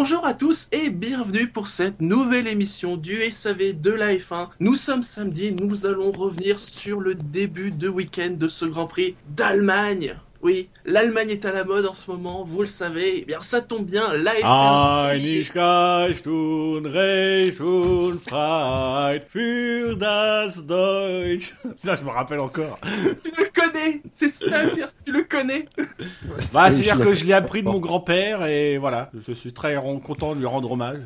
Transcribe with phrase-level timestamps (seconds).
[0.00, 4.46] Bonjour à tous et bienvenue pour cette nouvelle émission du SAV de la F1.
[4.60, 9.16] Nous sommes samedi, nous allons revenir sur le début de week-end de ce Grand Prix
[9.30, 10.14] d'Allemagne.
[10.40, 13.18] Oui, l'Allemagne est à la mode en ce moment, vous le savez.
[13.22, 15.16] Eh bien, ça tombe bien, la F1.
[15.16, 21.54] Einigkeit und Recht und Freiheit für das Deutsch.
[21.76, 22.78] Ça, je me rappelle encore.
[23.24, 25.66] Tu le connais, c'est ça, Pierce, tu le connais.
[25.76, 30.34] Bah, c'est-à-dire que je l'ai appris de mon grand-père et voilà, je suis très content
[30.34, 31.02] de lui rendre hommage.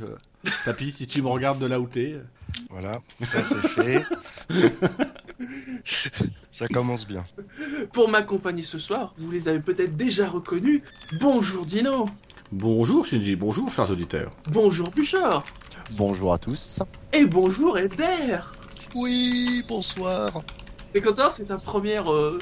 [0.66, 2.16] Papy, si tu me regardes de là où t'es.
[2.68, 4.04] Voilà, ça c'est fait.
[6.50, 7.24] ça commence bien.
[7.92, 10.82] Pour m'accompagner ce soir, vous les avez peut-être déjà reconnus.
[11.20, 12.06] Bonjour Dino.
[12.50, 14.32] Bonjour Shinji, bonjour chers auditeurs.
[14.50, 15.44] Bonjour Bouchard.
[15.92, 16.80] Bonjour à tous.
[17.12, 18.38] Et bonjour Elder.
[18.94, 20.42] Oui, bonsoir.
[20.94, 22.38] Et Quentin, c'est ta première euh,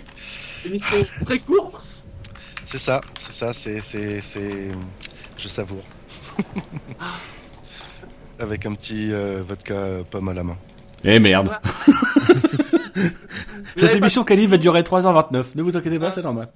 [0.65, 2.07] émission très courte.
[2.67, 4.69] C'est ça, c'est ça, c'est, c'est, c'est...
[5.37, 5.85] Je savoure.
[8.39, 10.57] Avec un petit euh, vodka pomme à la main.
[11.05, 11.51] Eh merde.
[13.77, 15.45] Cette émission Kali va durer 3h29.
[15.55, 16.49] Ne vous inquiétez pas, c'est normal.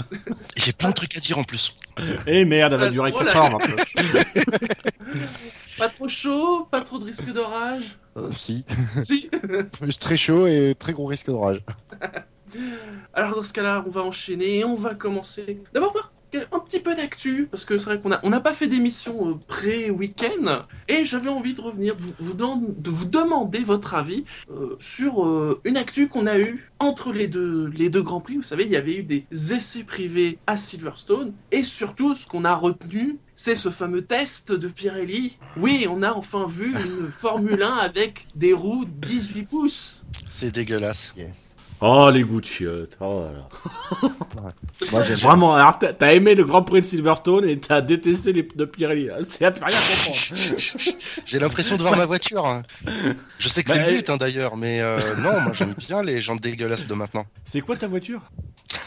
[0.56, 1.76] Et J'ai plein de trucs à dire en plus.
[2.26, 4.66] Eh merde, elle va Ah, durer oh là 4h29.
[5.78, 7.96] Pas trop chaud, pas trop de risque d'orage.
[8.16, 8.64] Euh, si.
[9.02, 9.28] si.
[10.00, 11.62] très chaud et très gros risque d'orage.
[13.12, 15.62] Alors dans ce cas-là, on va enchaîner et on va commencer.
[15.72, 16.12] D'abord par
[16.52, 19.30] un petit peu d'actu, parce que c'est vrai qu'on a- on n'a pas fait d'émission
[19.30, 23.94] euh, pré-week-end, et j'avais envie de revenir, de vous, vous don- de vous demander votre
[23.94, 28.20] avis euh, sur euh, une actu qu'on a eue entre les deux, les deux Grands
[28.20, 28.36] Prix.
[28.36, 32.44] Vous savez, il y avait eu des essais privés à Silverstone, et surtout, ce qu'on
[32.44, 35.38] a retenu, c'est ce fameux test de Pirelli.
[35.56, 40.04] Oui, on a enfin vu une Formule 1 avec des roues 18 pouces.
[40.28, 41.12] C'est dégueulasse.
[41.16, 41.53] Yes.
[41.80, 42.96] Oh les goûts de chiottes.
[43.00, 43.32] Oh là
[44.42, 44.52] là.
[44.92, 48.42] Moi j'aime Vraiment, alors t'as aimé le Grand Prix de Silverstone et t'as détesté les
[48.42, 49.10] pneus Pirelli.
[49.28, 50.96] C'est à plus rien comprendre.
[51.26, 52.46] J'ai l'impression de voir ma voiture.
[52.46, 52.62] hein.
[53.38, 56.02] Je sais que c'est Bah, le but hein, d'ailleurs, mais euh, non, moi j'aime bien
[56.02, 57.26] les gens dégueulasses de maintenant.
[57.44, 58.22] C'est quoi ta voiture?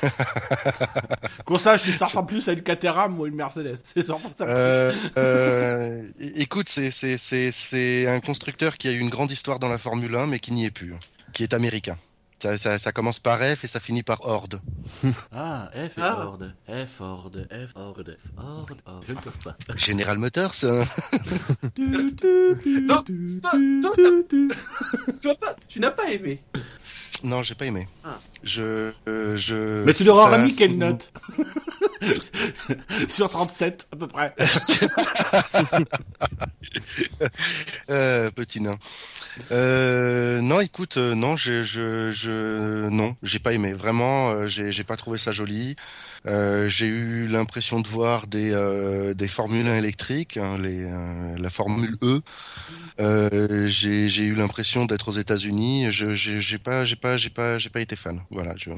[1.45, 3.77] Qu'on sache si ça ressemble plus à une Caterham ou une Mercedes.
[3.83, 4.45] C'est surtout ça.
[4.45, 6.03] Euh, euh,
[6.35, 10.39] écoute, c'est, un constructeur qui a eu une grande histoire dans la Formule 1, mais
[10.39, 10.99] qui n'y est plus, hein,
[11.33, 11.95] qui est américain.
[12.39, 14.61] Ça, ça, ça commence par F et ça finit par Horde.
[15.31, 16.15] Ah, F et Ah.
[16.15, 16.39] Ford.
[16.69, 18.67] F Ford, F Ford, F Ford.
[18.85, 19.55] Oh, je ne trouve pas.
[19.75, 20.53] General Motors.
[25.69, 26.41] Tu, n'as pas aimé.
[27.23, 27.87] non, j'ai pas aimé.
[28.03, 28.19] Ah.
[28.43, 29.83] Je, euh, je.
[29.83, 31.11] Mais tu leur aurais ça- mis quelle note?
[33.09, 34.33] Sur 37 à peu près.
[37.89, 38.75] Euh, petit nain.
[39.51, 43.71] Euh, non, écoute, euh, non, je, je, je, non, j'ai pas aimé.
[43.73, 45.75] Vraiment, j'ai, j'ai pas trouvé ça joli.
[46.25, 51.35] Euh, j'ai eu l'impression de voir des, euh, des Formules 1 électriques, hein, les, euh,
[51.37, 52.21] la Formule E.
[52.99, 55.91] Euh, j'ai, j'ai eu l'impression d'être aux États-Unis.
[55.91, 58.21] Je, j'ai, j'ai pas, j'ai pas, j'ai pas, j'ai pas été fan.
[58.31, 58.71] Voilà, je,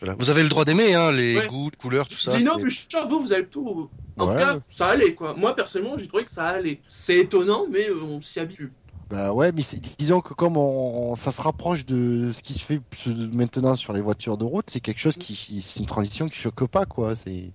[0.00, 0.14] voilà.
[0.18, 1.48] Vous avez le droit d'aimer, hein, les Ouais.
[1.48, 2.36] goûts, les couleurs, tout ça.
[2.36, 3.90] Dino, Bouchard, vous, vous avez tout.
[4.16, 4.32] En Ouais.
[4.34, 5.34] tout cas, ça allait, quoi.
[5.34, 6.80] Moi, personnellement, j'ai trouvé que ça allait.
[6.88, 8.72] C'est étonnant, mais euh, on s'y habitue.
[9.14, 9.62] Bah ouais, mais
[9.96, 12.80] disons que comme on, on- ça se rapproche de ce qui se fait
[13.32, 16.66] maintenant sur les voitures de route, c'est quelque chose qui, c'est une transition qui choque
[16.66, 17.14] pas quoi.
[17.14, 17.52] C'est,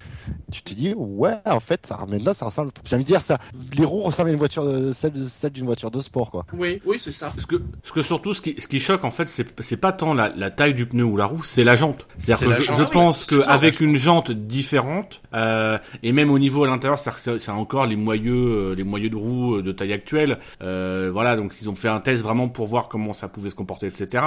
[0.53, 2.71] tu te dis ouais, en fait, ça maintenant ça ressemble.
[2.85, 3.39] J'ai envie de dire ça,
[3.77, 6.45] les roues ressemblent à une voiture, de- celle, celle d'une voiture de sport quoi.
[6.53, 7.27] Oui, oui, c'est ça.
[7.35, 9.91] Parce que, parce que surtout, ce qui, ce qui choque, en fait, c'est c'est pas
[9.91, 12.07] tant la, la taille du pneu ou la roue, c'est la jante.
[12.19, 12.77] C'est C'est-à-dire que la je, jante.
[12.77, 17.39] je oui, pense qu'avec une jante différente, euh, et même au niveau à l'intérieur, c'est-
[17.39, 18.33] c'est encore les moyeux,
[18.71, 20.39] euh, les moyeux de roue euh, de taille actuelle.
[20.61, 23.55] Euh, voilà, donc ils ont fait un test vraiment pour voir comment ça pouvait se
[23.55, 24.21] comporter, etc.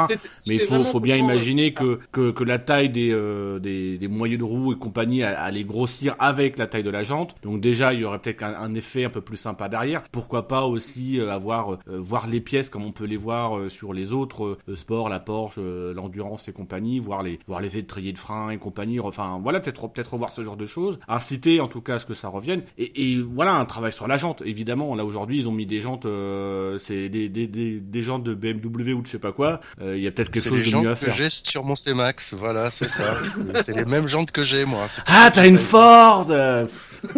[0.47, 4.09] Mais il faut, bien pour- imaginer que, que, que la taille des, euh, des, des
[4.09, 7.35] moyeux de roue et compagnie allait grossir avec la taille de la jante.
[7.43, 10.03] Donc déjà, il y aurait peut-être un, un effet un peu plus sympa derrière.
[10.13, 13.69] Pourquoi pas aussi euh, avoir euh, voir les pièces comme on peut les voir euh,
[13.69, 17.79] sur les autres euh, sports, la Porsche, euh, l'endurance et compagnie, voir les voir les
[17.79, 19.01] étriers de frein et compagnie.
[19.01, 20.99] Enfin voilà, peut-être peut-être revoir ce genre de choses.
[21.09, 22.63] Inciter en tout cas à ce que ça revienne.
[22.79, 24.43] Et, et voilà, un travail sur la jante.
[24.45, 28.25] Évidemment, là aujourd'hui, ils ont mis des jantes, euh, c'est des, des, des, des jantes
[28.25, 29.61] de BMW ou de je sais pas quoi.
[29.81, 31.15] Euh, Il y a peut-être quelque C'est chose les de jantes mieux à que faire.
[31.15, 33.17] j'ai sur mon C-Max, voilà, c'est ça.
[33.35, 34.87] C'est- c'est les mêmes jantes que j'ai, moi.
[34.91, 36.27] C'est Ah, t'as une Ford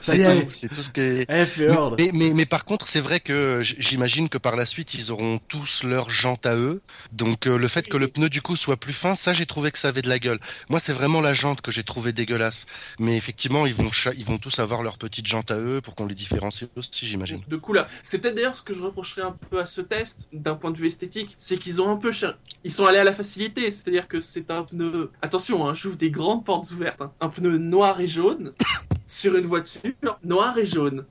[0.00, 0.44] Ça C'est y est.
[0.44, 1.26] tout, c'est tout ce qui est.
[1.28, 4.94] Eh, Ford Mais, mais, mais par contre, c'est vrai que j'imagine que par la suite,
[4.94, 6.80] ils auront tous leurs jantes à eux.
[7.12, 9.70] Donc euh, le fait que le pneu du coup soit plus fin, ça j'ai trouvé
[9.72, 10.38] que ça avait de la gueule.
[10.68, 12.66] Moi, c'est vraiment la jante que j'ai trouvé dégueulasse.
[12.98, 16.06] Mais effectivement, ils vont, ils vont tous avoir leurs petites jantes à eux pour qu'on
[16.06, 17.40] les différencie aussi, j'imagine.
[17.48, 20.28] De coup là, c'est peut-être d'ailleurs ce que je reprocherais un peu à ce test
[20.32, 22.38] d'un point de vue esthétique, c'est qu'ils ont un peu cher...
[22.62, 26.10] ils sont allés à la facilité, c'est-à-dire que c'est un pneu attention, hein, j'ouvre des
[26.10, 27.10] grandes portes ouvertes, hein.
[27.20, 28.52] un pneu noir et jaune
[29.08, 29.80] sur une voiture
[30.22, 31.04] noire et jaune.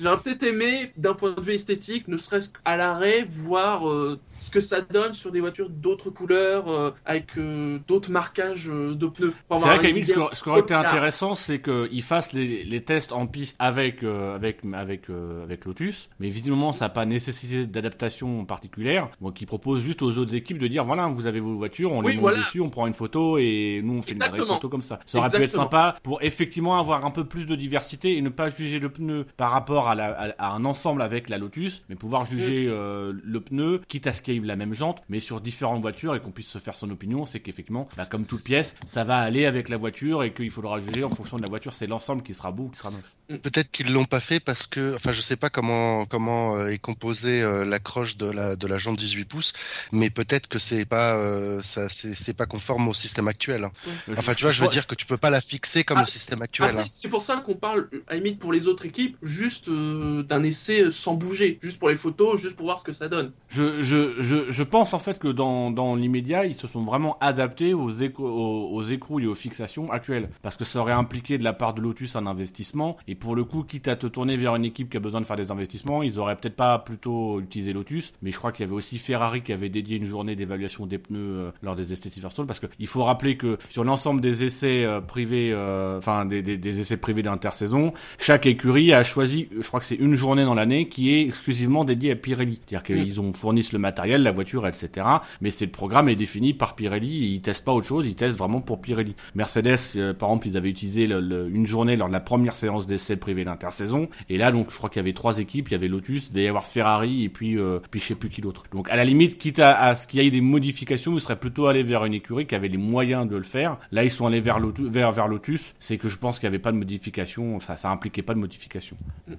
[0.00, 4.50] J'aurais peut-être aimé, d'un point de vue esthétique, ne serait-ce qu'à l'arrêt, voir euh, ce
[4.50, 9.32] que ça donne sur des voitures d'autres couleurs, euh, avec euh, d'autres marquages de pneus.
[9.50, 12.84] C'est vrai qu'à une limite, ce qui- aurait été intéressant, c'est qu'ils fassent les, les
[12.84, 15.06] tests en piste avec avec avec
[15.44, 19.08] avec Lotus, mais visiblement ça n'a pas nécessité d'adaptation particulière.
[19.20, 22.00] Donc ils proposent juste aux autres équipes de dire voilà, vous avez vos voitures, on
[22.02, 22.38] Oui, les monte voilà.
[22.38, 24.54] dessus, on prend une photo et nous on fait une Exactement.
[24.54, 24.98] photo comme ça.
[25.06, 28.28] Ça aurait pu être sympa pour effectivement avoir un peu plus de diversité et ne
[28.28, 31.82] pas juger le pneu par rapport à, la, à, à un ensemble avec la Lotus,
[31.88, 32.26] mais pouvoir Mm.
[32.26, 35.40] juger euh, le pneu, quitte à ce qu'il y ait la même jante, mais sur
[35.40, 38.74] différentes voitures et qu'on puisse se faire son opinion, c'est qu'effectivement, bah, comme toute pièce,
[38.86, 41.74] ça va aller avec la voiture et qu'il faudra juger en fonction de la voiture,
[41.74, 43.15] c'est l'ensemble qui sera beau ou qui sera moche.
[43.28, 46.78] Peut-être qu'ils l'ont pas fait parce que, enfin, je sais pas comment comment euh, est
[46.78, 49.52] composée euh, la croche de la de la jante 18 pouces,
[49.90, 53.64] mais peut-être que c'est pas euh, ça c'est c'est pas conforme au système actuel.
[53.64, 53.72] hein.
[54.16, 56.06] Enfin, tu vois, je veux dire que tu peux pas la fixer comme Ah, le
[56.06, 56.68] système actuel.
[56.70, 56.86] Après, hein.
[56.88, 60.44] c'est pour ça qu'on parle, à la limite, pour les autres équipes, juste euh, d'un
[60.44, 63.32] essai sans bouger, juste pour les photos, juste pour voir ce que ça donne.
[63.48, 67.18] Je, je, je, je pense en fait que dans, dans l'immédiat, ils se sont vraiment
[67.20, 70.28] adaptés aux, écrou- aux, aux écrous et aux fixations actuelles.
[70.42, 72.96] Parce que ça aurait impliqué de la part de Lotus un investissement.
[73.08, 75.26] Et pour le coup, quitte à te tourner vers une équipe qui a besoin de
[75.26, 78.12] faire des investissements, ils auraient peut-être pas plutôt utilisé Lotus.
[78.22, 80.98] Mais je crois qu'il y avait aussi Ferrari qui avait dédié une journée d'évaluation des
[80.98, 82.46] pneus euh, lors des essais Silverstone.
[82.46, 86.56] Parce qu'il faut rappeler que sur l'ensemble des essais euh, privés, euh, enfin des, des,
[86.56, 90.54] des essais privés d'intersaison, chaque écurie a choisi, je crois que c'est une journée dans
[90.54, 92.60] l'année qui est exclusivement dédiée à Pirelli.
[92.68, 95.06] C'est-à-dire qu'ils ont fournissent le matériel, la voiture, etc.
[95.40, 98.14] Mais c'est le programme est défini par Pirelli et ils testent pas autre chose, ils
[98.14, 99.14] testent vraiment pour Pirelli.
[99.34, 102.54] Mercedes, euh, par exemple, ils avaient utilisé le- le- une journée lors de la première
[102.54, 104.08] séance d'essai privée d'intersaison.
[104.28, 106.32] Et là, donc, je crois qu'il y avait trois équipes, il y avait Lotus, il
[106.32, 108.64] devait y avoir Ferrari et puis, euh, puis je sais plus qui d'autre.
[108.72, 111.38] Donc, à la limite, quitte à, à ce qu'il y ait des modifications, ils seraient
[111.38, 113.78] plutôt allés vers une écurie qui avait les moyens de le faire.
[113.92, 115.74] Là, ils sont allés vers Lotus, vers, vers Lotus.
[115.78, 118.38] C'est que je pense qu'il n'y avait pas de modification, ça, ça impliquait pas de
[118.38, 118.96] modification.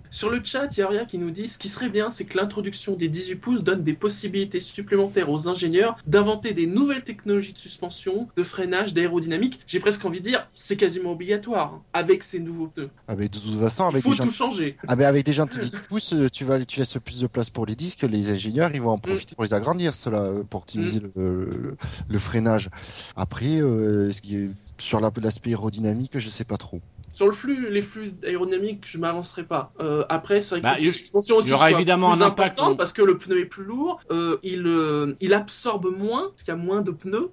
[0.10, 2.26] Sur le chat, il y a rien qui nous dit ce qui serait bien, c'est
[2.26, 7.54] que l'introduction des 18 pouces donne des possibilités supplémentaires aux ingénieurs d'inventer des nouvelles technologies
[7.54, 9.60] de suspension, de freinage, d'aérodynamique.
[9.68, 12.90] J'ai presque envie de dire, c'est quasiment obligatoire hein, avec ces nouveaux pneus.
[13.08, 14.26] Ah, mais de toute façon, Il avec faut des, gens...
[14.26, 14.76] tout changer.
[14.88, 17.50] ah, mais avec des jantes 10 pouces, euh, tu, vas, tu laisses plus de place
[17.50, 18.04] pour les disques.
[18.04, 21.78] Les ingénieurs, ils vont en profiter pour les agrandir, cela, euh, pour optimiser le, le-
[22.08, 22.70] le freinage.
[23.16, 26.82] Après, euh, qui sur la- l'aspect aérodynamique, je sais pas trop.
[27.14, 29.74] Sur le flux, les flux aérodynamiques, je m'avancerai pas.
[29.80, 32.22] Euh, après, c'est vrai que Bah, il y- suspension aussi il y aura évidemment plus
[32.22, 34.00] un impact, parce que le pneu est plus lourd.
[34.12, 37.32] Euh, il, euh, il absorbe moins parce qu'il y a moins de pneus.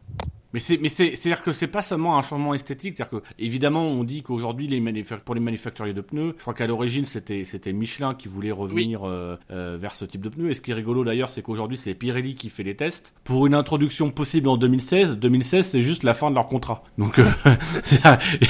[0.55, 3.89] Mais c'est, mais c'est, c'est-à-dire que c'est pas seulement un changement esthétique, c'est-à-dire que évidemment
[3.89, 7.73] on dit qu'aujourd'hui les pour les manufacturiers de pneus, je crois qu'à l'origine c'était c'était
[7.73, 10.51] Michelin qui voulait revenir euh, euh, vers ce type de pneus.
[10.51, 13.49] Et ce qui est rigolo d'ailleurs, c'est qu'aujourd'hui c'est Pirelli qui fait les tests pour
[13.49, 15.19] une introduction possible en 2016.
[15.19, 16.85] 2016 c'est juste la fin de leur contrat.
[16.99, 17.29] Donc euh,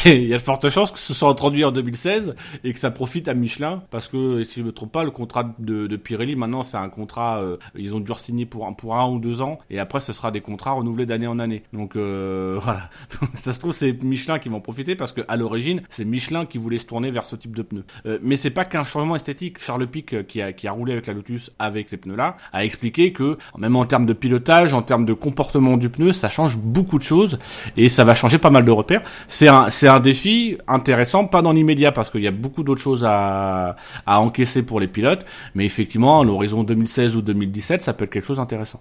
[0.04, 2.34] il y a de fortes chances que ce soit introduit en 2016
[2.64, 5.54] et que ça profite à Michelin parce que si je me trompe pas, le contrat
[5.58, 7.42] de, de Pirelli maintenant c'est un contrat,
[7.74, 10.30] ils ont dû signer pour un, pour un ou deux ans et après ce sera
[10.30, 11.62] des contrats renouvelés d'année en année.
[11.72, 12.90] Donc euh, voilà,
[13.34, 16.46] ça se trouve c'est Michelin qui va en profiter parce que à l'origine c'est Michelin
[16.46, 17.84] qui voulait se tourner vers ce type de pneus.
[18.06, 19.58] Euh, mais c'est pas qu'un changement esthétique.
[19.60, 22.36] Charles Pic euh, qui a qui a roulé avec la Lotus avec ces pneus là
[22.52, 26.28] a expliqué que même en termes de pilotage, en termes de comportement du pneu, ça
[26.28, 27.38] change beaucoup de choses
[27.76, 29.02] et ça va changer pas mal de repères.
[29.28, 32.80] C'est un c'est un défi intéressant, pas dans l'immédiat parce qu'il y a beaucoup d'autres
[32.82, 35.24] choses à à encaisser pour les pilotes,
[35.54, 38.80] mais effectivement à l'horizon 2016 ou 2017, ça peut être quelque chose d'intéressant.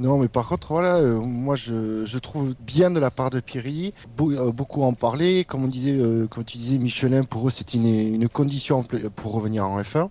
[0.00, 3.38] Non, mais par contre, voilà, euh, moi je, je trouve bien de la part de
[4.16, 5.44] Beau- euh, beaucoup en parler.
[5.44, 8.82] Comme on disait, euh, comme tu disais, Michelin, pour eux, c'est une, une condition
[9.14, 10.08] pour revenir en F1.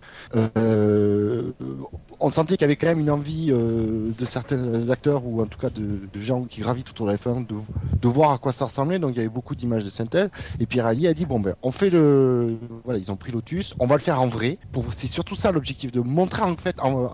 [2.21, 5.45] On sentait qu'il y avait quand même une envie euh, de certains acteurs, ou en
[5.45, 7.55] tout cas de, de gens qui gravitent autour de la F1, de,
[8.01, 8.99] de voir à quoi ça ressemblait.
[8.99, 10.29] Donc il y avait beaucoup d'images de synthèse.
[10.59, 12.57] Et Pirelli a dit, bon ben, on fait le...
[12.83, 14.57] Voilà, ils ont pris Lotus, on va le faire en vrai.
[14.71, 14.85] Pour...
[14.93, 17.09] C'est surtout ça l'objectif, de montrer en fait en,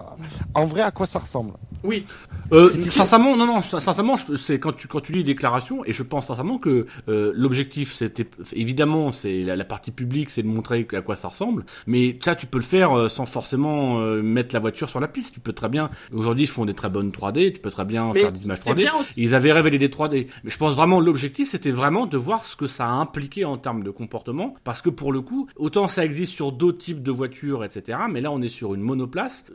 [0.54, 1.54] en vrai à quoi ça ressemble.
[1.84, 2.06] Oui,
[2.52, 6.04] Euh, sincèrement, non, non, sincèrement, c'est quand tu quand tu lis les déclarations et je
[6.04, 10.88] pense sincèrement que euh, l'objectif, c'était évidemment, c'est la, la partie publique, c'est de montrer
[10.94, 11.66] à quoi ça ressemble.
[11.88, 15.34] Mais ça, tu peux le faire sans forcément mettre la voiture sur la piste.
[15.34, 15.90] Tu peux très bien.
[16.14, 17.54] Aujourd'hui, ils font des très bonnes 3D.
[17.54, 18.76] Tu peux très bien mais faire des images c'est 3D.
[18.76, 19.22] bien aussi.
[19.22, 20.28] Ils avaient révélé des 3D.
[20.44, 23.58] Mais je pense vraiment l'objectif, c'était vraiment de voir ce que ça a impliqué en
[23.58, 24.56] termes de comportement.
[24.64, 28.00] Parce que pour le coup, autant ça existe sur d'autres types de voitures, etc.
[28.10, 29.46] Mais là, on est sur une monoplace.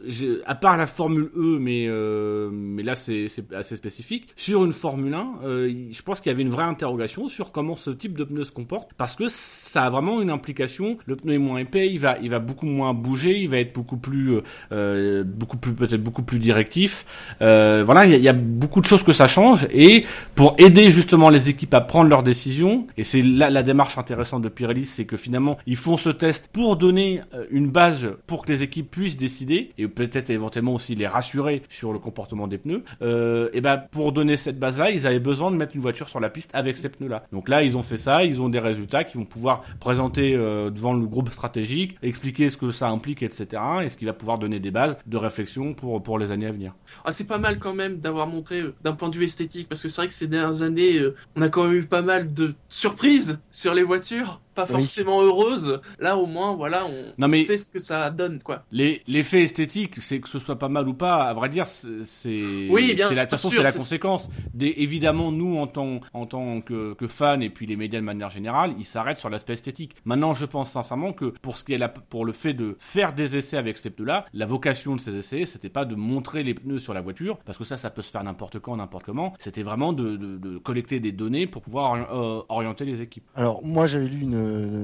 [0.46, 4.28] À part la Formule E, mais, euh, mais là, c'est c'est assez spécifique.
[4.36, 7.76] Sur une Formule 1, euh, je pense qu'il y avait une vraie interrogation sur comment
[7.76, 8.90] ce type de pneu se comporte.
[8.96, 9.28] Parce que
[9.70, 10.98] ça a vraiment une implication.
[11.06, 13.72] Le pneu est moins épais, il va, il va beaucoup moins bouger, il va être
[13.72, 17.06] beaucoup plus, euh, euh beaucoup plus, peut-être beaucoup plus directif.
[17.40, 19.68] Euh, voilà, il y, y, a beaucoup de choses que ça change.
[19.72, 23.96] Et pour aider justement les équipes à prendre leurs décisions, et c'est là la démarche
[23.96, 28.06] intéressante de Pirelli, c'est que finalement ils font ce test pour donner euh, une base
[28.26, 32.48] pour que les équipes puissent décider et peut-être éventuellement aussi les rassurer sur le comportement
[32.48, 32.82] des pneus.
[33.02, 36.18] Euh, et ben pour donner cette base-là, ils avaient besoin de mettre une voiture sur
[36.20, 37.24] la piste avec ces pneus-là.
[37.32, 40.70] Donc là, ils ont fait ça, ils ont des résultats qu'ils vont pouvoir présenter euh,
[40.70, 43.62] devant le groupe stratégique, expliquer ce que ça implique, etc.
[43.82, 46.50] Et ce qui va pouvoir donner des bases de réflexion pour pour les années à
[46.50, 46.74] venir.
[47.04, 49.82] Ah, c'est pas mal quand même d'avoir montré euh, d'un point de vue esthétique parce
[49.82, 52.32] que c'est vrai que ces dernières années, euh, on a quand même eu pas mal
[52.32, 55.26] de surprises sur les voitures pas forcément oui.
[55.26, 55.80] heureuse.
[55.98, 58.64] Là, au moins, voilà, on non, mais sait ce que ça donne, quoi.
[58.72, 62.94] L'effet esthétique, c'est que ce soit pas mal ou pas, à vrai dire, c'est oui,
[62.94, 64.30] bien, la, de toute façon, c'est la conséquence.
[64.54, 68.04] Des, évidemment, nous, en tant, en tant que, que fans et puis les médias de
[68.04, 69.96] manière générale, ils s'arrêtent sur l'aspect esthétique.
[70.04, 73.12] Maintenant, je pense sincèrement que pour ce qui est la, pour le fait de faire
[73.12, 76.54] des essais avec ces pneus-là, la vocation de ces essais, c'était pas de montrer les
[76.54, 79.32] pneus sur la voiture, parce que ça, ça peut se faire n'importe quand, n'importe comment.
[79.38, 83.24] C'était vraiment de, de, de, collecter des données pour pouvoir euh, orienter les équipes.
[83.34, 84.34] Alors, moi, j'avais lu une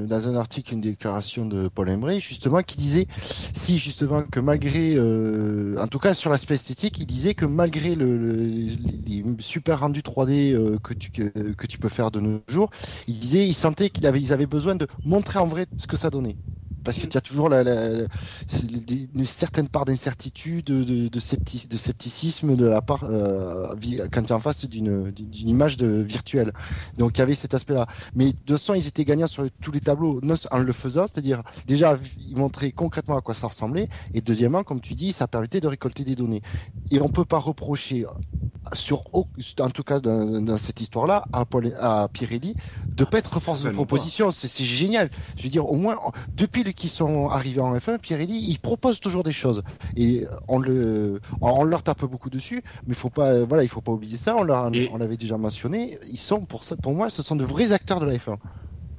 [0.07, 3.07] dans un article une déclaration de Paul Embray justement qui disait
[3.53, 7.95] si justement que malgré euh, en tout cas sur l'aspect esthétique il disait que malgré
[7.95, 8.35] le, le
[9.07, 12.71] les super rendus 3D euh, que tu que, que, tu peux faire de nos jours
[13.07, 15.97] il disait il sentait qu'il avait ils avaient besoin de montrer en vrai ce que
[15.97, 16.37] ça donnait
[16.87, 18.05] parce que tu as toujours la, la,
[19.15, 23.75] une certaine part d'incertitude, de, de, de, scepti, de, scepticisme de la part euh,
[24.13, 26.53] quand tu es en face d'une image de, virtuelle.
[26.97, 27.87] Donc il y avait cet aspect-là.
[28.15, 30.21] Mais de façon, ils étaient gagnants sur tous les tableaux
[30.53, 34.81] en le faisant, c'est-à-dire déjà ils montraient concrètement à quoi ça ressemblait, et deuxièmement, comme
[34.81, 36.43] tu dis, ça permettait de récolter des données.
[36.93, 38.07] Et on peut pas reprocher
[38.75, 39.05] sur
[39.61, 42.55] en tout cas dans, dans cette histoire-là à, Paul, à Pirelli
[42.87, 44.31] de pas être force de proposition.
[44.31, 45.11] C'est génial.
[45.37, 45.97] Je veux dire, au moins
[46.35, 49.63] depuis le qui sont arrivés en F1, Pirelli, il propose toujours des choses.
[49.97, 53.93] Et on, le, on leur tape beaucoup dessus, mais faut pas, voilà, il faut pas
[53.93, 54.37] oublier ça.
[54.37, 55.99] On l'avait déjà mentionné.
[56.09, 58.37] Ils sont, pour, ça, pour moi, ce sont de vrais acteurs de la F1.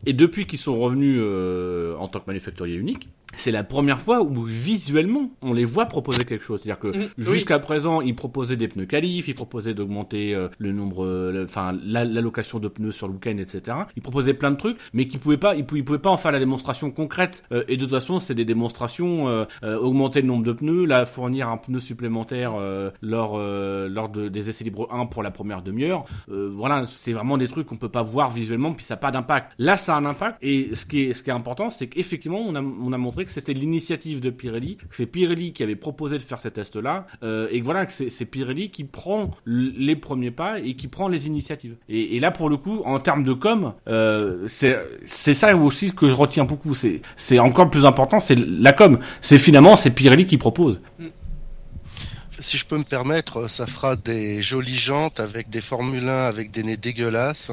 [0.05, 4.21] Et depuis qu'ils sont revenus euh, en tant que manufacturier unique, c'est la première fois
[4.21, 6.61] où visuellement on les voit proposer quelque chose.
[6.63, 7.61] C'est-à-dire que mmh, jusqu'à oui.
[7.61, 12.67] présent, ils proposaient des pneus qualifs, ils proposaient d'augmenter euh, le nombre, enfin l'allocation de
[12.67, 13.77] pneus sur le week-end, etc.
[13.95, 16.17] Ils proposaient plein de trucs, mais qui pouvaient pas, ils pouvaient, ils pouvaient, pas en
[16.17, 17.43] faire la démonstration concrète.
[17.51, 21.05] Euh, et de toute façon, c'est des démonstrations euh, augmenter le nombre de pneus, là
[21.05, 22.53] fournir un pneu supplémentaire
[23.01, 26.05] lors lors de, des essais libres 1 pour la première demi-heure.
[26.27, 29.53] voilà, c'est vraiment des trucs qu'on peut pas voir visuellement, puis ça n'a pas d'impact.
[29.57, 30.37] Là, ça a un impact.
[30.41, 33.16] Et ce qui est ce qui est important, c'est qu'effectivement, on a on a montré
[33.25, 37.07] que c'était l'initiative de Pirelli, que c'est Pirelli qui avait proposé de faire ces tests-là,
[37.23, 41.07] euh, et que voilà, que c'est Pirelli qui prend les premiers pas et qui prend
[41.07, 41.75] les initiatives.
[41.89, 46.13] Et, là, pour le coup, en termes de com, euh, c'est ça aussi que je
[46.13, 46.73] retiens beaucoup.
[46.73, 48.99] C'est encore plus important, c'est la com.
[49.21, 50.79] C'est finalement, c'est Pirelli qui propose.
[52.39, 56.51] Si je peux me permettre, ça fera des jolies jantes avec des Formule 1 avec
[56.51, 57.51] des nez dégueulasses.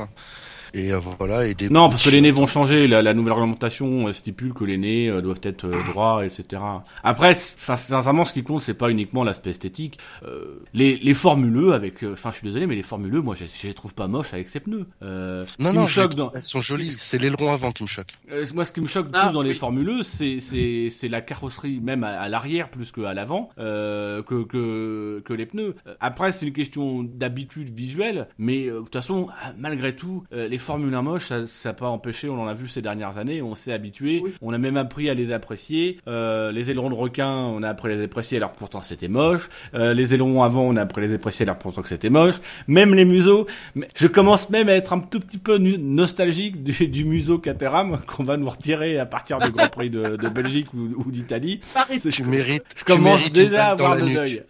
[0.75, 2.89] Et euh, voilà, et des non, parce que les nez vont changer.
[2.89, 6.63] La, la nouvelle réglementation euh, stipule que les nez euh, doivent être droits, etc.
[7.05, 9.99] Après, sincèrement, ce qui compte, c'est pas uniquement l'aspect esthétique.
[10.27, 13.69] Euh, les, les formuleux avec, enfin, je suis désolé, mais les formuleux, moi, je, je
[13.69, 14.87] les trouve pas moches avec ces pneus.
[15.03, 16.33] Euh, non, non, me choque dans...
[16.35, 16.95] elles sont jolies.
[16.99, 18.09] C'est l'aileron avant qui me choque.
[18.33, 19.49] Euh, moi, ce qui me choque ah, plus dans oui.
[19.49, 24.23] les formuleux, c'est c'est c'est la carrosserie, même à, à l'arrière plus qu'à l'avant, euh,
[24.23, 25.77] que que que les pneus.
[26.01, 31.03] Après, c'est une question d'habitude visuelle, mais de toute façon, malgré tout, les Formule 1
[31.03, 34.23] moches, ça n'a pas empêché, on en a vu ces dernières années, on s'est habitué,
[34.25, 34.33] oui.
[34.41, 35.99] on a même appris à les apprécier.
[36.09, 39.09] Euh, les ailerons de requin, on a appris à les apprécier alors que pourtant c'était
[39.09, 39.51] moche.
[39.75, 42.09] Euh, les ailerons avant, on a appris à les apprécier alors que pourtant que c'était
[42.09, 42.37] moche.
[42.67, 43.47] Même les museaux,
[43.95, 48.25] je commence même à être un tout petit peu nostalgique du, du museau Caterham qu'on
[48.25, 51.61] va nous retirer à partir du Grand Prix de, de Belgique ou, ou d'Italie.
[52.11, 52.65] Tu mérites.
[52.75, 54.43] Je commence déjà à avoir le deuil.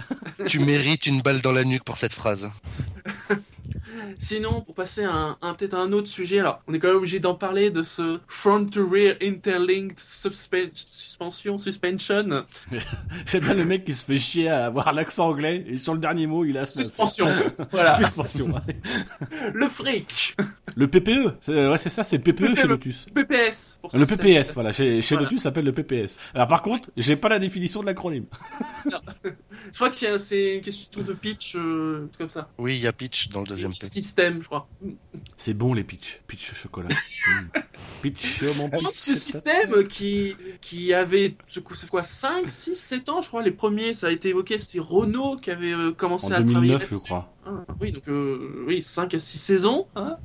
[0.47, 2.53] tu mérites une balle dans la nuque pour cette phrase.
[4.19, 7.35] Sinon, pour passer à, peut-être un autre sujet, alors on est quand même obligé d'en
[7.35, 12.45] parler de ce front to rear interlinked suspension suspension.
[13.27, 16.01] C'est bien le mec qui se fait chier à avoir l'accent anglais et sur le
[16.01, 17.29] dernier mot il a suspension.
[17.71, 17.97] voilà.
[17.97, 18.49] suspension.
[19.55, 20.37] le fric.
[20.77, 23.07] Le PPE, c'est ouais, c'est ça, c'est le PPE le chez Lotus.
[23.15, 23.79] PPS.
[23.81, 25.29] Pour le PPS, voilà, chez, chez voilà.
[25.29, 26.19] Lotus, ça s'appelle le PPS.
[26.35, 28.27] Alors par contre, j'ai pas la définition de l'acronyme.
[29.73, 32.49] Je crois qu'il y a c'est une question de pitch, euh, comme ça?
[32.59, 33.85] Oui, il y a pitch dans le deuxième pitch.
[33.85, 34.69] Système, je crois.
[35.37, 36.89] C'est bon les pitch, pitch chocolat.
[38.03, 38.97] Pitch mon pitch.
[38.97, 43.95] ce système qui qui avait c'est quoi 5 6 7 ans je crois les premiers
[43.95, 47.05] ça a été évoqué c'est Renault qui avait euh, commencé en à 2009, travailler je
[47.05, 47.35] crois.
[47.47, 50.19] Ah, oui donc euh, oui 5 à 6 saisons hein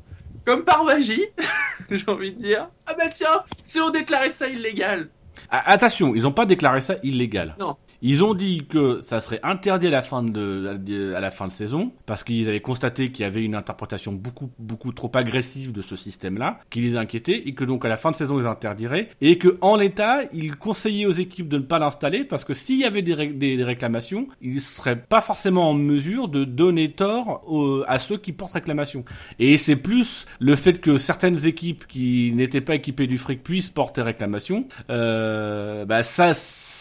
[0.45, 1.25] comme par magie,
[1.91, 2.69] j'ai envie de dire.
[2.87, 5.09] Ah bah tiens, si on déclarait ça illégal.
[5.49, 7.55] Ah, Attention, ils n'ont pas déclaré ça illégal.
[7.59, 7.77] Non.
[8.01, 11.51] Ils ont dit que ça serait interdit à la fin de, à la fin de
[11.51, 15.81] saison parce qu'ils avaient constaté qu'il y avait une interprétation beaucoup beaucoup trop agressive de
[15.81, 19.09] ce système-là qui les inquiétait et que donc à la fin de saison ils interdiraient
[19.21, 22.79] et que en l'état ils conseillaient aux équipes de ne pas l'installer parce que s'il
[22.79, 27.43] y avait des, des- réclamations ils seraient pas forcément en mesure de donner tort
[27.87, 29.03] à ceux qui portent réclamation.
[29.39, 33.69] Et c'est plus le fait que certaines équipes qui n'étaient pas équipées du fric puissent
[33.69, 36.33] porter réclamation euh, bah ça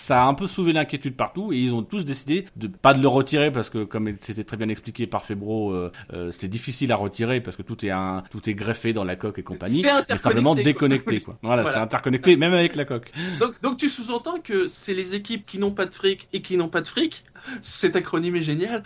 [0.09, 3.03] ça a un peu soulevé l'inquiétude partout et ils ont tous décidé de pas de
[3.03, 6.93] le retirer parce que comme c'était très bien expliqué par Febro, euh, euh, c'était difficile
[6.93, 9.83] à retirer parce que tout est un, tout est greffé dans la coque et compagnie.
[10.09, 11.35] C'est simplement déconnecté quoi.
[11.35, 11.39] quoi.
[11.49, 11.77] Voilà, Voilà.
[11.77, 13.13] c'est interconnecté même avec la coque.
[13.39, 16.57] Donc, donc tu sous-entends que c'est les équipes qui n'ont pas de fric et qui
[16.57, 17.25] n'ont pas de fric.
[17.63, 18.83] Cet acronyme est génial.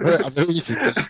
[0.00, 0.62] Ouais, ah bah oui,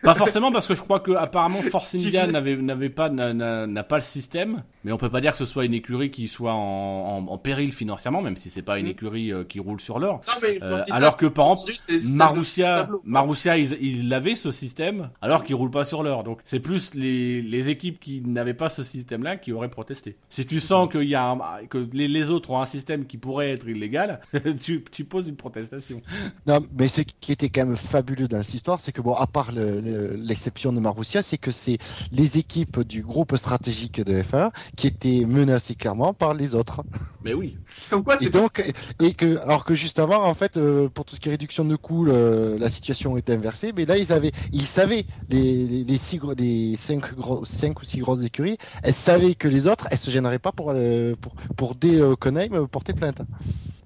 [0.03, 3.97] Pas forcément parce que je crois que apparemment Force India n'avait n'avait pas n'a- pas
[3.97, 6.59] le système, mais on peut pas dire que ce soit une écurie qui soit en,
[6.59, 8.91] en, en péril financièrement, même si c'est pas une Mm.
[8.91, 10.21] écurie euh, qui roule sur l'or.
[10.43, 12.89] Euh, ça, alors que, par de Marussia.
[13.05, 16.25] Marussia, ils, ils avaient ce système, alors qu'ils roulent pas sur l'heure.
[16.25, 20.17] Donc, c'est plus les, les équipes qui n'avaient pas ce système-là qui auraient protesté.
[20.31, 23.19] Si tu sens qu'il y a un- que les, les autres ont un système qui
[23.19, 24.21] pourrait être illégal,
[24.61, 26.03] tu, tu poses une protestation.
[26.47, 29.27] Non, mais ce qui était quand même fabuleux dans cette histoire, c'est que bon, à
[29.27, 31.79] part le- le- l'exception de Marussia, c'est que c'est
[32.11, 36.83] les équipes du groupe stratégique de F1 qui étaient menacées clairement par les autres.
[37.25, 37.57] Mais oui.
[37.91, 41.15] Comme quoi, c'est donc, et que, alors que juste avant, en fait, euh, pour tout
[41.15, 43.73] ce qui est réduction de coûts, le- la situation était inversée.
[43.77, 47.81] Mais là, ils avaient, ils savaient les, les, les six, gros- les cinq, gros, cinq
[47.81, 51.15] ou six grosses écuries, elles savaient que les autres, elles se gêneraient pas pour, euh,
[51.21, 53.23] pour, pour des euh, Conheim, euh, porter plainte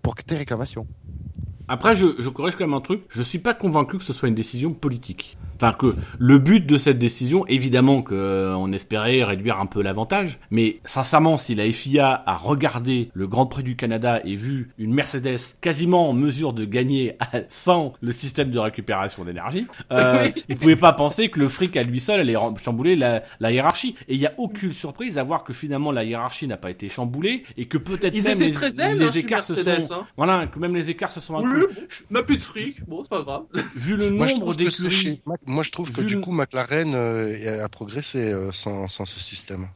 [0.03, 0.87] pour tes réclamations.
[1.69, 3.03] Après, je, corrige quand même un truc.
[3.09, 5.37] Je suis pas convaincu que ce soit une décision politique.
[5.57, 9.83] Enfin, que le but de cette décision, évidemment que euh, on espérait réduire un peu
[9.83, 14.71] l'avantage, mais sincèrement, si la FIA a regardé le Grand Prix du Canada et vu
[14.79, 17.17] une Mercedes quasiment en mesure de gagner
[17.49, 20.43] sans le système de récupération d'énergie, euh, Oui.
[20.49, 23.97] il pouvait pas penser que le fric à lui seul allait chambouler la, la hiérarchie.
[24.09, 26.89] Et il y a aucune surprise à voir que finalement la hiérarchie n'a pas été
[26.89, 30.07] chamboulée et que peut-être même les, très zen, les hein, écarts se sont, Hein.
[30.17, 31.65] voilà, que même les écarts se sont un Oui,
[32.11, 32.87] on n'a plus de fric.
[32.87, 33.43] Bon, c'est pas grave.
[33.75, 37.69] Vu le Moi, nombre d'écuries, moi, je trouve que Vu du coup, McLaren euh, a
[37.69, 39.69] progressé euh, sans, sans ce système.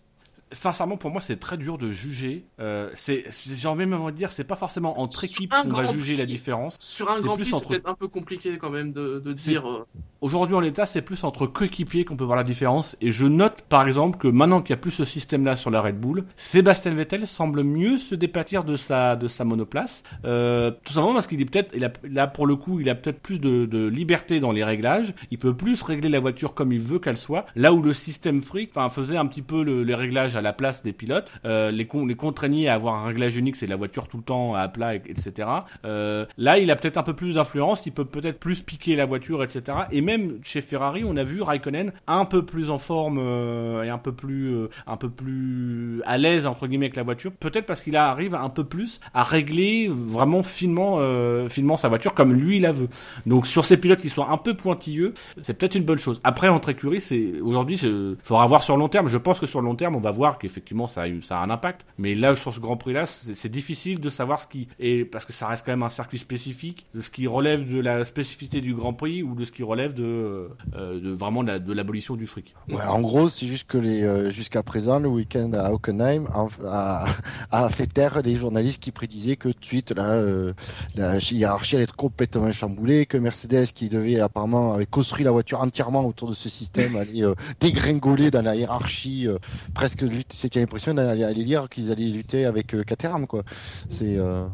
[0.52, 2.44] Sincèrement pour moi c'est très dur de juger.
[2.60, 6.16] Euh, c'est, j'ai envie même de dire, c'est pas forcément entre équipes qu'on va juger
[6.16, 6.76] la différence.
[6.80, 9.34] Sur un C'est Grand Prix, c'est entre- peut-être un peu compliqué quand même de, de
[9.36, 9.68] C'est- dire.
[9.68, 9.84] euh,
[10.20, 12.94] Aujourd'hui en l'état, c'est plus entre coéquipiers qu'on peut voir la différence.
[13.00, 15.80] Et je note par exemple que maintenant qu'il n'y a plus ce système-là sur la
[15.80, 20.02] Red Bull, Sébastien Vettel semble mieux se départir de sa de sa monoplace.
[20.26, 22.94] Euh, tout simplement parce qu'il est peut-être, il a, là pour le coup, il a
[22.94, 25.14] peut-être plus de, de liberté dans les réglages.
[25.30, 27.46] Il peut plus régler la voiture comme il veut qu'elle soit.
[27.56, 30.82] Là où le système enfin, faisait un petit peu le- les réglages à la place
[30.82, 34.08] des pilotes, euh, les, con, les contraignait à avoir un réglage unique, c'est la voiture
[34.08, 35.48] tout le temps à plat, et- etc.
[35.84, 37.86] Euh, là, il a peut-être un peu plus d'influence.
[37.86, 39.62] Il peut peut-être plus piquer la voiture, etc.
[39.92, 43.88] Et même chez Ferrari, on a vu Raikkonen un peu plus en forme euh, et
[43.88, 44.54] un peu plus,
[44.86, 47.32] un peu plus à l'aise entre guillemets avec la voiture.
[47.32, 50.98] Peut-être parce qu'il arrive un peu plus à régler vraiment finement,
[51.48, 52.88] finement sa voiture comme lui la veut.
[53.26, 56.20] Donc sur ces pilotes qui sont un peu pointilleux, c'est peut-être une bonne chose.
[56.24, 59.08] Après entre écuries, c'est aujourd'hui, il faudra voir sur le long terme.
[59.08, 61.38] Je pense que sur le long terme, on va voir qu'effectivement ça a, eu, ça
[61.38, 61.86] a un impact.
[61.98, 65.24] Mais là, sur ce Grand Prix là, c'est difficile de savoir ce qui est parce
[65.24, 68.60] que ça reste quand même un circuit spécifique, de ce qui relève de la spécificité
[68.60, 72.16] du Grand Prix ou de ce qui relève de, euh, vraiment de la- de l'abolition
[72.16, 72.54] du fric.
[72.88, 76.26] En gros, c'est juste que euh, jusqu'à présent, le week-end à Hockenheim
[76.66, 77.06] a,
[77.50, 80.52] a, fait taire les journalistes qui prédisaient que tout de suite là, euh,
[80.96, 85.60] la hiérarchie allait être complètement chamboulée, que Mercedes, qui devait apparemment avait construit la voiture
[85.60, 87.22] entièrement autour de ce système, allait
[87.60, 89.28] dégringoler dans la hiérarchie,
[89.74, 93.42] presque c'était l'impression d'aller aller dire qu'ils allaient lutter avec euh, Caterham, quoi.
[93.88, 94.46] C'est euh,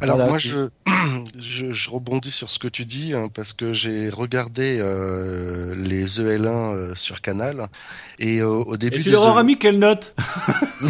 [0.00, 0.68] Alors Voilà, moi je,
[1.38, 6.20] je je rebondis sur ce que tu dis hein, parce que j'ai regardé euh, les
[6.20, 7.68] EL1 euh, sur Canal
[8.18, 10.14] et euh, au début Et tu leur auras EL1 mis quelle note?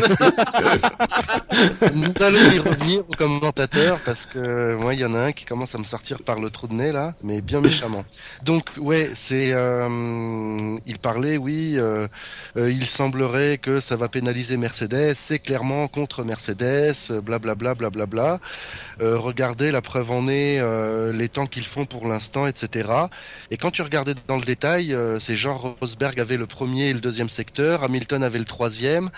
[1.94, 5.44] Nous allons y revenir aux commentateurs parce que moi il y en a un qui
[5.44, 8.04] commence à me sortir par le trou de nez là mais bien méchamment.
[8.44, 12.08] Donc ouais c'est euh, il parlait oui euh,
[12.56, 18.40] euh, il semblerait que ça va pénaliser Mercedes c'est clairement contre Mercedes blablabla blablabla
[19.00, 22.90] regardez la preuve en est, euh, les temps qu'ils font pour l'instant, etc.
[23.50, 26.92] Et quand tu regardais dans le détail, euh, c'est genre Rosberg avait le premier et
[26.92, 29.10] le deuxième secteur, Hamilton avait le troisième,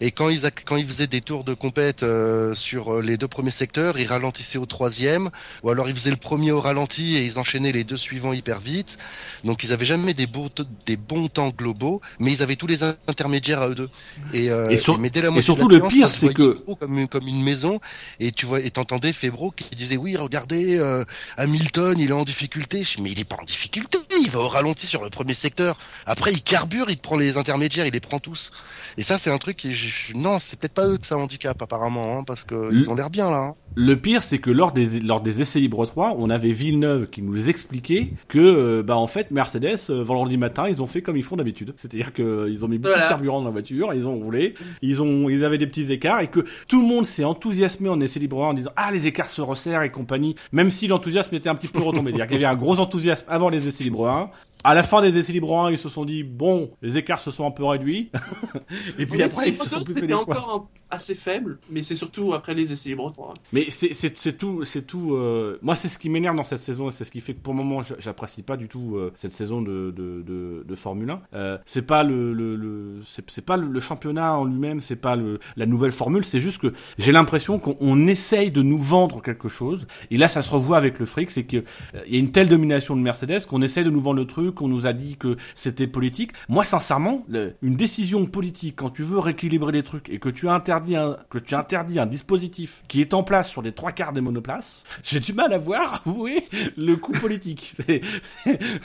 [0.00, 3.50] et quand ils, quand ils faisaient des tours de compète euh, sur les deux premiers
[3.50, 5.30] secteurs, ils ralentissaient au troisième,
[5.62, 8.60] ou alors ils faisaient le premier au ralenti et ils enchaînaient les deux suivants hyper
[8.60, 8.96] vite.
[9.44, 10.48] Donc ils avaient jamais des, beaux
[10.86, 13.88] des bons temps globaux, mais ils avaient tous les intermédiaires à eux deux.
[14.32, 16.58] Et, euh, Et sur- mais dès la et moitié de surtout, le pire, c'est que-
[16.78, 17.80] comme une, comme une maison,
[18.20, 21.04] et tu vois, et t'entendais Febro qui disait oui, regardez, euh,
[21.36, 22.84] Hamilton, il est en difficulté.
[22.84, 25.34] Je dis, mais il est pas en difficulté, il va au ralenti sur le premier
[25.34, 25.78] secteur.
[26.06, 28.50] Après, il carbure, il te prend les intermédiaires, il les prend tous.
[28.96, 29.72] Et ça, c'est un truc qui,
[30.14, 32.94] non, c'est peut-être pas eux que ça handicape apparemment, hein, parce que Le- ils ont
[32.94, 33.38] l'air bien là.
[33.38, 33.54] hein.
[33.76, 37.22] Le pire, c'est que lors des, lors des essais libres 3, on avait Villeneuve qui
[37.22, 41.16] nous expliquait que, euh, bah, en fait, Mercedes, euh, vendredi matin, ils ont fait comme
[41.16, 41.72] ils font d'habitude.
[41.76, 43.04] C'est-à-dire qu'ils ont mis beaucoup Voilà.
[43.06, 46.20] de carburant dans la voiture, ils ont roulé, ils ont, ils avaient des petits écarts
[46.20, 49.08] et que tout le monde s'est enthousiasmé en essais libres 1 en disant, ah, les
[49.08, 50.36] écarts se resserrent et compagnie.
[50.52, 52.12] Même si l'enthousiasme était un petit peu retombé.
[52.12, 54.30] C'est-à-dire qu'il y avait un gros enthousiasme avant les essais libres 1.
[54.64, 57.30] À la fin des essais libres 1, ils se sont dit, bon, les écarts se
[57.30, 58.10] sont un peu réduits.
[58.98, 62.34] et puis après, ils se sont plus c'était encore un- assez faible, mais c'est surtout
[62.34, 63.34] après les essais libres 3.
[63.52, 65.14] Mais c'est tout c'est tout.
[65.14, 67.40] euh, moi, c'est ce qui m'énerve dans cette saison et c'est ce qui fait que
[67.40, 70.74] pour le moment, j'a- j'apprécie pas du tout euh, cette saison de de, de, de
[70.74, 71.20] Formule 1.
[71.34, 75.16] Euh, c'est pas le le, le c'est pas le, le championnat en lui-même, c'est pas
[75.16, 76.24] le la nouvelle formule.
[76.24, 79.86] C'est juste que j'ai l'impression qu'on on essaye de nous vendre quelque chose.
[80.10, 82.48] Et là, ça se revoit avec le fric, c'est que euh, y a une telle
[82.48, 85.36] domination de Mercedes qu'on essaye de nous vendre le truc, qu'on nous a dit que
[85.54, 86.32] c'était politique.
[86.48, 90.48] Moi, sincèrement, le- une décision politique quand tu veux rééquilibrer les trucs et que tu
[90.48, 94.12] interdis un, que tu interdis un dispositif qui est en place sur les trois quarts
[94.12, 96.44] des monoplaces, j'ai du mal à voir est
[96.76, 97.74] le coup politique.
[97.86, 98.00] C'est-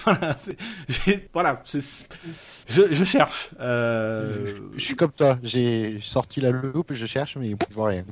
[0.03, 0.35] voilà,
[1.33, 1.61] voilà,
[2.67, 3.49] je, je cherche.
[3.59, 8.03] Euh, Je suis comme toi, j'ai sorti la loupe, je cherche, mais je vois rien.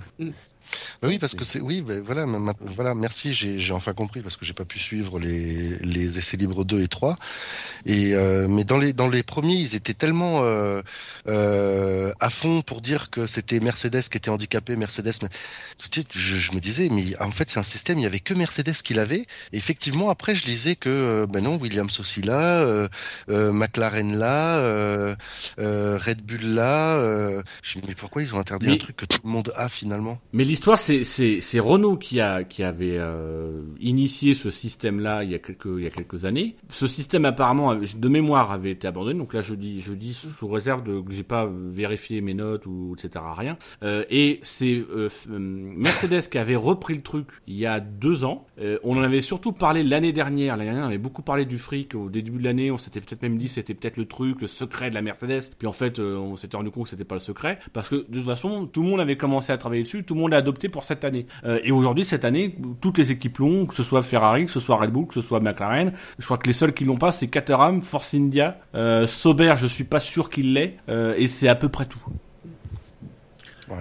[1.01, 4.35] Bah oui, parce que c'est oui, bah voilà, ma- voilà, merci, j'ai enfin compris parce
[4.37, 7.17] que j'ai pas pu suivre les les essais libres 2 et 3.
[7.85, 10.81] Et euh, mais dans les dans les premiers, ils étaient tellement euh,
[11.27, 15.13] euh, à fond pour dire que c'était Mercedes qui était handicapé, Mercedes.
[15.21, 15.29] Mais
[15.91, 18.19] tu sais, je, je me disais, mais en fait, c'est un système, il y avait
[18.19, 19.25] que Mercedes qui l'avait.
[19.53, 22.87] Et effectivement, après, je lisais que ben non, Williams aussi là,
[23.27, 25.15] McLaren là,
[25.57, 26.97] Red Bull là.
[27.63, 29.53] Je me dis mais pourquoi ils ont interdit Mais- un truc que tout le monde
[29.55, 30.19] a finalement?
[30.33, 35.29] Mais l'histoire, c'est c'est c'est Renault qui a qui avait euh, initié ce système-là il
[35.29, 36.55] y a quelques il y a quelques années.
[36.69, 39.19] Ce système apparemment de mémoire avait été abandonné.
[39.19, 42.65] Donc là, je dis je dis sous réserve de que j'ai pas vérifié mes notes
[42.65, 43.23] ou etc.
[43.37, 43.57] Rien.
[43.83, 48.47] Euh, et c'est euh, Mercedes qui avait repris le truc il y a deux ans.
[48.83, 50.57] On en avait surtout parlé l'année dernière.
[50.57, 52.71] L'année dernière, on avait beaucoup parlé du fric au début de l'année.
[52.71, 55.51] On s'était peut-être même dit c'était peut-être le truc, le secret de la Mercedes.
[55.59, 58.17] Puis en fait, on s'était rendu compte que c'était pas le secret parce que de
[58.17, 60.03] toute façon, tout le monde avait commencé à travailler dessus.
[60.03, 61.25] Tout le monde l'a adopté pour cette année.
[61.43, 64.59] Euh, et aujourd'hui, cette année, toutes les équipes l'ont, que ce soit Ferrari, que ce
[64.59, 65.91] soit Red Bull, que ce soit McLaren.
[66.17, 69.55] Je crois que les seuls qui l'ont pas, c'est Caterham, Force India, euh, Sauber.
[69.57, 70.77] Je suis pas sûr qu'il l'ait.
[70.89, 71.99] Euh, et c'est à peu près tout.
[73.69, 73.75] Ouais.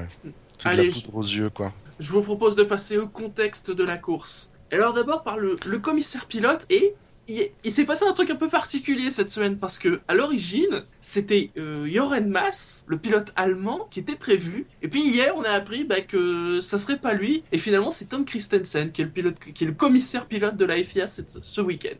[0.58, 1.72] C'est de Allez, la poudre aux yeux, quoi.
[2.00, 4.50] Je vous propose de passer au contexte de la course.
[4.72, 6.94] Alors d'abord par le, le commissaire pilote et
[7.28, 10.84] il, il s'est passé un truc un peu particulier cette semaine parce que à l'origine
[11.00, 14.66] c'était euh, Joren Mass, le pilote allemand, qui était prévu.
[14.82, 18.06] Et puis hier on a appris bah, que ça serait pas lui et finalement c'est
[18.06, 21.42] Tom Christensen qui est le pilote, qui est le commissaire pilote de la FIA cette-
[21.44, 21.96] ce week-end.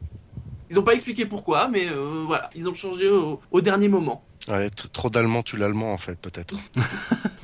[0.71, 4.25] Ils ont pas expliqué pourquoi, mais euh, voilà, ils ont changé au, au dernier moment.
[4.49, 6.57] Ouais, trop d'allemand tue l'allemand, en fait, peut-être.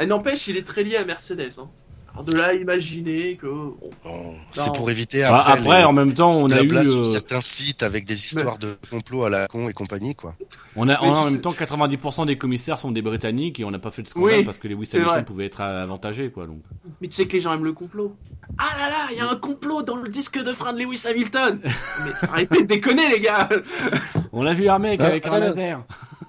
[0.06, 1.52] N'empêche, il est très lié à Mercedes.
[1.58, 1.68] hein.
[2.14, 5.92] Alors de là, à imaginer que bon, c'est pour éviter Bah, après, après, les- en
[5.94, 9.30] même temps, on a eu, euh, sur certains sites avec des histoires de complot à
[9.30, 10.34] la con et compagnie, quoi.
[10.76, 13.78] on a, en même sais- temps 90% des commissaires sont des Britanniques et on n'a
[13.78, 16.46] pas fait de scandale Oui, parce que Lewis c'est Hamilton pouvait être avantagé, quoi.
[16.46, 16.60] Donc.
[17.00, 18.14] Mais tu sais que les gens aiment le complot.
[18.58, 21.04] Ah là là, il y a un complot dans le disque de frein de Lewis
[21.08, 21.60] Hamilton.
[22.04, 23.48] Mais arrêtez de déconner les gars.
[24.32, 25.82] On a vu un mec Ah, avec un ah, laser.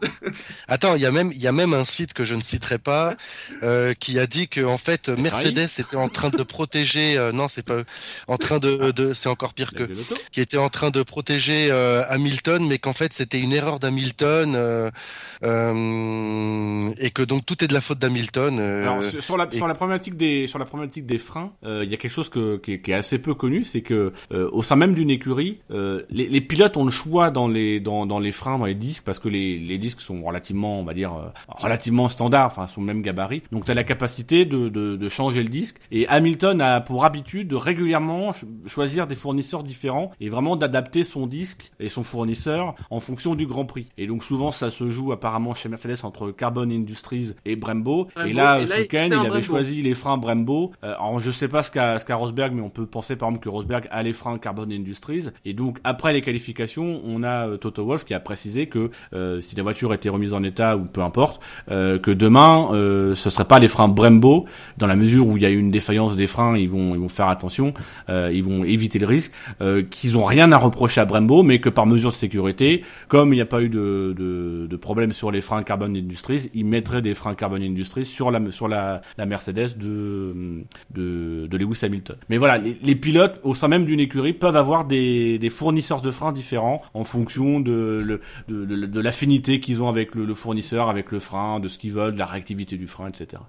[0.67, 3.15] Attends, il y a même, y a même un site que je ne citerai pas
[3.63, 7.17] euh, qui a dit que en fait Mercedes était en train de protéger.
[7.17, 7.81] euh, non, c'est pas
[8.27, 9.83] en train de, de c'est encore pire que
[10.31, 14.55] qui était en train de protéger euh, Hamilton, mais qu'en fait c'était une erreur d'Hamilton
[15.43, 19.01] et que donc tout est de la faute d'Hamilton.
[19.01, 21.93] sur, sur la, et- sur la problématique des sur la problématique des freins, il y
[21.93, 24.75] a quelque chose que, qui, est, qui est assez peu connu, c'est que au sein
[24.75, 28.57] même d'une écurie, les, les pilotes ont le choix dans les dans, dans les freins,
[28.57, 31.29] dans les disques, parce que les, les disques disques sont relativement, on va dire, euh,
[31.47, 33.43] relativement standards, enfin, sont le même gabarit.
[33.51, 35.77] Donc, tu as la capacité de, de, de, changer le disque.
[35.91, 38.31] Et Hamilton a pour habitude de régulièrement
[38.65, 43.45] choisir des fournisseurs différents et vraiment d'adapter son disque et son fournisseur en fonction du
[43.45, 43.87] Grand Prix.
[43.97, 48.07] Et donc, souvent, ça se joue apparemment chez Mercedes entre Carbon Industries et Brembo.
[48.25, 50.71] et là, ce week-end, il avait choisi les freins Brembo.
[50.83, 53.43] Euh, alors, je sais pas ce qu'a qu'a Rosberg, mais on peut penser par exemple
[53.43, 55.29] que Rosberg a les freins Carbon Industries.
[55.45, 59.39] Et donc, après les qualifications, on a euh, Toto Wolff qui a précisé que euh,
[59.39, 61.41] si la voiture était remise en état ou peu importe,
[61.71, 64.45] euh, que demain, euh, ce serait pas les freins Brembo,
[64.77, 66.99] dans la mesure où il y a eu une défaillance des freins, ils vont ils
[66.99, 67.73] vont faire attention,
[68.07, 69.33] ils vont éviter le risque,
[69.89, 73.37] qu'ils ont rien à reprocher à Brembo, mais que par mesure de sécurité, comme il
[73.37, 77.01] n'y a pas eu de, de, de problème sur les freins Carbon Industries, ils mettraient
[77.01, 82.17] des freins Carbon Industries sur la sur la, la Mercedes de, de Lewis Hamilton.
[82.29, 86.01] Mais voilà, les, les pilotes au sein même d'une écurie peuvent avoir des, des fournisseurs
[86.01, 90.33] de freins différents en fonction de, de, de, de l'affinité qu'ils ont avec le, le,
[90.33, 93.41] fournisseur, avec le frein, de ce qu'ils veulent, de la réactivité du frein, etc.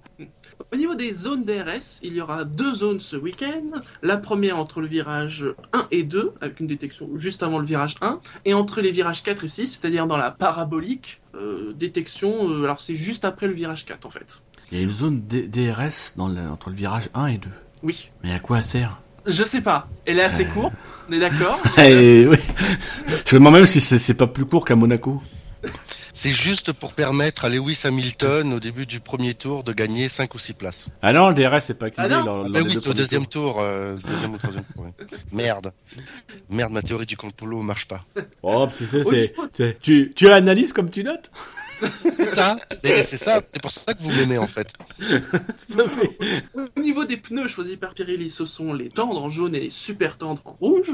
[0.71, 3.81] Au niveau des zones DRS, il y aura deux zones ce week-end.
[4.01, 7.95] La première entre le virage 1 et 2, avec une détection juste avant le virage
[8.01, 12.63] 1, et entre les virages 4 et 6, c'est-à-dire dans la parabolique, euh, détection, euh,
[12.63, 14.41] alors c'est juste après le virage 4 en fait.
[14.71, 17.49] Il y a une zone D DRS dans le, entre le virage 1 et 2.
[17.83, 18.09] Oui.
[18.23, 19.01] Mais à quoi elle sert?
[19.25, 19.85] Je sais pas.
[20.05, 22.37] Elle est assez courte, on est d'accord et, oui.
[23.25, 25.21] Je me demande même si c'est pas plus court qu'à Monaco.
[26.17, 30.33] C'est juste pour permettre à Lewis Hamilton au début du premier tour de gagner 5
[30.33, 30.87] ou 6 places.
[31.01, 32.07] Ah non, le DRS c'est pas activé.
[32.09, 34.37] Ah non lors- Ah lors bah oui, deux c'est au deuxième tour, euh, deuxième ou
[34.37, 34.83] troisième tour.
[34.85, 34.91] ouais.
[35.33, 35.73] Merde.
[36.49, 38.05] Merde, ma théorie du complot marche pas.
[38.43, 39.35] Oh, tu sais, c'est,
[39.81, 41.31] tu, tu analyses comme tu notes.
[42.15, 44.71] C'est ça, c'est ça, c'est pour ça que vous m'aimez en fait.
[44.99, 46.17] Tout à fait.
[46.77, 49.69] Au niveau des pneus choisis par Pirelli, ce sont les tendres en jaune et les
[49.69, 50.93] super tendres en rouge.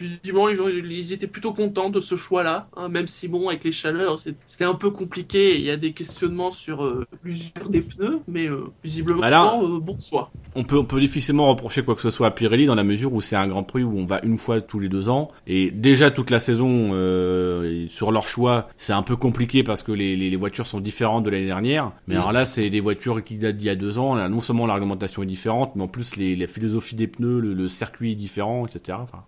[0.00, 3.64] Visiblement, les gens ils étaient plutôt contents de ce choix-là, hein, même si bon, avec
[3.64, 5.56] les chaleurs, c'était un peu compliqué.
[5.56, 9.80] Il y a des questionnements sur euh, l'usure des pneus, mais euh, visiblement, Bah euh,
[9.80, 10.30] bon choix.
[10.54, 13.12] On peut, on peut difficilement reprocher quoi que ce soit à Pirelli dans la mesure
[13.12, 15.70] où c'est un Grand Prix où on va une fois tous les deux ans et
[15.70, 20.16] déjà toute la saison euh, sur leur choix c'est un peu compliqué parce que les,
[20.16, 21.92] les, les voitures sont différentes de l'année dernière.
[22.06, 22.18] Mais Mm.
[22.18, 24.14] alors là c'est des voitures qui datent d'il y a deux ans.
[24.14, 27.40] Là, non seulement la réglementation est différente, mais en plus les, la philosophie des pneus,
[27.40, 28.98] le, le circuit est différent, etc.
[29.00, 29.24] Enfin,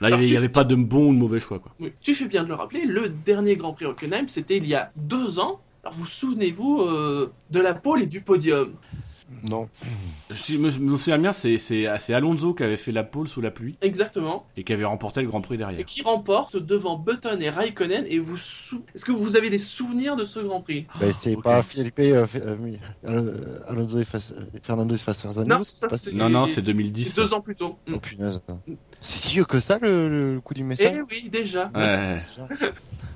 [0.00, 1.72] là Alors, avait, il tu y avait pas de bon ou de mauvais choix quoi.
[1.80, 4.74] Oui, tu fais bien de le rappeler, le dernier Grand Prix Hockenheim, c'était il y
[4.74, 5.60] a deux ans.
[5.82, 8.72] Alors vous souvenez-vous euh, de la pole et du podium?
[9.48, 9.68] Non.
[10.30, 13.50] Si je me, me souviens bien, c'est Alonso qui avait fait la pole sous la
[13.50, 14.46] pluie Exactement.
[14.56, 15.84] et qui avait remporté le Grand Prix Et derrière.
[15.86, 18.04] qui remporte devant Button et Raikkonen.
[18.08, 20.86] Et vous sou- Est-ce que vous avez des souvenirs de ce Grand Prix?
[21.00, 22.26] Ben, c'est pas Philippe euh,
[23.06, 24.06] euh, Alonso et
[24.62, 27.14] Fernando et face Non, ça, pas- Non non, c'est C'est 2010.
[27.16, 27.76] deux ans plus tôt.
[27.86, 27.92] Mm.
[27.94, 28.40] Oh punaise.
[29.00, 30.94] C'est si vieux que ça le, le coup du message?
[30.96, 31.70] Eh oui, déjà.
[31.74, 32.20] Ouais.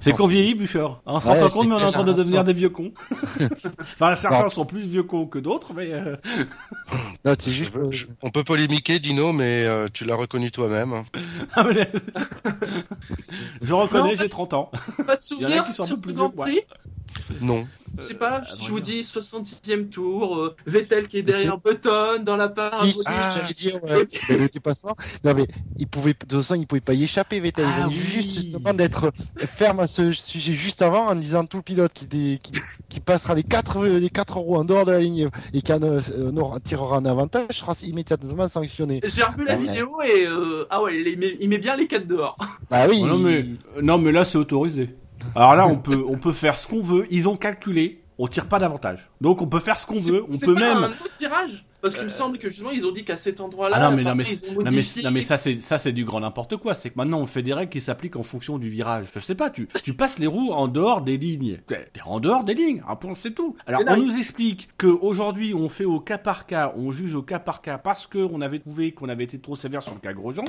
[0.00, 1.00] C'est qu'on vieillit, Bouchard.
[1.06, 2.68] On se rend Ouais, pas compte, mais on est en train de devenir des vieux
[2.68, 2.92] cons.
[3.94, 4.48] enfin, certains Non.
[4.48, 6.07] sont plus vieux cons que d'autres, mais euh,
[7.24, 7.72] Non, c'est juste.
[7.90, 10.92] Je- je- on peut polémiquer, Dino, mais euh, tu l'as reconnu toi-même.
[10.92, 11.04] hein.
[11.54, 11.90] ah, mais-
[13.62, 14.70] je reconnais, j'ai 30 ans.
[15.06, 15.48] Pas de souvenirs
[15.96, 16.56] plus vieux
[17.40, 17.66] Non.
[17.98, 22.22] Je sais pas, Euh, je vous dis 66e tour, euh, Vettel qui est derrière Button
[22.22, 22.72] dans la part.
[22.74, 24.94] Si, si, j'allais dire, ouais, mais le dépassement.
[25.24, 25.46] Non, mais
[25.78, 27.64] il pouvait, de toute façon, il pouvait pas y échapper, Vettel.
[27.66, 28.00] Il Ah venait oui.
[28.00, 29.10] juste, justement, d'être
[29.46, 32.52] ferme à ce sujet juste avant en disant tout le pilote qui, dé- qui,
[32.88, 35.82] qui passera les quatre, les quatre roues en dehors de la ligne et qui en,
[35.82, 36.00] euh,
[36.62, 39.00] tirera un avantage sera immédiatement sanctionné.
[39.04, 39.62] J'ai revu la Ouais.
[39.62, 42.36] vidéo et euh, ah ouais, il met, il met bien les quatre dehors.
[42.70, 43.00] Bah oui.
[43.02, 44.90] Oh, non, mais, il- non, mais là, c'est autorisé.
[45.34, 47.06] Alors là, on peut, on peut faire ce qu'on veut.
[47.10, 48.02] Ils ont calculé.
[48.18, 49.10] On tire pas d'avantage.
[49.20, 50.24] Donc, on peut faire ce qu'on veut.
[50.24, 50.84] On peut pas même.
[50.84, 53.90] un tirage Parce qu'il me semble que justement ils ont dit qu'à cet endroit-là, Ah
[53.90, 55.02] non mais non mais, non mais modifié.
[55.02, 56.74] non mais ça c'est ça c'est du grand n'importe quoi.
[56.74, 59.10] C'est que maintenant on fait des règles qui s'appliquent en fonction du virage.
[59.14, 61.58] Je sais pas tu tu passes les roues en dehors des lignes.
[61.66, 62.82] T'es en dehors des lignes.
[62.88, 63.56] Un point c'est tout.
[63.66, 67.22] Alors on nous explique que aujourd'hui on fait au cas par cas on juge au
[67.22, 70.00] cas par cas parce que on avait trouvé qu'on avait été trop sévère sur le
[70.00, 70.44] cas Grosjean.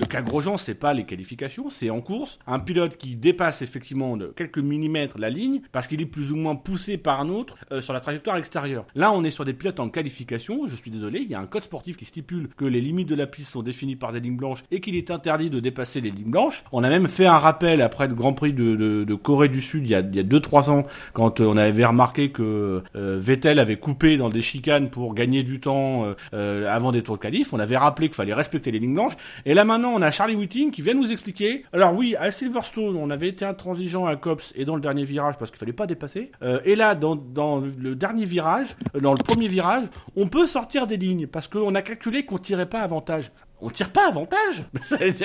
[0.00, 2.38] Le cas Grosjean c'est pas les qualifications c'est en course.
[2.46, 6.36] Un pilote qui dépasse effectivement de quelques millimètres la ligne parce qu'il est plus ou
[6.36, 8.86] moins poussé par un autre euh, sur la trajectoire extérieure.
[8.94, 11.46] Là on est sur des pilotes en qualification je suis désolé il y a un
[11.46, 14.36] code sportif qui stipule que les limites de la piste sont définies par des lignes
[14.36, 16.64] blanches et qu'il est interdit de dépasser les lignes blanches.
[16.72, 19.90] On a même fait un rappel après le Grand Prix de, Corée du Sud il
[19.90, 24.30] y a 2-3 ans quand euh, on avait remarqué que euh, Vettel avait coupé dans
[24.30, 27.52] des chicanes pour gagner du temps euh, avant des tours de qualif.
[27.52, 29.16] On avait rappelé qu'il fallait respecter les lignes blanches.
[29.44, 31.64] Et là maintenant on a Charlie Whiting qui vient nous expliquer.
[31.72, 35.36] Alors oui, à Silverstone on avait été intransigeant à Cops et dans le dernier virage
[35.38, 36.30] parce qu'il fallait pas dépasser.
[36.64, 39.84] Et là dans, dans le dernier virage, dans le premier virage,
[40.16, 43.32] on peut sortir des lignes parce qu'on a calculé qu'on tirait pas avantage.
[43.62, 44.64] On tire pas avantage.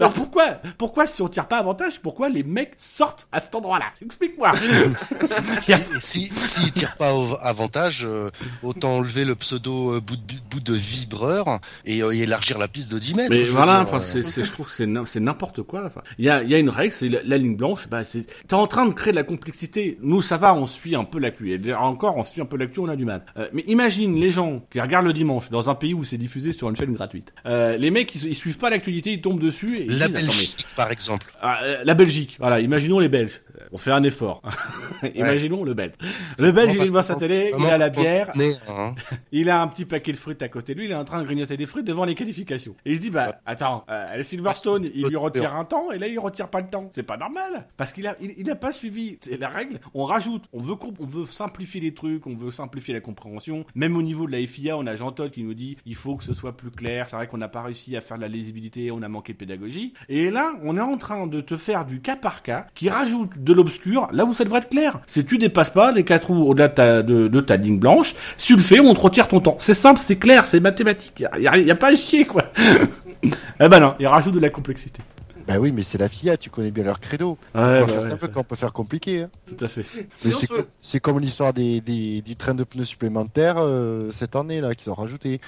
[0.00, 3.86] Alors pourquoi, pourquoi si on tire pas avantage, pourquoi les mecs sortent à cet endroit-là?
[4.00, 4.52] Explique-moi.
[5.60, 8.30] si s'ils si, tirent pas avantage, euh,
[8.62, 12.92] autant enlever le pseudo euh, bout, de, bout de vibreur et, euh, élargir la piste
[12.92, 13.30] de 10 mètres.
[13.30, 15.82] Mais voilà, enfin, je trouve que c'est n'importe quoi.
[15.84, 17.88] Enfin, il y a, y a une règle, c'est la, ligne blanche.
[17.88, 19.98] Bah, c'est, t'es en train de créer de la complexité.
[20.00, 21.52] Nous, ça va, on suit un peu l'actu.
[21.52, 23.24] Et encore, on suit un peu l'actu, on a du mal.
[23.52, 26.68] mais imagine les gens qui regardent le dimanche dans un pays où c'est diffusé sur
[26.68, 27.32] une chaîne gratuite.
[27.48, 29.78] Les mecs, ils, ils suivent pas l'actualité, ils tombent dessus.
[29.78, 31.26] Et la Belgique, par exemple.
[31.40, 32.60] Ah, la Belgique, voilà.
[32.60, 33.40] Imaginons les Belges.
[33.72, 34.42] On fait un effort.
[35.14, 35.94] Imaginons le Belge.
[36.38, 38.32] Le Belge, il voit sa télé, il a la bière,
[38.68, 38.94] hein.
[39.32, 41.20] il a un petit paquet de fruits à côté de lui, il est en train
[41.20, 42.74] de grignoter des fruits devant les qualifications.
[42.84, 46.06] Et il se dit, bah, attends, euh, Silverstone, il lui retire un temps, et là,
[46.06, 46.90] il retire pas le temps.
[46.94, 47.66] C'est pas normal.
[47.76, 49.80] Parce qu'il a, il, a pas suivi la règle.
[49.94, 53.64] On rajoute, on veut, on veut simplifier les trucs, on veut simplifier la compréhension.
[53.74, 56.16] Même au niveau de la FIA, on a Jean Todt qui nous dit, il faut
[56.16, 57.08] que ce soit plus clair.
[57.08, 59.38] C'est vrai qu'on n'a pas réussi à faire de la lisibilité, on a manqué de
[59.38, 59.94] pédagogie.
[60.08, 63.42] Et là, on est en train de te faire du cas par cas, qui rajoute
[63.42, 65.00] de l'obscur, là où ça devrait être clair.
[65.06, 68.62] Si tu dépasses pas les quatre roues au-delà de ta, ligne blanche, si tu le
[68.62, 69.56] fais, on te retire ton temps.
[69.58, 71.24] C'est simple, c'est clair, c'est mathématique.
[71.36, 72.42] Il y, a, pas à chier, quoi.
[73.22, 75.02] eh ben non, il rajoute de la complexité.
[75.48, 77.38] Bah oui, mais c'est la FIA, tu connais bien leur credo.
[77.54, 79.22] Ouais, c'est un peu qu'on peut faire compliqué.
[79.22, 79.30] Hein.
[79.46, 79.86] Tout à fait.
[80.82, 84.94] C'est comme l'histoire des, du train de pneus supplémentaires euh, cette année là qu'ils ont
[84.94, 85.40] rajouté.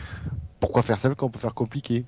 [0.61, 2.05] Pourquoi faire simple quand on peut faire compliqué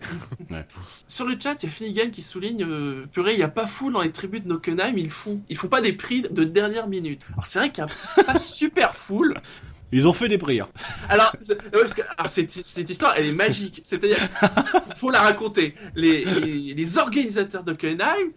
[1.09, 3.67] Sur le chat, il y a Finnegan qui souligne euh, purée, il n'y a pas
[3.67, 6.87] fou dans les tribus de Nockenheim, ils font, ils font pas des prix de dernière
[6.87, 7.23] minute.
[7.33, 9.35] Alors c'est vrai qu'il n'y a pas super full,
[9.93, 10.69] ils ont fait des prières.
[11.09, 12.57] Alors, que, alors cette,
[12.89, 13.83] histoire, elle est magique.
[13.85, 14.17] C'est-à-dire,
[14.97, 15.75] faut la raconter.
[15.95, 17.65] Les, les, les organisateurs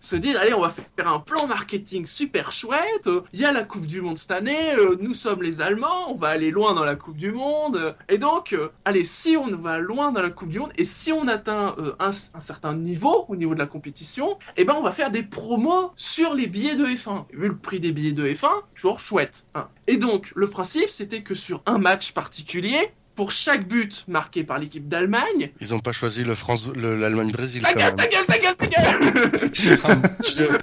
[0.02, 3.10] se disent, allez, on va faire un plan marketing super chouette.
[3.32, 4.74] Il y a la Coupe du Monde cette année.
[4.74, 6.12] Euh, nous sommes les Allemands.
[6.12, 7.96] On va aller loin dans la Coupe du Monde.
[8.10, 11.12] Et donc, euh, allez, si on va loin dans la Coupe du Monde et si
[11.12, 14.92] on atteint euh, un, certain niveau au niveau de la compétition, eh ben, on va
[14.92, 17.26] faire des promos sur les billets de F1.
[17.32, 19.46] Vu le prix des billets de F1, toujours chouette.
[19.88, 24.60] Et donc, le principe, c'était que sur un match particulier, pour chaque but marqué par
[24.60, 25.52] l'équipe d'Allemagne.
[25.62, 27.62] Ils n'ont pas choisi le France, l'Allemagne-Brésil.
[27.62, 30.60] Ta gueule, ta gueule, ta gueule, ta gueule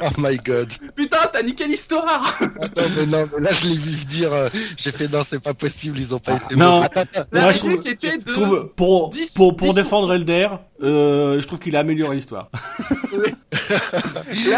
[0.00, 0.72] oh, my god.
[0.96, 4.90] Putain, t'as niqué l'histoire Attends, mais non, mais là je l'ai vu dire, euh, j'ai
[4.90, 9.10] fait non, c'est pas possible, ils ont pas été Non, je trouve, je trouve pour,
[9.36, 10.48] pour, pour défendre Elder,
[10.82, 12.50] euh, je trouve qu'il a amélioré l'histoire.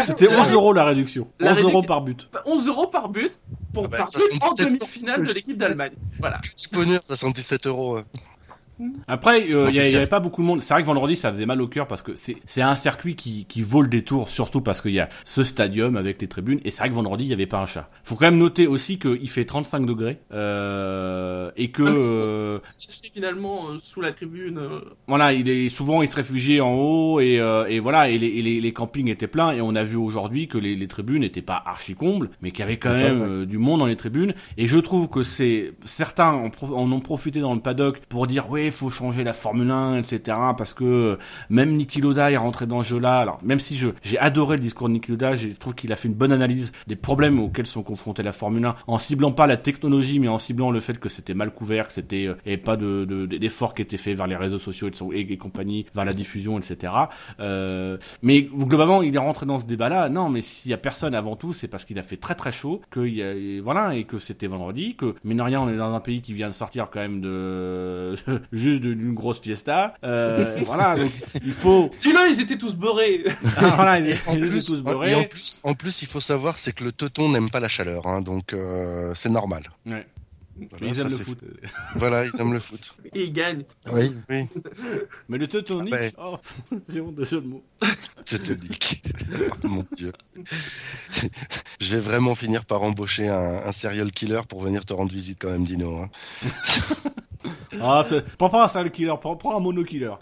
[0.05, 1.27] C'était 11 euros la réduction.
[1.41, 2.29] 11 euros par but.
[2.45, 3.33] 11 euros par but
[3.73, 5.93] pour, ah bah, par but en demi-finale de l'équipe d'Allemagne.
[6.19, 6.39] Voilà.
[6.39, 7.99] Petit bonheur, 77 euros.
[9.07, 10.61] Après, euh, il y, avait pas beaucoup de monde.
[10.61, 13.45] C'est vrai que vendredi, ça faisait mal au cœur parce que c'est un circuit qui,
[13.45, 16.59] qui vaut le détour, surtout parce qu'il y a ce stadium avec les tribunes.
[16.65, 17.89] Et c'est vrai que vendredi, il y avait pas un chat.
[18.03, 22.59] Faut quand même noter aussi qu'il fait 35 degrés euh, et que euh,
[23.13, 24.57] finalement euh, sous la tribune.
[24.57, 24.79] Euh.
[25.07, 27.35] Voilà, il est souvent il se réfugiait en haut et,
[27.69, 30.57] et voilà et les, les, les, campings étaient pleins et on a vu aujourd'hui que
[30.57, 33.79] les, les tribunes n'étaient pas archi combles, mais qu'il y avait quand même du monde
[33.79, 34.33] dans les tribunes.
[34.57, 38.47] Et je trouve que c'est certains en, en ont profité dans le paddock pour dire
[38.49, 40.37] oui il faut changer la Formule 1, etc.
[40.57, 41.17] Parce que
[41.49, 43.19] même Niki Loda est rentré dans ce jeu-là.
[43.19, 45.95] Alors, même si je, j'ai adoré le discours de Niki Loda, je trouve qu'il a
[45.95, 49.47] fait une bonne analyse des problèmes auxquels sont confrontés la Formule 1, en ciblant pas
[49.47, 52.57] la technologie, mais en ciblant le fait que c'était mal couvert, que c'était, euh, et
[52.57, 56.13] pas de, d'efforts qui étaient faits vers les réseaux sociaux et, et, compagnie, vers la
[56.13, 56.93] diffusion, etc.
[57.39, 60.09] Euh, mais globalement, il est rentré dans ce débat-là.
[60.09, 62.51] Non, mais s'il y a personne avant tout, c'est parce qu'il a fait très très
[62.51, 65.93] chaud, que y a, voilà, et que c'était vendredi, que, mais rien, on est dans
[65.93, 68.15] un pays qui vient de sortir quand même de,
[68.55, 69.95] juste d'une grosse fiesta.
[70.03, 71.11] Euh, voilà, donc
[71.43, 71.91] il faut.
[71.99, 73.25] Dis-le, ils étaient tous beurrés.
[73.57, 75.15] Ah, voilà, ils, étaient tous beurrés.
[75.15, 78.07] en plus, en plus, il faut savoir, c'est que le teuton n'aime pas la chaleur,
[78.07, 79.63] hein, donc euh, c'est normal.
[79.85, 80.05] Ouais.
[80.57, 81.43] Voilà, ils aiment le foot.
[81.95, 82.95] voilà, ils aiment le foot.
[83.13, 83.65] Et ils gagnent.
[83.91, 84.11] Oui.
[84.29, 84.45] oui.
[85.29, 86.11] Mais le teutonique, ah ben...
[86.17, 86.37] oh,
[86.89, 87.63] c'est honte de jeu de mots.
[88.25, 89.03] Teutonique.
[89.63, 90.13] oh, mon dieu.
[91.79, 95.37] Je vais vraiment finir par embaucher un, un, serial killer pour venir te rendre visite
[95.41, 95.97] quand même, Dino.
[95.97, 96.09] Hein.
[97.81, 98.03] ah,
[98.37, 100.13] prends pas un serial killer, prends, prends un mono killer.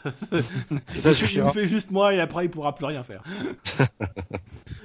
[0.85, 1.37] ça suffit.
[1.37, 3.23] Il fait juste moi et après il pourra plus rien faire.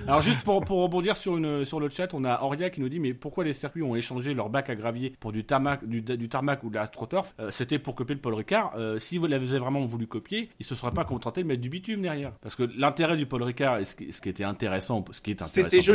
[0.06, 2.88] Alors juste pour, pour rebondir sur, une, sur le chat, on a Auria qui nous
[2.88, 6.00] dit mais pourquoi les circuits ont échangé leur bac à gravier pour du tarmac, du,
[6.02, 8.72] du tarmac ou de l'astroturf euh, C'était pour copier le Paul Ricard.
[8.76, 11.68] Euh, si vous l'avez vraiment voulu copier, il se serait pas contenté de mettre du
[11.68, 12.32] bitume derrière.
[12.42, 15.30] Parce que l'intérêt du Paul Ricard, et ce qui, ce qui était intéressant, ce qui
[15.30, 15.92] est intéressant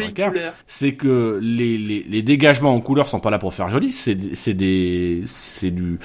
[0.67, 4.35] c'est que les, les, les, dégagements en couleur sont pas là pour faire joli, c'est
[4.35, 5.99] c'est des c'est du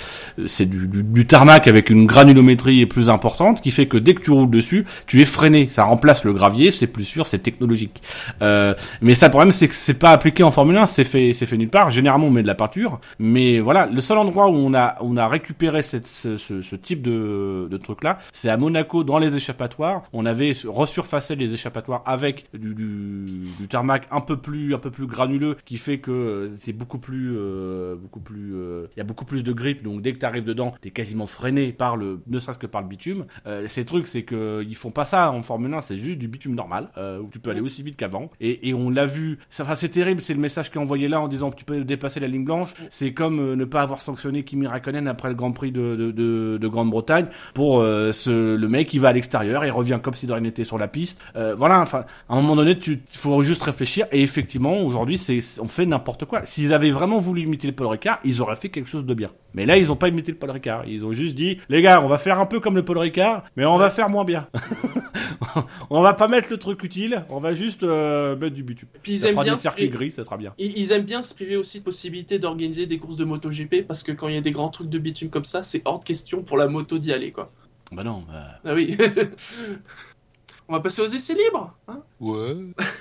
[0.47, 4.21] c'est du, du, du, tarmac avec une granulométrie plus importante qui fait que dès que
[4.21, 8.03] tu roules dessus, tu es freiné, ça remplace le gravier, c'est plus sûr, c'est technologique.
[8.43, 11.33] Euh, mais ça, le problème, c'est que c'est pas appliqué en Formule 1, c'est fait,
[11.33, 11.91] c'est fait nulle part.
[11.91, 13.28] Généralement, on met de la peinture, mais
[13.63, 18.49] voilà, le seul endroit où on a, on a récupéré ce, type de, truc-là, c'est
[18.49, 20.03] à Monaco, dans les échappatoires.
[20.13, 25.07] On avait resurfacé les échappatoires avec du, du, tarmac un peu plus, un peu plus
[25.07, 29.25] granuleux, qui fait que c'est beaucoup plus, euh, beaucoup plus, euh, il y a beaucoup
[29.25, 29.83] plus de grip.
[29.83, 32.83] Donc dès que tu arrives dedans, t'es quasiment freiné par le, ne serait-ce que par
[32.83, 33.27] le bitume.
[33.47, 36.29] Euh, ces trucs, c'est que ils font pas ça en Formule 1, c'est juste du
[36.29, 38.31] bitume normal, euh, où tu peux aller aussi vite qu'avant.
[38.41, 39.39] Et, et on l'a vu.
[39.61, 41.85] Enfin, c'est terrible, c'est le message qui est envoyé là en disant que tu peux
[41.85, 42.75] dépasser la ligne blanche.
[42.91, 46.13] C'est comme euh, ne pas avoir sanctionné Kimi Raikkonen après le Grand Prix de, de,
[46.13, 50.15] de, de Grande-Bretagne pour euh, ce, le mec qui va à l'extérieur, il revient comme
[50.15, 51.21] si de rien n'était sur la piste.
[51.35, 54.07] Euh, voilà, enfin, à un moment donné, tu faut juste réfléchir.
[54.13, 56.45] Et effectivement, aujourd'hui, c'est on fait n'importe quoi.
[56.45, 59.31] S'ils avaient vraiment voulu imiter le Paul Ricard, ils auraient fait quelque chose de bien.
[59.55, 60.85] Mais là, ils ont pas imité le Paul Ricard.
[60.87, 63.43] Ils ont juste dit, les gars, on va faire un peu comme le Paul Ricard,
[63.57, 64.47] mais on va faire moins bien.
[65.91, 68.89] on va pas mettre le truc utile, on va juste euh, mettre du bitume.
[69.03, 70.53] Puis ils Ça aiment fera bien des se circuits priver- gris, ça sera bien.
[70.59, 74.03] Ils ils aiment bien se priver aussi de possibilité d'organiser des courses de MotoGP parce
[74.03, 76.05] que quand il y a des grands trucs de bitume comme ça, c'est hors de
[76.05, 77.51] question pour la moto d'y aller quoi.
[77.91, 78.25] Bah non.
[78.29, 78.97] bah, Ah oui.
[80.69, 81.75] on va passer aux essais libres.
[81.89, 82.03] hein.
[82.21, 82.55] Ouais.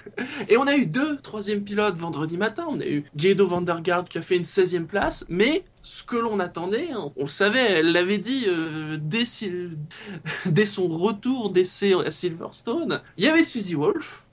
[0.47, 2.65] Et on a eu deux troisième pilotes vendredi matin.
[2.69, 6.03] On a eu Guido van der Garde qui a fait une 16e place, mais ce
[6.03, 9.75] que l'on attendait, hein, on le savait, elle l'avait dit euh, dès, Sil-
[10.45, 13.01] dès son retour d'essai à Silverstone.
[13.17, 14.23] Il y avait Suzy Wolf.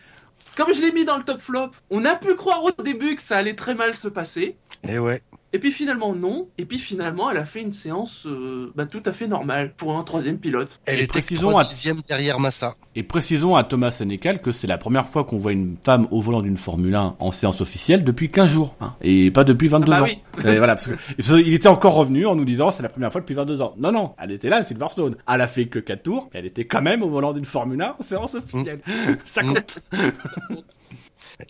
[0.57, 3.22] Comme je l'ai mis dans le top flop, on a pu croire au début que
[3.22, 4.57] ça allait très mal se passer.
[4.89, 5.20] Et ouais.
[5.55, 6.48] Et puis finalement non.
[6.59, 9.96] Et puis finalement elle a fait une séance euh, bah, tout à fait normale pour
[9.96, 10.80] un troisième pilote.
[10.84, 12.74] Elle Et était précisons trois à- dixièmes derrière Massa.
[12.96, 16.20] Et précisons à Thomas Sénécal que c'est la première fois qu'on voit une femme au
[16.20, 18.74] volant d'une Formule 1 en séance officielle depuis 15 jours.
[18.80, 20.09] hein, et pas depuis 22 Ah bah ans.
[20.09, 20.18] oui.
[20.44, 23.12] Et voilà, parce que parce qu'il était encore revenu en nous disant c'est la première
[23.12, 23.74] fois depuis 22 ans.
[23.78, 25.14] Non, non, elle était là à Silverstone.
[25.32, 27.80] Elle a fait que 4 tours, mais elle était quand même au volant d'une Formule
[27.80, 28.80] 1 en séance officielle.
[29.24, 29.78] Ça compte.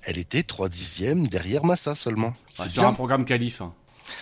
[0.07, 2.29] Elle était trois dixièmes derrière Massa seulement.
[2.29, 2.91] Ouais, C'est sur bien.
[2.91, 3.61] un programme qualif.
[3.61, 3.73] hein.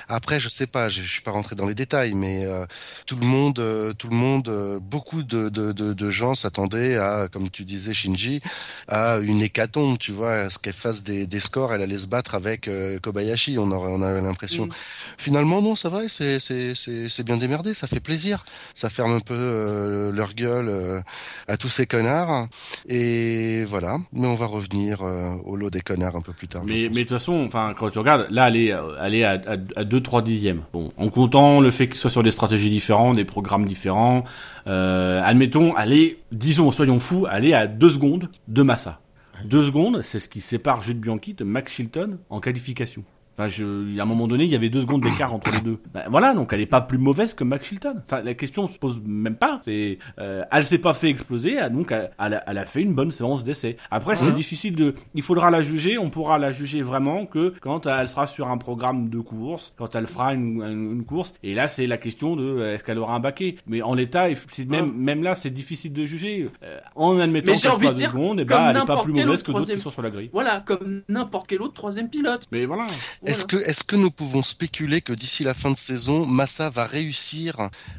[0.08, 2.66] Après, je sais pas, je, je suis pas rentré dans les détails, mais euh,
[3.06, 6.96] tout le monde, euh, tout le monde, euh, beaucoup de, de, de, de gens s'attendaient
[6.96, 8.40] à, comme tu disais, Shinji,
[8.88, 12.06] à une hécatombe, tu vois, à ce qu'elle fasse des, des scores, elle allait se
[12.06, 12.68] battre avec
[13.02, 14.66] Kobayashi, on aurait, on avait l'impression.
[14.66, 14.72] Mm.
[15.18, 19.12] Finalement, non, ça va, c'est, c'est, c'est, c'est bien démerdé, ça fait plaisir, ça ferme
[19.12, 21.02] un peu leur gueule
[21.48, 22.48] à tous ces connards,
[22.88, 23.98] et voilà.
[24.12, 26.62] Mais on va revenir au lot des connards un peu plus tard.
[26.64, 29.40] Mais, de toute façon, enfin, quand tu regardes, là, elle est, elle est à,
[29.76, 30.62] à, 2-3 dixièmes.
[30.72, 34.24] Bon, en comptant le fait qu'il soit sur des stratégies différentes, des programmes différents,
[34.66, 39.00] euh, admettons, est, disons, soyons fous, est à 2 secondes de Massa.
[39.44, 43.04] 2 secondes, c'est ce qui sépare Jude Bianchi de Max Chilton en qualification.
[43.42, 45.78] Enfin, je, à un moment donné, il y avait deux secondes d'écart entre les deux.
[45.92, 47.94] Ben, voilà, donc elle est pas plus mauvaise que Max Chilton.
[48.06, 49.60] Enfin, la question se pose même pas.
[49.64, 52.82] C'est, euh, elle s'est pas fait exploser, elle- donc elle, elle a, elle a fait
[52.82, 53.76] une bonne séance d'essai.
[53.90, 55.98] Après, c'est difficile de, il faudra la juger.
[55.98, 59.96] On pourra la juger vraiment que quand elle sera sur un programme de course, quand
[59.96, 61.34] elle fera une, une- une course.
[61.42, 63.56] Et là, c'est la question de euh, est-ce qu'elle aura un baquet?
[63.66, 66.48] Mais en l'état, c'est même, là, c'est difficile de juger.
[66.62, 69.12] Euh, en admettant qu'elle soit de deux secondes, et comme ben, elle est pas plus
[69.26, 70.30] mauvaise que d'autres qui troisième- sont sur la grille.
[70.32, 72.46] Voilà, comme n'importe quel autre troisième pilote.
[72.52, 72.84] Mais voilà.
[73.32, 77.56] Est-ce que, nous pouvons spéculer que d'ici la fin de saison, Massa va réussir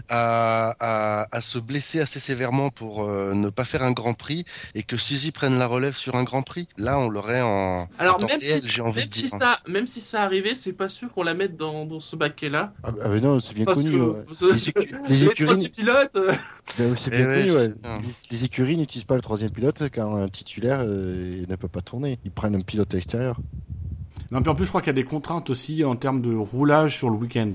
[0.09, 4.45] à, à, à se blesser assez sévèrement pour euh, ne pas faire un Grand Prix
[4.75, 6.67] et que Suzy prenne la relève sur un Grand Prix?
[6.77, 9.37] Là, on l'aurait en, Alors en même réel, si, envie même de si dire.
[9.39, 12.73] ça, même si ça arrivait, c'est pas sûr qu'on la mette dans, dans ce baquet-là.
[12.83, 13.91] Ah, ah, mais non, c'est bien Parce connu.
[13.91, 14.53] que ouais.
[14.53, 16.17] Les, écu- les les écuries, troisième pilotes,
[16.97, 17.67] c'est bien ouais, connu, je ouais.
[17.67, 17.97] sais bien.
[18.01, 21.81] Les, les écuries n'utilisent pas le troisième pilote quand un titulaire euh, ne peut pas
[21.81, 22.19] tourner.
[22.23, 23.39] Ils prennent un pilote à l'extérieur.
[24.33, 26.35] Non, puis en plus, je crois qu'il y a des contraintes aussi en termes de
[26.35, 27.49] roulage sur le week-end.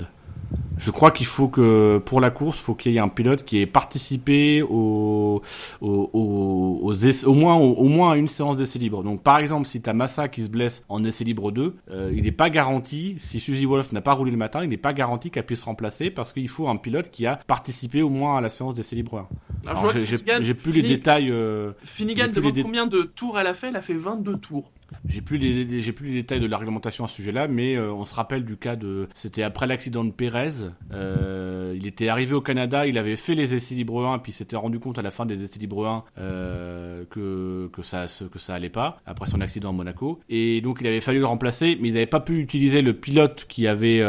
[0.79, 3.45] Je crois qu'il faut que, pour la course, il faut qu'il y ait un pilote
[3.45, 5.43] qui ait participé au,
[5.81, 9.03] au, au, aux essais- au moins, au, au moins à une séance d'essai libre.
[9.03, 12.12] Donc, par exemple, si tu as Massa qui se blesse en essai libre 2, euh,
[12.14, 14.93] il n'est pas garanti, si Suzy Wolf n'a pas roulé le matin, il n'est pas
[14.93, 18.41] garanti qu'elle puisse remplacer parce qu'il faut un pilote qui a participé au moins à
[18.41, 19.18] la séance d'essai libre 1.
[19.18, 19.26] alors,
[19.64, 21.31] je Alors, vois j'ai- plus les détails.
[21.33, 23.68] euh, Finnegan demande dé- combien de tours elle a fait?
[23.70, 24.70] Elle a fait 22 tours.
[25.07, 28.45] J'ai plus les, détails de la réglementation à ce sujet-là, mais euh, on se rappelle
[28.45, 30.70] du cas de, c'était après l'accident de Pérez.
[30.93, 34.57] Euh, il était arrivé au Canada, il avait fait les essais libres 1, puis s'était
[34.57, 39.01] rendu compte à la fin des essais libres 1 euh, que ça que allait pas
[39.07, 42.07] après son accident à Monaco, et donc il avait fallu le remplacer, mais ils n'avaient
[42.07, 44.03] pas pu utiliser le pilote qui avait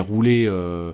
[0.00, 0.48] roulé,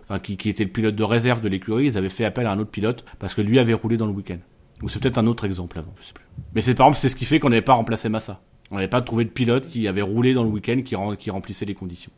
[0.04, 1.86] enfin qui, qui était le pilote de réserve de l'écurie.
[1.86, 4.12] Ils avaient fait appel à un autre pilote parce que lui avait roulé dans le
[4.12, 4.38] week-end.
[4.82, 6.24] Ou c'est peut-être un autre exemple avant, je sais plus.
[6.54, 8.40] Mais c'est par exemple, c'est ce qui fait qu'on n'avait pas remplacé Massa.
[8.70, 11.30] On n'avait pas trouvé de pilote qui avait roulé dans le week-end qui, rem- qui
[11.30, 12.12] remplissait les conditions.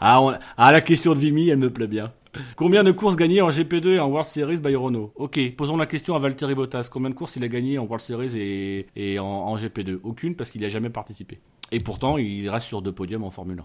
[0.00, 2.12] Ah, ah, la question de Vimy, elle me plaît bien.
[2.56, 5.12] Combien de courses gagnées en GP2 et en World Series by Renault?
[5.16, 6.88] Ok, posons la question à Valtteri Bottas.
[6.90, 10.60] Combien de courses il a gagné en World Series et, en GP2 Aucune parce qu'il
[10.60, 11.40] n'y a jamais participé.
[11.70, 13.64] Et pourtant, il reste sur deux podiums en Formule 1.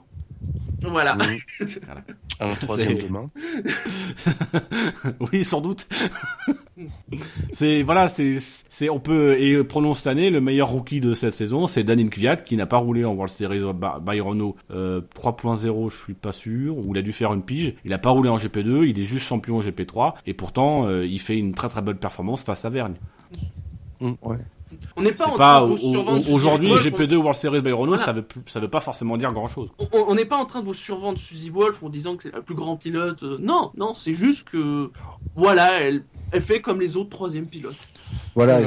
[0.81, 1.15] Voilà.
[1.15, 2.01] Voilà.
[2.39, 3.29] Un troisième demain.
[5.33, 5.87] oui, sans doute.
[7.53, 11.33] c'est voilà, c'est c'est on peut et prenons cette année le meilleur rookie de cette
[11.33, 13.61] saison, c'est Daniel Kvyat qui n'a pas roulé en World Series
[14.05, 17.73] by- Renault euh, 3.0, je suis pas sûr, ou il a dû faire une pige.
[17.83, 21.05] Il a pas roulé en GP2, il est juste champion en GP3 et pourtant euh,
[21.05, 22.95] il fait une très très bonne performance face à Vergne.
[24.95, 27.61] On n'est pas C'est en pas train de vous survendre aujourd'hui Wolf, GP2 World Series
[27.61, 28.03] by Renault, Voilà.
[28.05, 29.69] ça veut ça veut pas forcément dire grand chose.
[29.79, 32.33] On on n'est pas en train de vous survendre Suzy Wolf en disant que c'est
[32.33, 33.23] la plus grande pilote.
[33.23, 34.91] euh, Non, non, c'est juste que
[35.35, 37.77] voilà, elle, elle fait comme les autres troisième pilotes.
[38.35, 38.59] Voilà.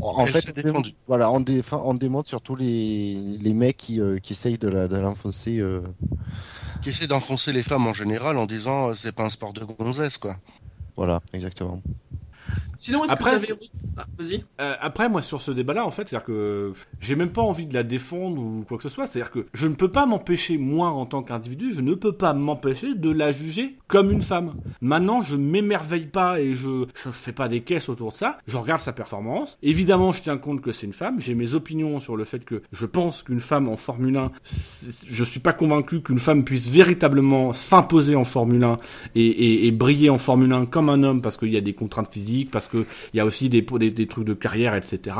[0.00, 0.94] En elle fait, défendue.
[1.08, 5.58] voilà, on, dé- on démonte surtout les, les mecs qui, euh, qui essayent de l'enfoncer.
[5.58, 5.80] euh,
[6.82, 9.64] Qui essaie d'enfoncer les femmes en général en disant euh, c'est pas un sport de
[9.64, 10.36] gonzesse quoi.
[10.96, 11.80] Voilà, exactement.
[12.76, 13.60] Sinon, est-ce Après, que vous avez...
[13.96, 14.44] Ah, Vas-y.
[14.60, 17.74] Euh, après, moi, sur ce débat-là, en fait, c'est-à-dire que j'ai même pas envie de
[17.74, 19.06] la défendre ou quoi que ce soit.
[19.06, 22.32] C'est-à-dire que je ne peux pas m'empêcher, moi, en tant qu'individu, je ne peux pas
[22.34, 24.54] m'empêcher de la juger comme une femme.
[24.80, 28.38] Maintenant, je m'émerveille pas et je je fais pas des caisses autour de ça.
[28.46, 29.58] Je regarde sa performance.
[29.62, 31.18] Évidemment, je tiens compte que c'est une femme.
[31.20, 35.04] J'ai mes opinions sur le fait que je pense qu'une femme en Formule 1, c'est-
[35.06, 38.76] je suis pas convaincu qu'une femme puisse véritablement s'imposer en Formule 1
[39.14, 41.74] et, et, et briller en Formule 1 comme un homme parce qu'il y a des
[41.74, 43.64] contraintes physiques, parce que il y a aussi des,
[44.06, 45.16] trucs de carrière, etc.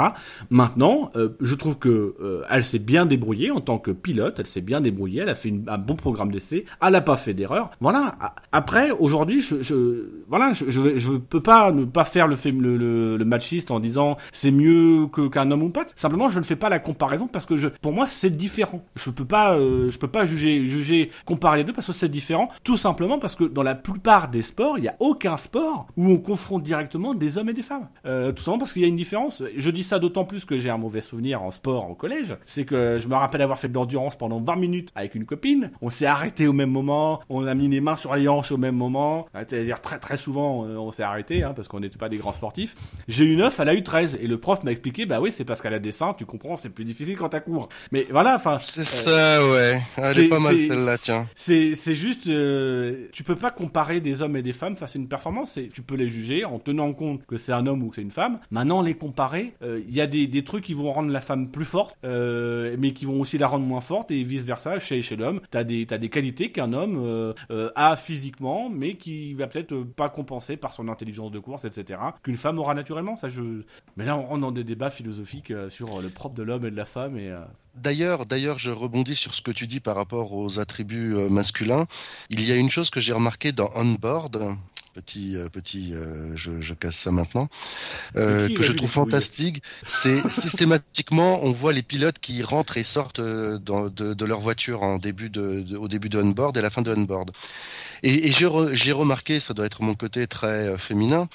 [0.50, 4.46] Maintenant, euh, je trouve que euh, elle s'est bien débrouillée en tant que pilote, elle
[4.46, 7.70] s'est bien débrouillée, elle a fait un bon programme d'essai, elle n'a pas fait d'erreur.
[7.80, 8.16] Voilà.
[8.52, 14.16] Après, aujourd'hui, je, je, voilà, je, peux pas ne pas faire le, machiste en disant
[14.32, 15.84] c'est mieux qu'un homme ou pas.
[15.96, 18.84] Simplement, je ne fais pas la comparaison parce que pour moi, c'est différent.
[18.96, 22.08] Je peux pas, euh, je peux pas juger, juger, comparer les deux parce que c'est
[22.08, 22.48] différent.
[22.64, 26.10] Tout simplement parce que dans la plupart des sports, il y a aucun sport où
[26.10, 27.88] on confronte directement des hommes et des femmes.
[28.06, 29.42] Euh, tout simplement parce qu'il y a une différence.
[29.56, 32.36] Je dis ça d'autant plus que j'ai un mauvais souvenir en sport au collège.
[32.46, 35.70] C'est que je me rappelle avoir fait de l'endurance pendant 20 minutes avec une copine.
[35.82, 37.20] On s'est arrêté au même moment.
[37.28, 39.26] On a mis les mains sur les hanches au même moment.
[39.34, 42.32] C'est-à-dire très très souvent euh, on s'est arrêté hein, parce qu'on n'était pas des grands
[42.32, 42.74] sportifs.
[43.06, 44.18] J'ai eu 9, elle a eu 13.
[44.20, 46.56] Et le prof m'a expliqué, bah oui, c'est parce qu'elle a des seins, tu comprends,
[46.56, 47.68] c'est plus difficile quand t'as cours.
[47.92, 48.58] Mais voilà, enfin.
[48.58, 49.80] C'est euh, ça ouais.
[49.96, 51.26] Elle est pas mal celle-là tiens.
[51.34, 55.08] C'est, juste, euh, tu peux pas comparer des hommes et des femmes face à une
[55.08, 55.52] performance.
[55.52, 58.02] C'est, tu peux les juger en tenant compte que c'est un homme ou que c'est
[58.02, 58.40] une femme.
[58.50, 61.50] Maintenant, les comparer, euh, il y a des, des trucs qui vont rendre la femme
[61.50, 65.00] plus forte, euh, mais qui vont aussi la rendre moins forte et vice versa chez
[65.00, 65.40] chez l'homme.
[65.50, 69.72] T'as des t'as des qualités qu'un homme euh, euh, a physiquement, mais qui va peut-être
[69.72, 72.00] euh, pas compenser par son intelligence de course, etc.
[72.22, 73.16] Qu'une femme aura naturellement.
[73.16, 73.62] Ça, je.
[73.96, 76.70] Mais là, on rentre dans des débats philosophiques euh, sur le propre de l'homme et
[76.70, 77.28] de la femme et.
[77.30, 77.38] euh,
[77.74, 81.86] D'ailleurs, d'ailleurs, je rebondis sur ce que tu dis par rapport aux attributs euh, masculins.
[82.28, 84.56] Il y a une chose que j'ai remarqué dans Onboard,
[85.02, 87.48] petit, euh, petit, euh, je, je casse ça maintenant,
[88.16, 89.62] euh, que je trouve fantastique.
[89.86, 94.82] C'est systématiquement, on voit les pilotes qui rentrent et sortent dans- de, de leur voiture
[94.82, 97.30] en début de, de- au début de Onboard et à la fin de Onboard.
[98.02, 101.28] Et, et j'ai re- j'ai remarqué, ça doit être mon côté très féminin,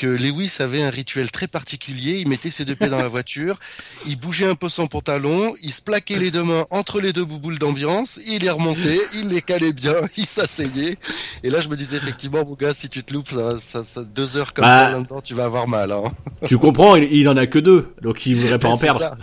[0.00, 2.20] que Lewis avait un rituel très particulier.
[2.20, 3.60] Il mettait ses deux pieds dans la voiture,
[4.06, 7.26] il bougeait un peu son pantalon, il se plaquait les deux mains entre les deux
[7.26, 10.96] bouboules d'ambiance, il les remontait, il les calait bien, il s'asseyait.
[11.42, 14.02] Et là, je me disais effectivement, mon gars, si tu te loupes ça, ça, ça-
[14.02, 14.86] deux heures comme Bah.
[14.86, 15.92] ça là-dedans, tu vas avoir mal.
[15.92, 16.04] Hein.
[16.46, 19.00] tu comprends, il, il en a que deux, donc il voudrait pas en perdre.
[19.00, 19.18] ça.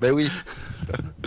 [0.00, 0.30] ben oui.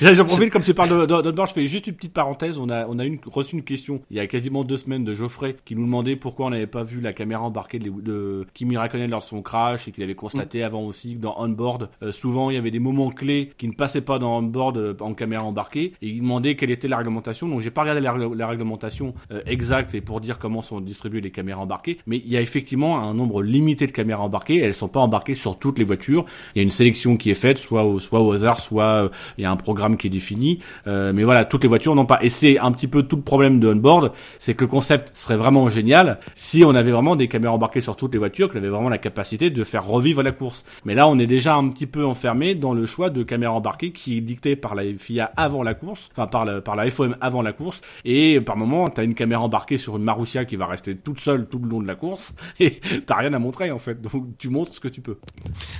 [0.00, 2.58] Là, j'en profite, comme tu parles d'Oddboard, je fais juste une petite parenthèse.
[2.58, 5.14] On a, on a une, reçu une question il y a quasiment deux semaines de
[5.14, 8.76] Geoffrey qui nous demandait pourquoi on n'avait pas vu la caméra embarquée de, de Kimi
[8.76, 12.12] Raikkonen lors de son crash et qu'il avait constaté avant aussi que dans Onboard, euh,
[12.12, 15.14] souvent il y avait des moments clés qui ne passaient pas dans Onboard euh, en
[15.14, 17.48] caméra embarquée et il demandait quelle était la réglementation.
[17.48, 21.30] Donc j'ai pas regardé la réglementation euh, exacte et pour dire comment sont distribuées les
[21.30, 24.58] caméras embarquées, mais il y a effectivement un nombre limité de caméras embarquées.
[24.58, 26.24] Elles sont pas embarquées sur toutes les voitures.
[26.54, 29.08] Il y a une sélection qui est faite, soit au, soit au hasard, soit euh,
[29.38, 30.60] il y a un programme qui est défini.
[30.86, 32.18] Euh, mais voilà, toutes les voitures n'ont pas.
[32.22, 35.36] Et c'est un petit peu tout le problème de onboard, c'est que le concept serait
[35.36, 38.68] vraiment génial si on avait vraiment des caméras embarquées sur toutes les voitures, qu'on avait
[38.68, 40.64] vraiment la capacité de faire revivre la course.
[40.84, 43.92] Mais là, on est déjà un petit peu enfermé dans le choix de caméras embarquées
[43.92, 47.16] qui est dicté par la FIA avant la course, enfin par la, par la FOM
[47.20, 47.80] avant la course.
[48.04, 51.46] Et par moment, t'as une caméra embarquée sur une Marussia qui va rester toute seule
[51.46, 54.00] tout le long de la course et t'as rien à montrer en fait.
[54.00, 55.16] Donc tu montres ce que tu peux.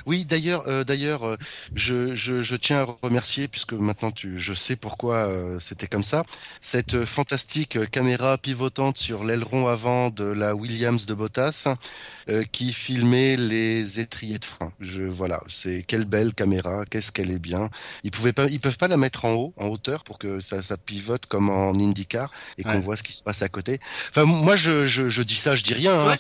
[0.07, 1.37] Oui, d'ailleurs, euh, d'ailleurs, euh,
[1.75, 5.87] je, je, je tiens à remercier puisque que maintenant tu, je sais pourquoi euh, c'était
[5.87, 6.25] comme ça.
[6.61, 11.67] Cette euh, fantastique euh, caméra pivotante sur l'aileron avant de la Williams de Bottas,
[12.29, 14.73] euh, qui filmait les étriers de frein.
[14.81, 17.71] Je, voilà, c'est quelle belle caméra, qu'est-ce qu'elle est bien.
[18.03, 20.63] Ils pouvaient pas, ils peuvent pas la mettre en haut, en hauteur, pour que ça,
[20.63, 23.79] ça pivote comme en IndyCar et qu'on voit ce qui se passe à côté.
[24.11, 25.95] Enfin, moi, je, je, je dis ça, je dis rien.
[25.95, 26.17] Hein,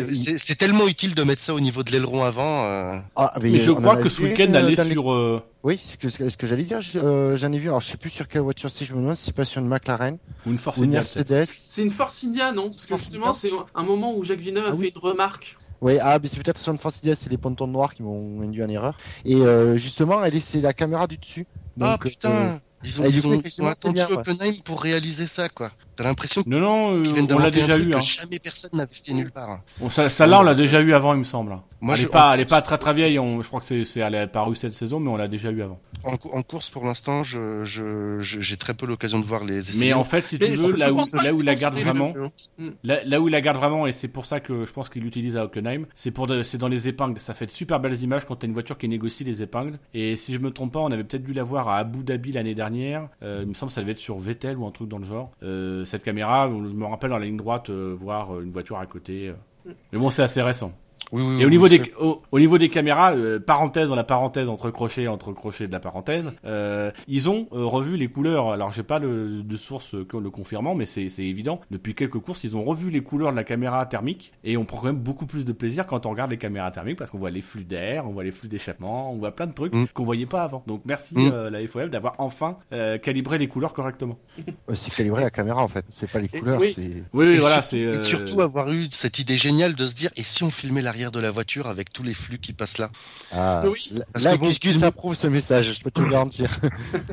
[0.00, 2.64] euh, c'est- tellement utile de mettre ça au niveau de l'aileron avant.
[2.66, 5.44] euh, Ah, Mais je crois que ce week-end, aller sur.
[5.62, 6.80] Oui, c'est ce que, ce que j'allais dire.
[6.80, 7.68] je- euh, J'en ai vu.
[7.68, 8.84] Alors, je sais plus sur quelle voiture c'est.
[8.86, 11.00] Je me demande si c'est pas sur une McLaren ou une force ou une India.
[11.00, 11.44] Mercedes.
[11.48, 12.64] C'est une Force India, non?
[12.70, 14.86] Parce que justement, c'est un moment où Jacques Villeneuve a Ah oui.
[14.90, 15.56] fait une remarque.
[15.82, 18.40] Oui, ah, mais c'est peut-être sur une Force India, c'est les pontons noirs qui m'ont
[18.42, 18.96] induit en erreur.
[19.24, 21.46] Et euh, justement, elle est, c'est la caméra du dessus.
[21.80, 24.08] Ah Donc, euh, putain Ils ont, ils coup, ont, ils ont effectivement, c'est attendu bien,
[24.08, 24.16] ouais.
[24.18, 25.70] Hockenheim pour réaliser ça, quoi.
[26.00, 27.90] T'as l'impression Non, non, euh, on l'a déjà eu.
[27.94, 28.00] Hein.
[28.00, 29.60] jamais personne n'avait fait nulle part.
[29.78, 31.58] Bon, ça, celle-là, on l'a déjà eu avant, il me semble.
[31.82, 33.18] Moi, elle, je- est pas, en- elle est pas très très vieille.
[33.18, 35.50] on- je crois que c'est, c'est, elle est apparue cette saison, mais on l'a déjà
[35.50, 35.78] eu avant.
[36.04, 39.44] En, cou- en course, pour l'instant, je, je, je- j'ai très peu l'occasion de voir
[39.44, 39.78] les essais.
[39.84, 41.74] Mais en fait, si tu Mais veux, là où, pas là où il la garde
[41.78, 42.70] vraiment, hein.
[42.82, 45.02] là, là où il la garde vraiment, et c'est pour ça que je pense qu'il
[45.02, 47.20] l'utilise à Hockenheim, c'est pour, de- c'est dans les épingles.
[47.20, 49.78] Ça fait de super belles images quand t'as une voiture qui négocie les épingles.
[49.92, 52.32] Et si je me trompe pas, on avait peut-être dû la voir à Abu Dhabi
[52.32, 53.08] l'année dernière.
[53.22, 55.04] Euh, il me semble que ça devait être sur Vettel ou un truc dans le
[55.04, 55.30] genre.
[55.42, 58.78] Euh, cette caméra, je me rappelle dans la ligne droite, euh, voir euh, une voiture
[58.78, 59.28] à côté.
[59.28, 59.72] euh.
[59.92, 60.72] Mais bon, c'est assez récent.
[61.12, 64.04] Oui, oui, Et au niveau des au, au niveau des caméras, euh, parenthèse dans la
[64.04, 68.52] parenthèse entre crochets entre crochets de la parenthèse, euh, ils ont euh, revu les couleurs.
[68.52, 71.60] Alors j'ai pas le, de source que le confirmant, mais c'est c'est évident.
[71.70, 74.78] Depuis quelques courses, ils ont revu les couleurs de la caméra thermique et on prend
[74.78, 77.30] quand même beaucoup plus de plaisir quand on regarde les caméras thermiques parce qu'on voit
[77.30, 79.86] les flux d'air, on voit les flux d'échappement, on voit plein de trucs Mm.
[79.94, 80.62] qu'on voyait pas avant.
[80.66, 81.30] Donc merci Mm.
[81.32, 84.18] euh, la FOM d'avoir enfin euh, calibré les couleurs correctement.
[84.48, 85.84] euh, c'est calibré la caméra en fait.
[85.90, 86.60] C'est pas les couleurs.
[86.60, 86.72] oui.
[86.72, 89.86] C'est Oui, oui Et voilà, surtout- c'est et surtout avoir eu cette idée géniale de
[89.86, 92.52] se dire et si on filmait l'arrière de la voiture avec tous les flux qui
[92.52, 92.90] passent là
[93.32, 93.88] ah, Oui.
[93.92, 95.74] là, Parce là, que bon, Gus Gus nous- approuve ce message.
[95.74, 96.48] Je peux te le garantir.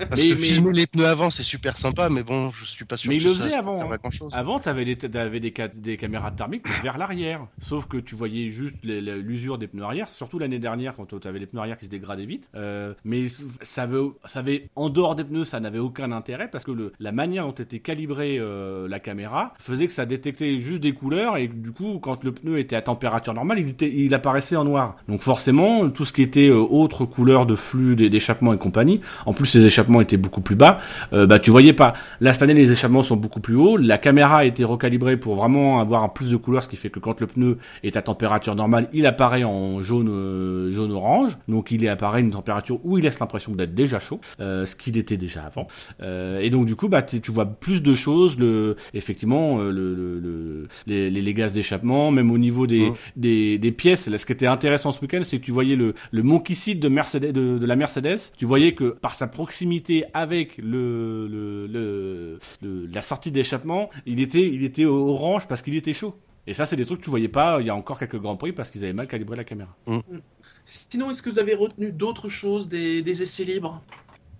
[0.10, 2.86] Parce Mais- que mais- filmer les pneus avant c'est super sympa mais bon je suis
[2.86, 4.34] pas sûr Mais que il le faisait avant, grand chose.
[4.36, 7.46] Avant, tu avais, des, t'avais des, ca- des caméras thermiques vers l'arrière.
[7.62, 11.40] Sauf que tu voyais juste l'usure des pneus arrière, surtout l'année dernière quand tu avais
[11.40, 12.50] les pneus arrière qui se dégradaient vite.
[12.56, 13.28] Euh, mais
[13.62, 16.94] ça avait, ça avait, en dehors des pneus, ça n'avait aucun intérêt parce que le,
[17.00, 21.38] la manière dont était calibrée euh, la caméra faisait que ça détectait juste des couleurs
[21.38, 24.64] et du coup, quand le pneu était à température normale, il, était, il apparaissait en
[24.64, 24.96] noir.
[25.08, 29.34] Donc forcément, tout ce qui était euh, autre couleur de flux, d'échappement et compagnie, en
[29.34, 30.80] plus les échappements étaient beaucoup plus bas,
[31.14, 31.94] euh, bah tu voyais pas.
[32.22, 35.36] Là cette année les échappements sont beaucoup plus hauts, la caméra a été recalibrée pour
[35.36, 38.56] vraiment avoir plus de couleurs, ce qui fait que quand le pneu est à température
[38.56, 42.98] normale, il apparaît en jaune euh, jaune orange, donc il est apparaît une température où
[42.98, 45.68] il laisse l'impression d'être déjà chaud, euh, ce qu'il était déjà avant.
[46.42, 50.68] Et donc du coup bah tu vois plus de choses, le effectivement le, le- le-
[50.88, 54.08] les, gaz d'échappement, même au niveau des, des, des pièces.
[54.08, 56.80] Là, ce qui était intéressant ce week-end, c'est que tu voyais le, le monkey seat
[56.80, 58.18] de, Mercedes, de, de la Mercedes.
[58.38, 64.20] Tu voyais que par sa proximité avec le, le, le, le- la sortie d'échappement, il
[64.20, 66.16] était, il était orange parce qu'il était chaud.
[66.46, 68.38] Et ça, c'est des trucs que tu voyais pas il y a encore quelques grands
[68.38, 69.76] prix parce qu'ils avaient mal calibré la caméra.
[70.66, 73.82] Sinon, est-ce que vous avez retenu d'autres choses des, des essais libres?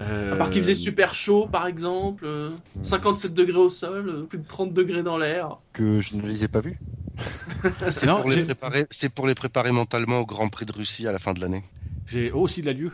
[0.02, 2.52] Euh, À part qu'il faisait super chaud, par exemple, euh,
[2.82, 5.58] 57 degrés au sol, euh, plus de 30 degrés dans l'air.
[5.74, 6.80] que je ne les ai pas vus.
[7.90, 11.42] C'est pour, pour les préparer mentalement au Grand Prix de Russie à la fin de
[11.42, 11.64] l'année.
[12.06, 12.92] J'ai aussi de la lieu.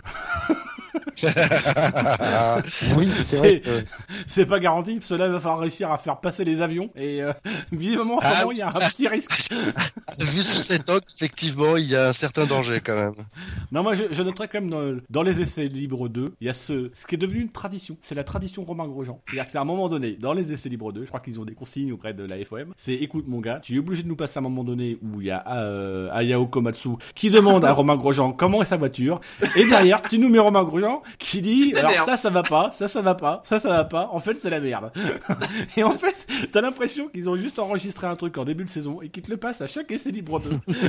[2.97, 3.83] oui, c'est que-
[4.27, 6.89] C'est pas garanti, parce que là, il va falloir réussir à faire passer les avions.
[6.95, 7.33] Et euh,
[7.71, 9.49] visiblement, Ah il y a un petit risque.
[10.19, 13.13] Vu sous cet angle, effectivement, il y a un certain danger quand même.
[13.71, 16.49] Non, moi je, je noterais quand même dans, dans les essais libres 2, il y
[16.49, 17.97] a ce, ce qui est devenu une tradition.
[18.01, 19.19] C'est la tradition Romain Grosjean.
[19.25, 21.39] C'est-à-dire que c'est à un moment donné, dans les essais libres 2, je crois qu'ils
[21.39, 22.73] ont des consignes auprès de la FOM.
[22.77, 25.21] C'est écoute mon gars, tu es obligé de nous passer à un moment donné où
[25.21, 29.19] il y a euh, Ayao Komatsu qui demande à Romain Grosjean comment est sa voiture.
[29.55, 32.05] Et derrière, tu nous mets Romain Grosjean qui dit alors merde.
[32.05, 34.09] ça, ça va pas, ça, ça va pas, ça, ça va pas.
[34.11, 34.91] En fait, c'est la merde.
[35.77, 39.01] et en fait, t'as l'impression qu'ils ont juste enregistré un truc en début de saison
[39.01, 40.59] et qu'ils te le passent à chaque essai libre 2.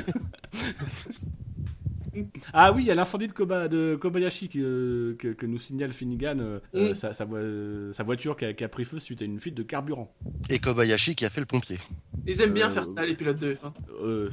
[2.52, 5.92] Ah oui, il y a l'incendie de, Koba- de Kobayashi que, que, que nous signale
[5.92, 6.60] Finnegan, euh,
[6.90, 6.94] Mm.
[6.94, 9.38] sa, sa vo- euh, sa voiture qui a, qui a pris feu suite à une
[9.40, 10.12] fuite de carburant.
[10.50, 11.78] Et Kobayashi qui a fait le pompier.
[12.26, 13.72] Ils aiment bien Euh, faire ça, les pilotes de F1.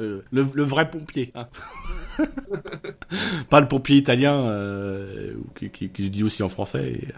[0.00, 1.30] Euh, le, le vrai pompier.
[1.34, 1.48] hein.
[3.50, 6.92] Pas le pompier italien euh, qui, qui, qui se dit aussi en français.
[6.92, 7.08] et-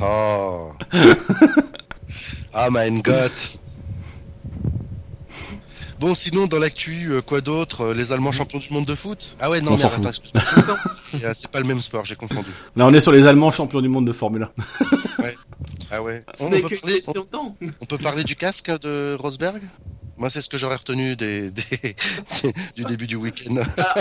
[0.00, 0.72] Oh.
[2.52, 3.58] ah, mein Gott.
[6.00, 9.36] Bon, sinon, dans l'actu, euh, quoi d'autre Euh, Les Allemands champions du monde de foot?
[9.40, 10.06] Ah ouais, non, On mais s'en attends, fout.
[10.06, 10.78] excuse-moi.
[11.10, 12.50] C'est, euh, c'est pas le même sport, j'ai confondu.
[12.76, 14.50] Là, on est sur les Allemands champions du monde de Formule 1.
[15.90, 16.22] Ah ouais.
[16.34, 17.56] Ce On, n'est peut qu'une parler, question de temps.
[17.80, 19.62] on peut parler du casque de Rosberg?
[20.18, 21.64] Moi, c'est ce que j'aurais retenu des, des-
[22.76, 23.54] du début du week-end.
[23.78, 23.94] Ah,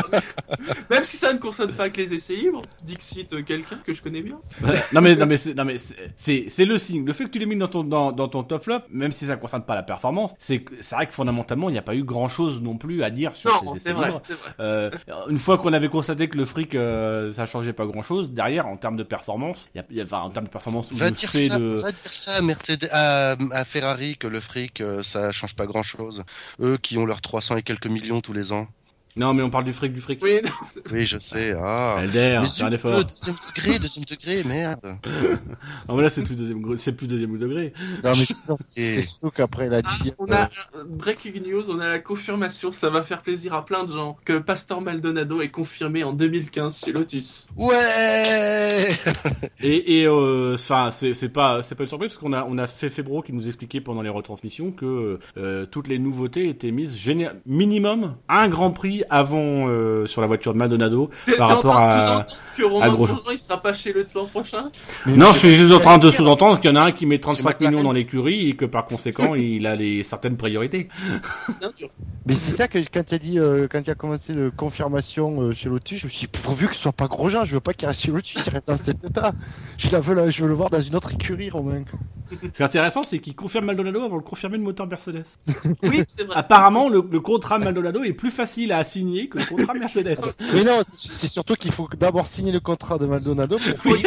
[0.89, 4.01] Même si ça ne concerne pas que les essais libres, Dixit, euh, quelqu'un que je
[4.01, 4.39] connais bien.
[4.93, 5.77] non mais non mais c'est non mais
[6.15, 7.05] c'est- c'est le signe.
[7.05, 9.25] Le fait que tu l'aies mis dans ton dans, dans ton top flop, même si
[9.25, 11.95] ça ne concerne pas la performance, c'est c'est vrai que fondamentalement il n'y a pas
[11.95, 14.07] eu grand chose non plus à dire sur Non, ces essais vrai.
[14.07, 14.21] libres.
[14.27, 14.51] c'est vrai.
[14.59, 14.89] Euh,
[15.29, 18.67] une fois qu'on avait constaté que le fric euh, ça changeait pas grand chose, derrière
[18.67, 21.09] en termes de performance, il y a, y a- enfin, en termes de performance Va
[21.11, 25.03] dire, ça, de va dire ça à, Mercedes, à, à Ferrari que le fric, euh,
[25.03, 26.06] ça change pas grand-chose.
[26.59, 28.67] Eux qui ont leurs 300 et quelques millions tous les ans.
[29.17, 30.19] Non mais on parle du fric du fric.
[30.23, 30.49] Oui, non,
[30.91, 31.55] Oui, je sais.
[31.61, 31.97] Ah.
[32.01, 33.03] Elder, Mais c'est un effort.
[33.03, 34.79] deuxième degré, deuxième degré, merde.
[35.05, 35.39] Ah,
[35.93, 37.73] voilà, c'est plus deuxième c'est plus deuxième degré.
[38.03, 38.25] Non, mais
[38.65, 40.15] c'est surtout qu'après la Ah, dixième.
[40.19, 40.43] on a
[40.75, 44.17] euh, breaking news, on a la confirmation, ça va faire plaisir à plein de gens
[44.25, 47.47] que Pastor Maldonado est confirmé en 2015 chez Lotus.
[47.55, 48.87] Ouais
[49.61, 52.57] Et, et euh, enfin, c'est c'est pas c'est pas une surprise parce qu'on a on
[52.57, 56.71] a fait Febro qui nous expliquait pendant les retransmissions que euh, toutes les nouveautés étaient
[56.71, 56.97] mises
[57.45, 61.09] minimum un Grand Prix avant euh, sur la voiture de Maldonado.
[61.37, 62.91] Par en rapport train de à- que Grosjean.
[63.15, 64.69] Grosjean, il sera pas chez le l'an prochain
[65.05, 67.19] Non, je suis juste en train de sous-entendre qu'il y en a un qui met
[67.19, 67.71] 35 McLaren.
[67.73, 70.89] millions dans l'écurie et que par conséquent il a les certaines priorités.
[71.59, 71.89] Bien sûr.
[72.25, 75.41] Mais c'est ça que quand il a dit, euh, quand il a commencé de confirmation
[75.41, 77.59] euh, chez Lotus, je me suis dit, pourvu que ce soit pas Grosjean, je veux
[77.59, 79.31] pas qu'il reste chez Lotus, il reste dans cet état.
[79.77, 81.83] Je, la veux, là, je veux le voir dans une autre écurie, Romain.
[82.41, 85.23] Ce qui est intéressant, c'est qu'il confirme Maldonado avant de confirmer le moteur Mercedes.
[85.83, 86.35] Oui, c'est vrai.
[86.35, 90.17] Apparemment, le, le contrat Maldonado est plus facile à signer que le contrat Mercedes.
[90.53, 94.03] Mais non, c'est surtout qu'il faut d'abord signer le contrat de Maldonado pour Oui,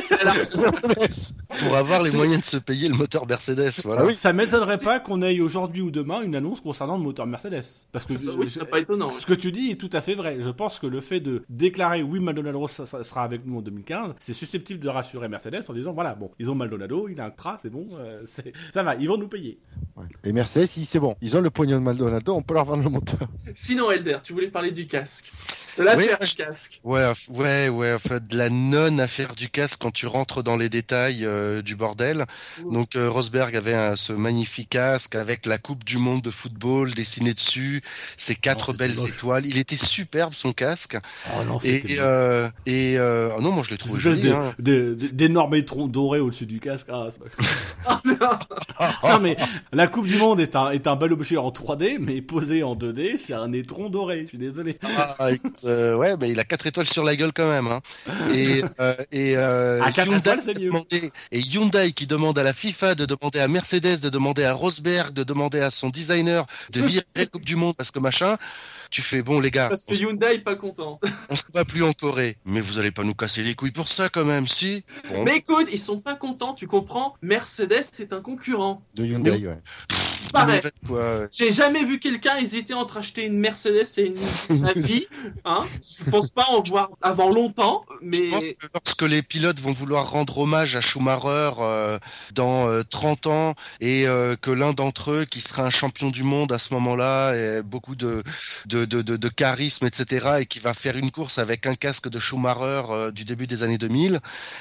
[1.75, 4.03] avoir les moyens de se payer le moteur Mercedes, voilà.
[4.03, 4.15] Ah oui.
[4.15, 7.63] Ça m'étonnerait pas qu'on ait aujourd'hui ou demain une annonce concernant le moteur Mercedes.
[7.93, 9.13] Parce que ça, oui, ce serait pas étonnant.
[9.19, 10.39] ce que tu dis est tout à fait vrai.
[10.41, 13.63] Je pense que le fait de déclarer oui Maldonado ça- ça sera avec nous en
[13.63, 17.27] 2015, c'est susceptible de rassurer Mercedes en disant voilà bon ils ont Maldonado, il a
[17.27, 18.10] un CRA, c'est bon, euh,
[18.73, 19.59] ça va, ils vont nous payer.
[19.97, 20.05] Ouais.
[20.25, 22.91] Et Mercedes, c'est bon, ils ont le pognon de Maldonado, on peut leur vendre le
[22.91, 23.19] moteur.
[23.55, 25.31] Sinon, Elder, tu voulais parler du casque.
[25.79, 26.81] De l'affaire Oui, du casque.
[26.83, 30.69] Ouais, ouais, ouais, en fait, de la non-affaire du casque quand tu rentres dans les
[30.69, 32.27] détails euh, du bordel.
[32.65, 32.73] Ouh.
[32.73, 36.91] Donc, euh, Rosberg avait un- ce magnifique casque avec la Coupe du Monde de football
[36.91, 37.83] dessinée dessus,
[38.17, 39.11] ses quatre belles moche.
[39.11, 39.47] étoiles.
[39.47, 40.99] Il était superbe, son casque.
[41.39, 44.03] Oh non, Et, euh, et euh, oh non, moi je l'ai trouvé
[44.33, 44.53] hein.
[44.59, 46.89] d'énormes étrons dorés au-dessus du casque.
[46.91, 47.09] Ah.
[47.87, 49.19] Ah, non.
[49.21, 49.37] mais
[49.73, 52.75] la Coupe du Monde est un est un bel objet en 3D, mais posé en
[52.75, 54.23] 2D, c'est un étron doré.
[54.25, 54.79] Je suis désolé.
[54.83, 55.29] Ah,
[55.65, 57.67] euh, ouais, mais il a quatre étoiles sur la gueule quand même.
[57.67, 57.81] Hein.
[58.35, 60.67] Et, euh, et euh, À Hyundai étoiles, c'est qui mieux.
[60.71, 64.53] demandait- et Hyundai qui demande à la FIFA de demander à Mercedes, de demander à
[64.53, 68.37] Rosberg, de demander à son designer de virer la Coupe du Monde parce que machin.
[68.91, 70.99] Tu fais bon les gars, Parce que Hyundai est pas content.
[71.29, 73.89] on se bat plus en Corée, mais vous allez pas nous casser les couilles pour
[73.89, 74.85] ça quand même, si?
[75.09, 77.15] Bon, Mais écoute, ils sont pas contents, tu comprends?
[77.23, 78.83] Mercedes, c'est un concurrent.
[78.95, 79.59] De Hyundai, ouais.
[80.33, 80.61] Pareil.
[81.31, 85.07] J'ai jamais vu quelqu'un hésiter entre acheter une Mercedes et une à vie.
[85.45, 89.61] Hein Je pense pas en voir avant longtemps, Je mais pense que lorsque les pilotes
[89.61, 91.99] vont vouloir rendre hommage à Schumacher euh,
[92.33, 96.23] dans euh, 30 ans et euh, que l'un d'entre eux, qui sera un champion du
[96.23, 98.23] monde à ce moment-là, et beaucoup de,
[98.67, 102.09] de, de, de, de charisme, etc., et qui va faire une course avec un casque
[102.09, 104.21] de Schumacher euh, du début des années 2000,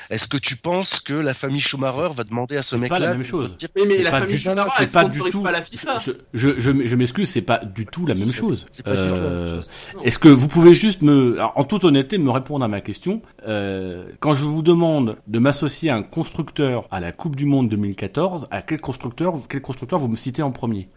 [0.10, 3.00] est-ce que tu penses que la famille Schumacher va demander à ce C'est pas mec-là
[3.00, 3.56] la même chose.
[3.58, 5.42] dire- mais C'est la pas famille du- Schumacher, c'est pas du tout.
[5.44, 5.98] pas la FIFA.
[6.00, 8.66] Je, je, je, je m'excuse, c'est pas du tout la même chose.
[8.72, 9.62] C'est pas du tout la même Euh.
[10.04, 13.22] Est-ce que vous pouvez juste me, alors, en toute honnêteté, me répondre à ma question
[13.48, 17.70] euh, Quand je vous demande de m'associer à un constructeur à la Coupe du Monde
[17.70, 20.90] 2014, à quel constructeur, quel constructeur vous me citez en premier?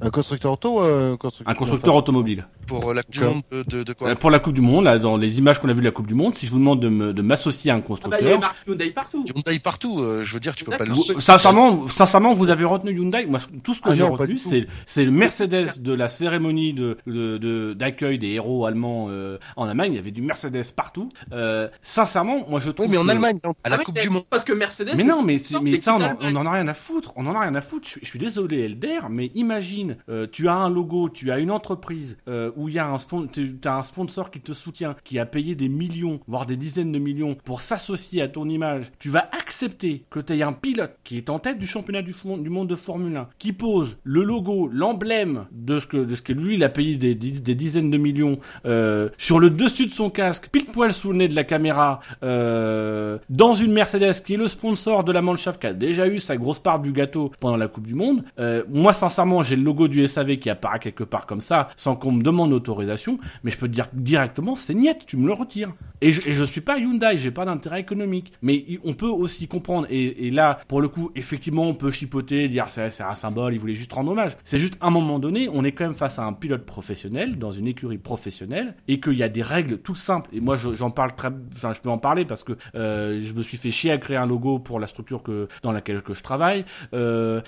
[0.00, 2.46] Un constructeur auto ou un constructeur Un constructeur automobile.
[2.66, 4.98] Pour la Coupe du monde de, de, de quoi Pour la Coupe du Monde, là,
[4.98, 6.80] dans les images qu'on a vues de la Coupe du Monde, si je vous demande
[6.80, 9.24] de me- de m'associer à un Ah bah, il y a constructeur, Hyundai partout.
[9.26, 12.92] Hyundai partout, euh, je veux dire, tu peux pas le sincèrement, sincèrement, vous avez retenu
[12.92, 13.26] Hyundai.
[13.26, 16.96] Moi, tout ce que Ah j'ai retenu, c'est c'est le Mercedes de la cérémonie de
[17.06, 19.92] de- de- d'accueil des héros allemands euh, en Allemagne.
[19.92, 21.08] Il y avait du Mercedes partout.
[21.32, 22.86] Euh, sincèrement, moi, je trouve.
[22.86, 24.22] Oui, mais en que- Allemagne, à Ah la oui, Coupe du monde.
[24.30, 24.90] Parce que Mercedes.
[24.96, 27.12] Mais non, mais, mais ça, on on en a rien à foutre.
[27.16, 27.88] On en a rien à foutre.
[27.88, 31.50] Je, je suis désolé, Elder, mais imagine, euh, tu as un logo, tu as une
[31.50, 35.26] entreprise euh, où il y a un, as un sponsor qui te soutient, qui a
[35.26, 38.92] payé des millions, voire des dizaines de millions pour s'associer à ton image.
[38.98, 42.14] Tu vas accepter que tu aies un pilote qui est en tête du championnat du,
[42.50, 46.32] monde de Formule 1, qui pose le logo, l'emblème de ce que de ce que
[46.32, 50.48] lui il a payé des dizaines de millions euh, sur le dessus de son casque,
[50.48, 54.48] pile poil sous le nez de la caméra, euh, dans une Mercedes qui est le
[54.48, 57.68] sponsor de la Mannschaft, qui a déjà eu sa grosse part du gâteau pendant la
[57.68, 58.24] Coupe du Monde.
[58.38, 61.96] Euh, moi, sincèrement, j'ai le logo du SAV qui apparaît quelque part comme ça, sans
[61.96, 65.32] qu'on me demande autorisation, mais je peux te dire directement, c'est niet, tu me le
[65.32, 65.72] retires.
[66.00, 68.32] Et je, et suis pas Hyundai, j'ai pas d'intérêt économique.
[68.42, 72.66] Mais on peut aussi comprendre, et, là, pour le coup, effectivement, on peut chipoter, dire
[72.68, 74.36] c'est un symbole, il voulait juste rendre hommage.
[74.44, 77.38] C'est juste, à un moment donné, on est quand même face à un pilote professionnel,
[77.38, 80.30] dans une écurie professionnelle, et qu'il y a des règles toutes simples.
[80.32, 83.32] Et moi, je- j'en parle très, enfin, je peux en parler parce que euh, je
[83.32, 86.14] me suis fait chier à créer un logo pour la structure que dans laquelle que
[86.14, 86.64] je travaille.
[86.94, 87.40] Euh,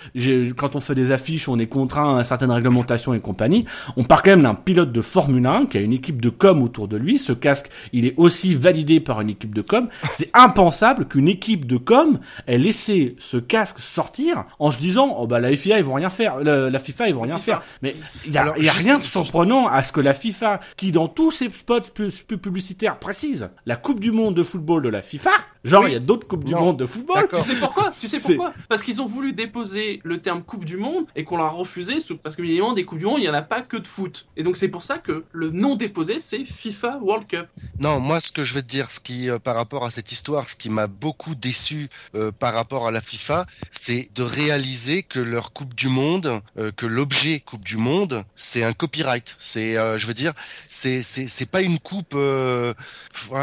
[0.56, 3.64] quand on fait des affiches, on est contraint à certaines réglementations et compagnie.
[3.96, 6.62] On part quand même d'un pilote de Formule 1 qui a une équipe de com
[6.62, 7.18] autour de lui.
[7.18, 9.88] Ce casque, il est aussi validé par une équipe de com.
[10.12, 15.26] C'est impensable qu'une équipe de com ait laissé ce casque sortir en se disant oh
[15.26, 17.52] bah la FIA ils vont rien faire, la, la FIFA ils vont rien FIFA.
[17.60, 17.62] faire.
[17.82, 20.00] Mais il y a, Alors, il y a juste- rien de surprenant à ce que
[20.00, 24.34] la FIFA, qui dans tous ses spots pu- pu- publicitaires précise la Coupe du Monde
[24.34, 25.30] de football de la FIFA,
[25.64, 25.90] genre Oui.
[25.90, 26.60] il y a d'autres coupes du Non.
[26.60, 27.28] monde de football.
[27.32, 27.92] Tu sais pourquoi?
[28.00, 28.52] Tu sais pourquoi?
[28.68, 32.16] Parce qu'ils ont voulu déposer le terme Coupe du Monde et qu'on l'a refusé sous-
[32.16, 34.26] parce que évidemment des Coupes du Monde il y en a pas que de foot.
[34.36, 37.46] Et donc c'est pour ça que le nom déposé c'est FIFA World Cup.
[37.80, 40.10] Non, moi, ce que je vais te dire, ce qui, euh, par rapport à cette
[40.10, 45.02] histoire, ce qui m'a beaucoup déçu euh, par rapport à la FIFA, c'est de réaliser
[45.02, 49.36] que leur Coupe du Monde, euh, que l'objet Coupe du Monde, c'est un copyright.
[49.38, 50.32] C'est, je veux dire,
[50.68, 52.14] c'est, c'est, pas une coupe.
[52.14, 52.74] Je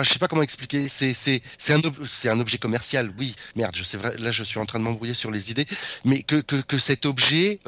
[0.04, 0.88] sais pas comment expliquer.
[0.90, 3.14] C'est, un, objet commercial.
[3.18, 3.76] Oui, merde.
[4.20, 5.66] Là, je suis en train de m'embrouiller sur les idées,
[6.04, 7.60] mais que, que, que cet objet.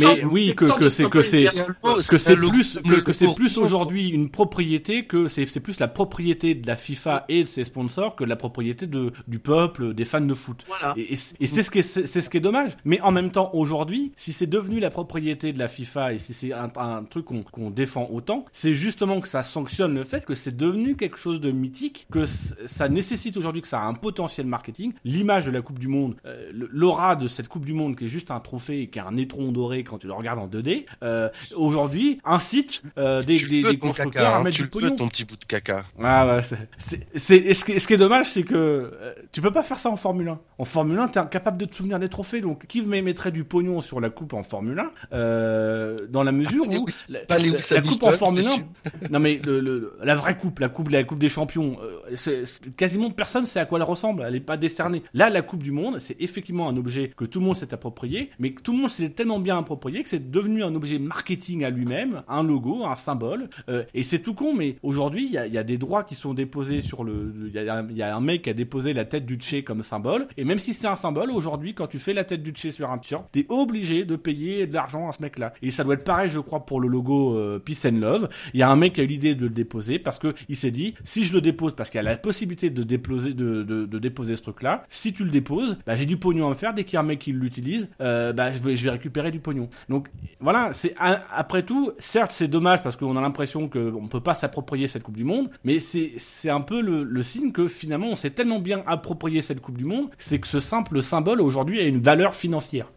[0.00, 5.04] Mais oui, que- c'est- que c'est- que c'est plus que, c'est plus aujourd'hui une propriété
[5.06, 8.36] que c'est c'est plus la propriété de la FIFA et de ses sponsors que la
[8.36, 10.64] propriété de du peuple des fans de foot.
[10.68, 10.94] Voilà.
[10.96, 12.76] Et, et c'est ce qui est c'est ce qui est dommage.
[12.84, 16.34] Mais en même temps aujourd'hui, si c'est devenu la propriété de la FIFA et si
[16.34, 20.24] c'est un, un truc qu'on qu'on défend autant, c'est justement que ça sanctionne le fait
[20.24, 23.94] que c'est devenu quelque chose de mythique, que ça nécessite aujourd'hui que ça a un
[23.94, 24.92] potentiel marketing.
[25.04, 28.08] L'image de la Coupe du Monde, euh, l'aura de cette Coupe du Monde qui est
[28.08, 30.86] juste un trophée et qui a un étron doré quand tu le regardes en 2D,
[31.02, 34.96] euh, aujourd'hui incite euh, des, des, constructeurs caca, à hein, mettre tu du pognon.
[34.96, 35.84] ton petit bout de caca.
[36.02, 36.40] Ah ouais,
[36.78, 37.08] c'est,
[37.54, 39.96] ce, qui, ce qui est dommage, c'est que euh, tu peux pas faire ça en
[39.96, 40.40] Formule 1.
[40.58, 43.44] En Formule 1, t'es incapable de te souvenir des trophées, donc qui me mettrait du
[43.44, 44.90] pognon sur la coupe en Formule 1
[45.32, 49.40] euh, dans la mesure où Lewis- la, la coupe en Formule c'est 1, non mais
[49.44, 52.44] le, le- la vraie coupe, la coupe, la coupe des champions, euh, c'est-
[52.76, 55.02] quasiment personne sait à quoi elle ressemble, elle est pas décernée.
[55.14, 58.30] Là, la coupe du monde, c'est effectivement un objet que tout le monde s'est approprié,
[58.38, 61.64] mais que tout le monde s'est tellement bien approprié que c'est devenu un objet marketing
[61.64, 65.58] à lui-même, un logo, un symbole, euh, et c'est tout con, mais aujourd'hui, il y
[65.58, 67.32] a, des droits qui sont déposés sur le.
[67.46, 70.44] Il y, a un- mec qui a déposé la tête du Tché comme symbole, et
[70.44, 72.98] même si c'est un symbole, aujourd'hui, quand tu fais la tête du Tché sur un
[72.98, 75.52] t-shirt, t'es obligé de payer de l'argent à ce mec-là.
[75.62, 78.28] Et ça doit être pareil, je crois, pour le logo euh, Peace and Love.
[78.54, 80.56] Il y a un mec qui a eu l'idée de le déposer parce que il
[80.56, 83.62] s'est dit, si je le dépose, parce qu'il y a la possibilité de déposer, de,
[83.62, 86.74] de, déposer ce truc-là, si tu le déposes, bah, j'ai du pognon à faire.
[86.74, 89.21] Dès qu'il y a un mec qui l'utilise, euh, bah, je vais, je vais récupérer
[89.30, 89.68] du pognon.
[89.88, 90.08] Donc
[90.40, 94.88] voilà, c'est après tout, certes c'est dommage parce qu'on a l'impression qu'on peut pas s'approprier
[94.88, 98.16] cette Coupe du Monde, mais c'est c'est un peu le, le signe que finalement on
[98.16, 101.84] s'est tellement bien approprié cette Coupe du Monde, c'est que ce simple symbole aujourd'hui a
[101.84, 102.90] une valeur financière.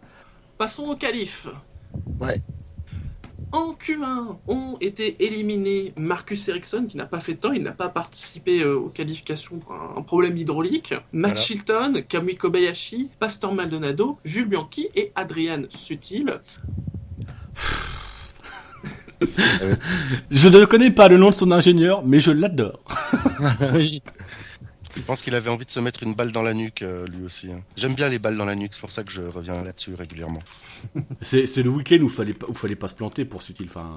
[0.58, 1.48] Passons au qualif.
[2.20, 2.42] Ouais.
[3.56, 7.72] En Q1 ont été éliminés Marcus Ericsson qui n'a pas fait de temps, il n'a
[7.72, 10.94] pas participé euh, aux qualifications pour un, un problème hydraulique.
[11.14, 11.36] Matt Voilà.
[11.42, 16.42] Chilton, Kamui Kobayashi, Pastor Maldonado, Jules Bianchi et Adrian Sutil.
[20.30, 22.80] Je ne connais pas le nom de son ingénieur, mais je l'adore.
[24.96, 27.26] Je pense qu'il avait envie de se mettre une balle dans la nuque, euh, lui
[27.26, 27.52] aussi.
[27.52, 27.60] hein.
[27.76, 30.40] J'aime bien les balles dans la nuque, c'est pour ça que je reviens là-dessus régulièrement.
[31.22, 33.66] C'est le week-end où fallait pas, où fallait pas se planter pour Sutil.
[33.68, 33.90] Enfin,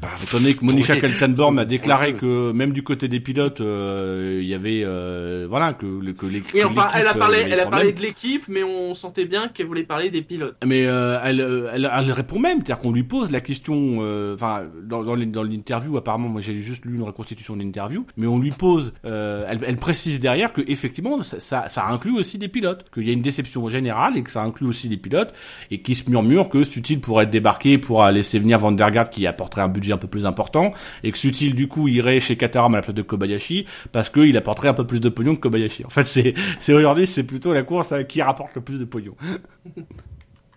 [0.00, 0.98] Bah, étant donné que Monisha.
[0.98, 5.74] Kaltenborn a déclaré que même du côté des pilotes, euh, il y avait, euh, voilà,
[5.74, 6.40] que, que les.
[6.54, 9.26] Oui, enfin, elle a l'équipe, parlé, euh, elle a parlé de l'équipe, mais on sentait
[9.26, 10.56] bien qu'elle voulait parler des pilotes.
[10.64, 11.40] Mais euh, elle,
[11.72, 13.98] elle, elle répond même, c'est-à-dire qu'on lui pose la question,
[14.34, 18.06] enfin dans, dans, l'in- dans l'interview apparemment, moi j'ai juste lu une reconstitution de l'interview,
[18.16, 22.38] mais on lui pose, euh, elle, elle précise derrière que effectivement ça, ça, inclut aussi
[22.38, 25.32] des pilotes, qu'il y a une déception générale et que ça inclut aussi des pilotes
[25.70, 28.90] et qui se murmure que Sutil pourrait être débarqué pour euh, laisser venir Van der
[28.90, 30.72] Garde qui apporterait un budget un peu plus important
[31.04, 34.36] et que Sutil du coup irait chez Caterham à la place de Kobayashi parce qu'il
[34.36, 35.84] apporterait un peu plus de pognon que Kobayashi.
[35.84, 38.84] En fait c'est c'est aujourd'hui c'est plutôt la course à qui rapporte le plus de
[38.84, 39.14] pognon.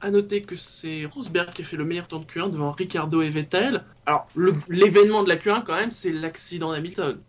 [0.03, 3.21] À noter que c'est Rosberg qui a fait le meilleur temps de Q1 devant Ricardo
[3.21, 3.85] et Vettel.
[4.05, 4.27] Alors,
[4.67, 7.19] l'événement de la Q1, quand même, c'est l'accident d'Hamilton.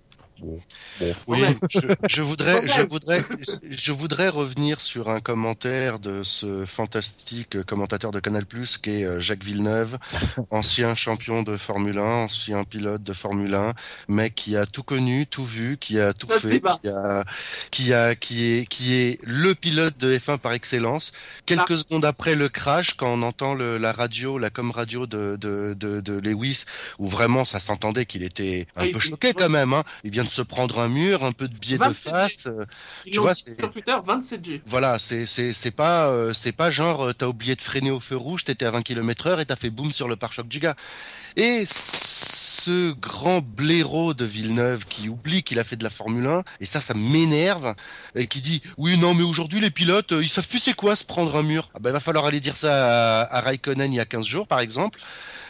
[0.40, 0.60] Bon,
[1.00, 1.78] bon, faut- Oui, je,
[2.08, 2.86] je voudrais, Quand je même.
[2.88, 3.24] voudrais,
[3.70, 8.44] je voudrais revenir sur un commentaire de ce fantastique commentateur de Canal+
[8.82, 9.96] qui est euh, Jacques Villeneuve,
[10.50, 13.74] ancien champion de Formule 1, ancien pilote de Formule 1,
[14.08, 17.24] mec qui a tout connu, tout vu, qui a tout Ça fait, qui a,
[17.70, 21.12] qui a, qui est, qui est le pilote de F1 par excellence.
[21.46, 21.78] Quelques Ah.
[21.78, 25.76] secondes après le crash, quand on entend le, la radio, la com radio de, de,
[25.78, 26.64] de, de Lewis,
[26.98, 29.72] où vraiment ça s'entendait qu'il était un Ah, peu choqué quand même.
[29.72, 29.84] Hein.
[30.02, 32.46] Il vient de se prendre un mur, un peu de biais de 27 face.
[32.46, 32.64] euh,
[33.06, 34.60] Ils Tu vois, sur Twitter 27G.
[34.66, 38.44] Voilà, c'est pas euh, c'est pas genre euh, t'as oublié de freiner au feu rouge,
[38.44, 40.76] t'étais à 20 km heure et t'as fait boum sur le pare-choc du gars.
[41.36, 46.44] Et ce grand blaireau de Villeneuve qui oublie qu'il a fait de la Formule 1
[46.60, 47.74] et ça ça m'énerve
[48.14, 51.04] et qui dit oui non mais aujourd'hui les pilotes ils savent plus c'est quoi se
[51.04, 51.70] prendre un mur.
[51.74, 54.24] Ah ben, il va falloir aller dire ça à, à Raikkonen il y a 15
[54.24, 54.98] jours par exemple.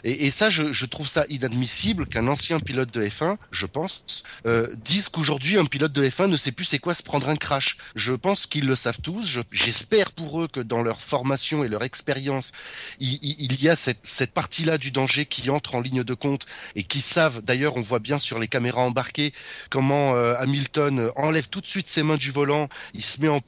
[0.04, 5.08] Et, ça, je, trouve ça inadmissible qu'un ancien pilote de F1, je pense, euh, dise
[5.08, 7.78] qu'aujourd'hui un pilote de F1 ne sait plus c'est quoi se prendre un crash.
[7.94, 9.26] Je pense qu'ils le savent tous.
[9.26, 12.52] Je- J'espère pour eux que dans leur formation et leur expérience,
[13.00, 16.44] il, y a cette, partie-là du danger qui entre en ligne de compte
[16.76, 17.42] et qui savent.
[17.42, 19.32] D'ailleurs, on voit bien sur les caméras embarquées
[19.70, 22.68] comment euh, Hamilton enlève tout de suite ses mains du volant.
[22.92, 23.40] Il se met en,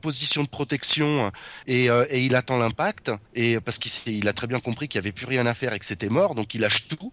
[0.00, 1.32] position de protection
[1.66, 3.10] et, euh, et il attend l'impact.
[3.34, 5.78] Et parce qu'il a très bien compris qu'il n'y avait plus rien à faire et
[5.78, 7.10] que c'était mort, donc il lâche tout.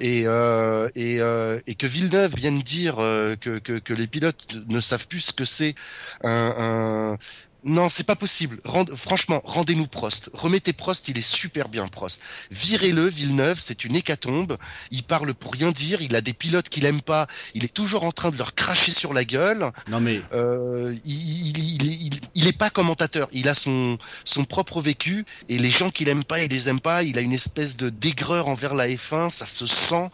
[0.00, 4.80] Et, euh, et, euh, et que Villeneuve vienne dire euh, que, que, les pilotes ne
[4.80, 5.74] savent plus ce que c'est
[6.22, 7.16] un...
[7.66, 8.60] Non, c'est pas possible.
[8.64, 10.30] Rend- Franchement, rendez-nous Prost.
[10.32, 12.22] Remettez Prost, il est super bien Prost.
[12.52, 14.56] Virez-le, Villeneuve, c'est une hécatombe.
[14.92, 16.00] Il parle pour rien dire.
[16.00, 17.26] Il a des pilotes qu'il aime pas.
[17.54, 19.72] Il est toujours en train de leur cracher sur la gueule.
[19.88, 23.28] Non mais Euh, il, il, il, il- est pas commentateur.
[23.32, 26.80] Il a son, son propre vécu et les gens qu'il aime pas, il les aime
[26.80, 27.02] pas.
[27.02, 29.30] Il a une espèce de d'aigreur envers la F1.
[29.32, 30.08] Ça se sent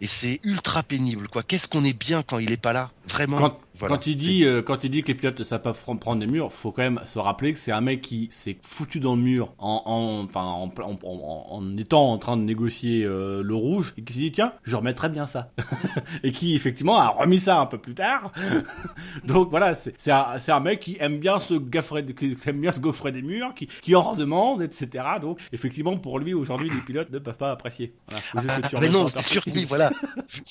[0.00, 1.28] et c'est ultra pénible.
[1.28, 2.90] Quoi Qu'est-ce qu'on est bien quand il est pas là?
[3.08, 3.38] Vraiment.
[3.38, 3.94] Quand- Voilà.
[3.96, 6.26] Quand il dit, euh, quand il dit que les pilotes ne savent pas prendre des
[6.26, 9.22] murs, faut quand même se rappeler que c'est un mec qui s'est foutu dans le
[9.22, 13.54] mur en, en, enfin, en, en, en- en étant en train de négocier euh, le
[13.54, 15.52] rouge et qui s'est dit tiens, je remettrai bien ça
[16.22, 18.32] et qui effectivement a remis ça un peu plus tard.
[19.24, 22.72] Donc voilà, c'est c'est un, un mec qui aime bien se gaffrer, qui aime bien
[22.72, 25.04] se gaufrer des murs, qui, qui en redemande, etc.
[25.20, 27.94] Donc effectivement pour lui aujourd'hui les pilotes ne peuvent pas apprécier.
[28.32, 29.90] Voilà, tu Ah, mais non, c'est sûr oui, voilà.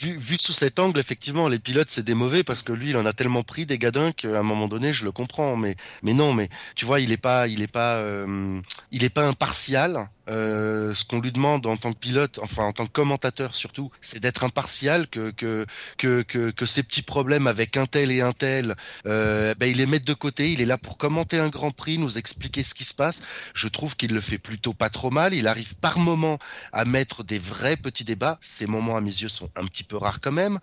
[0.01, 2.89] Vu, vu- vu sous cet angle, effectivement, les pilotes, c'est des mauvais parce que lui,
[2.91, 5.57] il en a tellement pris des gadins qu'à un moment donné, je le comprends.
[5.57, 8.61] Mais, non, mais tu vois, il est pas, il est pas, euh,
[8.91, 10.09] il est pas impartial.
[10.29, 13.91] Euh, ce qu'on lui demande en tant que pilote, enfin en tant que commentateur surtout,
[14.01, 15.65] c'est d'être impartial, que que,
[15.97, 19.99] que que petits problèmes avec un tel et un tel, euh, ben il les met
[19.99, 20.51] de côté.
[20.51, 23.21] Il est là pour commenter un Grand Prix, nous expliquer ce qui se passe.
[23.53, 25.33] Je trouve qu'il le fait plutôt pas trop mal.
[25.33, 26.39] Il arrive par moments
[26.73, 28.37] à mettre des vrais petits débats.
[28.41, 30.59] Ces moments, à mes yeux, sont un petit peu rares quand même.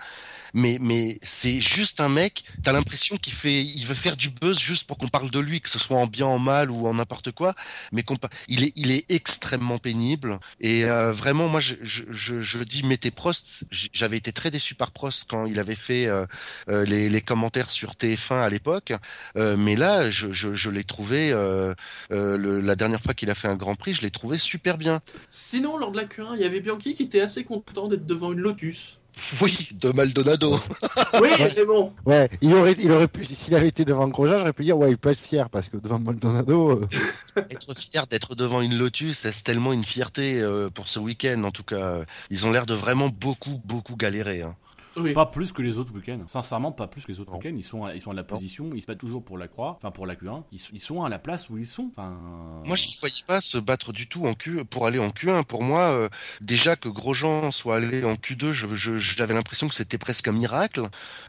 [0.54, 4.58] Mais, mais c'est juste un mec, t'as l'impression qu'il fait, il veut faire du buzz
[4.58, 6.94] juste pour qu'on parle de lui, que ce soit en bien, en mal ou en
[6.94, 7.54] n'importe quoi.
[7.90, 8.04] Mais
[8.48, 10.38] il est, il est extrêmement pénible.
[10.60, 13.64] Et euh, vraiment, moi, je, je, je, dis, mettez Prost.
[13.70, 16.26] J'avais été très déçu par Prost quand il avait fait euh,
[16.68, 18.92] euh, les, les commentaires sur TF1 à l'époque.
[19.36, 21.30] Mais là, je, l'ai trouvé,
[22.10, 25.00] la dernière fois qu'il a fait un Grand Prix, je l'ai trouvé super bien.
[25.28, 28.32] Sinon, lors de la Q1, il y avait Bianchi qui était assez content d'être devant
[28.32, 28.98] une Lotus.
[29.40, 30.58] Oui, de Maldonado.
[31.20, 31.92] Oui, c'est bon.
[32.06, 34.90] Ouais, il aurait, il aurait pu, s'il avait été devant Grosjean, j'aurais pu dire, ouais,
[34.90, 36.88] il peut être fier, parce que devant Maldonado, euh,
[37.50, 41.42] être fier d'être devant une Lotus, c'est tellement une fierté euh, pour ce week-end.
[41.44, 42.00] En tout cas,
[42.30, 44.42] ils ont l'air de vraiment beaucoup, beaucoup galérer.
[44.42, 44.56] Hein.
[44.96, 45.12] Oui.
[45.12, 46.20] Pas plus que les autres week-ends.
[46.26, 47.54] Sincèrement, pas plus que les autres week-ends.
[47.56, 49.78] Ils sont, à, ils sont à la position, ils se battent toujours pour la croix,
[49.78, 50.42] enfin pour la Q1.
[50.52, 51.90] Ils, ils sont à la place où ils sont.
[51.96, 52.16] Enfin,
[52.66, 55.44] Moi, je ne voyais pas se battre du tout en Q pour aller en Q1.
[55.44, 56.08] Pour moi, euh,
[56.40, 60.32] déjà que Grosjean soit allé en Q2, je- je- j'avais l'impression que c'était presque un
[60.32, 60.82] miracle.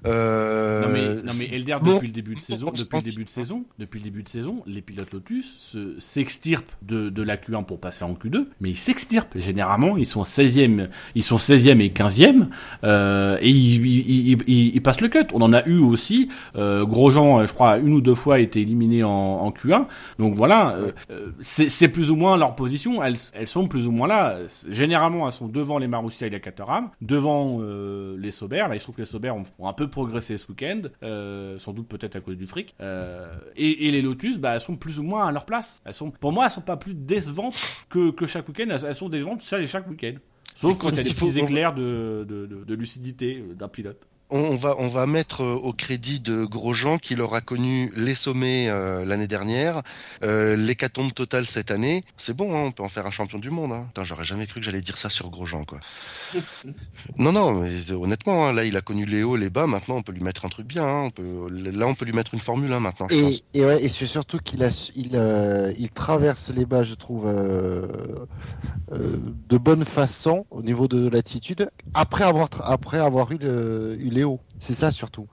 [0.06, 1.94] Euh, Non mais, non mais Elder non.
[1.96, 4.64] depuis le début de saison, depuis le début de saison, depuis le début de saison,
[4.66, 8.78] les pilotes Lotus se s'extirpent de, de la Q1 pour passer en Q2, mais ils
[8.78, 9.38] s'extirpent.
[9.38, 12.50] Généralement, ils sont 16e, ils sont 16e et 15e
[12.84, 15.26] euh, et ils- ils passent le cut.
[15.34, 18.40] On en a eu aussi euh, Grosjean, euh, je crois une ou deux fois a
[18.40, 19.86] été éliminé en, en Q1.
[20.20, 20.76] Donc voilà,
[21.10, 24.38] euh, c'est plus ou moins leur position, elles elles sont plus ou moins là.
[24.70, 28.58] Généralement, elles sont devant les Marussia et les Caterham, devant euh, les Sauber.
[28.58, 30.82] Là, il se trouve que les Sauber ont, ont un peu progressé ce week-end,
[31.58, 32.76] sans doute peut-être à cause du fric.
[33.56, 35.82] Et, et les Lotus, bah, elles sont plus ou moins à leur place.
[35.86, 37.56] Elles sont, pour moi, elles sont pas plus décevantes
[37.90, 38.66] que, que chaque week-end.
[38.70, 40.14] Elles, elles sont décevantes chaque week-end.
[40.56, 43.68] Sauf quand il y a des petits éclairs de, de, de, de lucidité euh, d'un
[43.68, 44.08] pilote.
[44.34, 48.68] On, va on va mettre euh, au crédit de Grosjean qu'il aura connu les sommets
[48.68, 49.82] euh, l'année dernière,
[50.24, 52.04] euh, l'hécatombe totale cette année.
[52.18, 53.72] C'est bon, hein, on peut en faire un champion du monde.
[53.72, 53.86] Hein.
[53.88, 55.80] Putain, j'aurais jamais cru que j'allais dire ça sur Grosjean, quoi.
[57.18, 59.68] non, non, mais honnêtement, hein, là, il a connu les hauts, les bas.
[59.68, 60.84] Maintenant, on peut lui mettre un truc bien.
[60.84, 61.02] hein.
[61.06, 63.08] On peut, là, on peut lui mettre une Formule 1 maintenant.
[63.12, 67.26] Et, et, ouais, et c'est surtout qu'il il, euh, il traverse les bas, je trouve,
[68.92, 74.23] de bonne façon au niveau de l'attitude, après avoir, après avoir eu, le, eu les
[74.24, 74.53] hauts.
[74.64, 75.28] C'est ça surtout.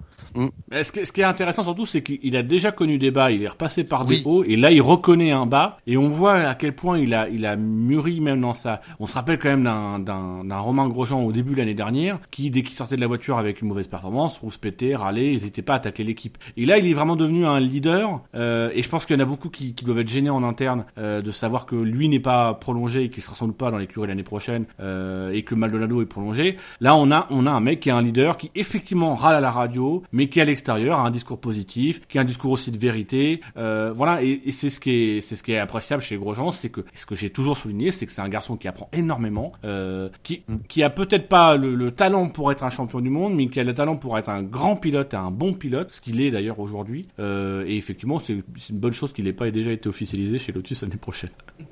[0.71, 3.31] Mais Ce qui, ce qui est intéressant surtout, c'est qu'il a déjà connu des bas,
[3.33, 4.19] il est repassé par Oui.
[4.23, 7.15] des hauts, et là il reconnaît un bas, et on voit à quel point il
[7.15, 8.81] a, il a mûri même dans ça.
[9.01, 9.65] On se rappelle quand même
[10.05, 13.39] d'un- Romain Grosjean au début de l'année dernière, qui dès qu'il sortait de la voiture
[13.39, 16.39] avec une mauvaise performance, rouspétait, râlait, n'hésitait pas à attaquer l'équipe.
[16.57, 19.23] Et là il est vraiment devenu un leader, euh, et je pense qu'il y en
[19.23, 22.21] a beaucoup qui, qui doivent être gênés en interne euh, de savoir que lui n'est
[22.21, 25.55] pas prolongé et qu'il sera sans doute pas dans l'écurie l'année prochaine, euh, et que
[25.55, 26.57] Maldonado est prolongé.
[26.81, 29.41] Là on a, on a un mec qui est un leader, qui effectivement râle à
[29.41, 32.71] la radio, mais qui à l'extérieur a un discours positif, qui a un discours aussi
[32.71, 33.41] de vérité.
[33.57, 36.51] Euh, voilà, et, et c'est ce qui est, c'est ce qui est appréciable chez Grosjean,
[36.53, 39.53] c'est que ce que j'ai toujours souligné, c'est que c'est un garçon qui apprend énormément,
[39.65, 43.35] euh, qui, qui a peut-être pas le, le talent pour être un champion du monde,
[43.35, 46.01] mais qui a le talent pour être un grand pilote et un bon pilote, ce
[46.01, 47.07] qu'il est d'ailleurs aujourd'hui.
[47.19, 50.53] Euh, et effectivement, c'est c'est une bonne chose qu'il n'ait pas déjà été officialisé chez
[50.53, 51.31] Lotus l'année prochaine.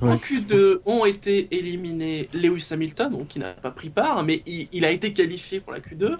[0.00, 0.16] En Ouais.
[0.16, 4.84] Q2 ont été éliminés Lewis Hamilton, donc qui n'a pas pris part, mais il, il
[4.84, 6.16] a été qualifié pour la Q2.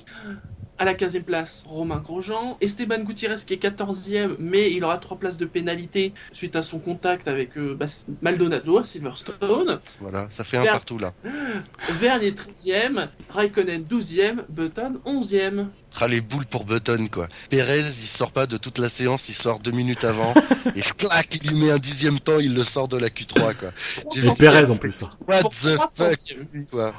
[0.76, 2.56] À la 15e place, Romain Grosjean.
[2.60, 6.80] Esteban Gutiérrez qui est 14e, mais il aura 3 places de pénalité suite à son
[6.80, 7.86] contact avec euh, bah,
[8.22, 9.78] Maldonado à Silverstone.
[10.00, 11.12] Voilà, ça fait un partout là.
[12.00, 15.66] Vernier 13e, Raikkonen 12e, Button 11e.
[16.00, 17.28] Ah, les boules pour Button, quoi.
[17.50, 20.34] Pérez, il sort pas de toute la séance, il sort deux minutes avant,
[20.74, 23.70] et clac, il lui met un dixième temps, il le sort de la Q3, quoi.
[24.16, 24.36] C'est 300e.
[24.36, 25.04] Pérez en plus.
[25.04, 25.10] hein.
[25.28, 26.66] What the fuck, 300e.
[26.68, 26.92] quoi.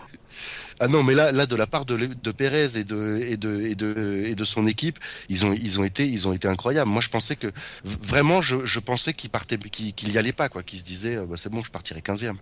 [0.79, 3.61] Ah non, mais là, là, de la part de, de Pérez et de, et de,
[3.61, 4.99] et de, et de son équipe,
[5.29, 6.89] ils ont, ils ont été, ils ont été incroyables.
[6.89, 7.47] Moi, je pensais que,
[7.83, 11.25] vraiment, je, je pensais qu'il partait, qu'il y allait pas, quoi, qu'il se disait, euh,
[11.25, 12.35] bah, c'est bon, je partirai 15e.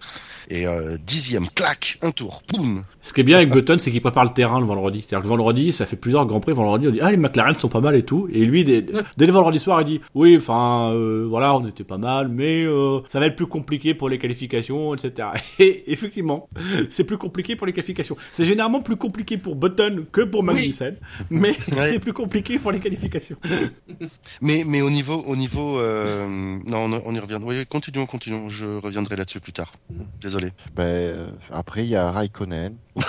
[0.49, 2.83] Et, euh, dixième, clac, un tour, boum.
[3.01, 4.99] Ce qui est bien avec Button, c'est qu'il prépare le terrain le vendredi.
[5.01, 6.53] C'est-à-dire que le vendredi, ça fait plusieurs grands prix.
[6.53, 8.27] Vendredi, on dit ah les McLaren sont pas mal et tout.
[8.31, 11.83] Et lui, dès, dès le vendredi soir, il dit oui, enfin euh, voilà, on était
[11.83, 15.29] pas mal, mais euh, ça va être plus compliqué pour les qualifications, etc.
[15.59, 16.49] Et effectivement,
[16.89, 18.17] c'est plus compliqué pour les qualifications.
[18.31, 20.95] C'est généralement plus compliqué pour Button que pour Magnussen,
[21.29, 21.91] mais Ouais.
[21.91, 23.37] c'est plus compliqué pour les qualifications.
[24.41, 26.27] Mais, mais au niveau, au niveau, euh,
[26.65, 27.49] non, on, on y reviendra.
[27.49, 28.49] Oui, continuons, continuons.
[28.49, 29.73] Je reviendrai là-dessus plus tard.
[30.21, 30.51] Désolé.
[30.75, 32.75] Ben, euh, après, il y a Raikkonen.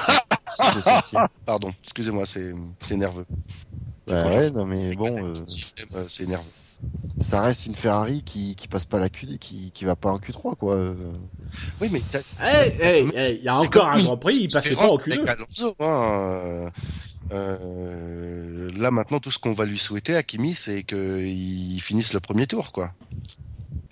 [1.47, 1.73] Pardon.
[1.83, 3.27] Excusez-moi, c'est, c'est nerveux.
[4.07, 5.35] Ben ouais, non mais bon, euh,
[5.95, 6.45] Euh, c'est énervant.
[7.21, 10.19] ça reste une Ferrari qui, qui passe pas la Q, qui, qui va pas en
[10.19, 10.75] Q3 quoi.
[10.75, 10.95] euh.
[11.81, 14.75] Oui, mais t'as, Hey, hey, hey, il y a encore un grand prix, il passait
[14.75, 15.29] pas au différence Q2.
[15.29, 16.71] avec Alonso, hein, euh,
[17.33, 22.21] euh, là maintenant, tout ce qu'on va lui souhaiter à Kimi, c'est qu'il finisse le
[22.21, 22.93] premier tour, quoi.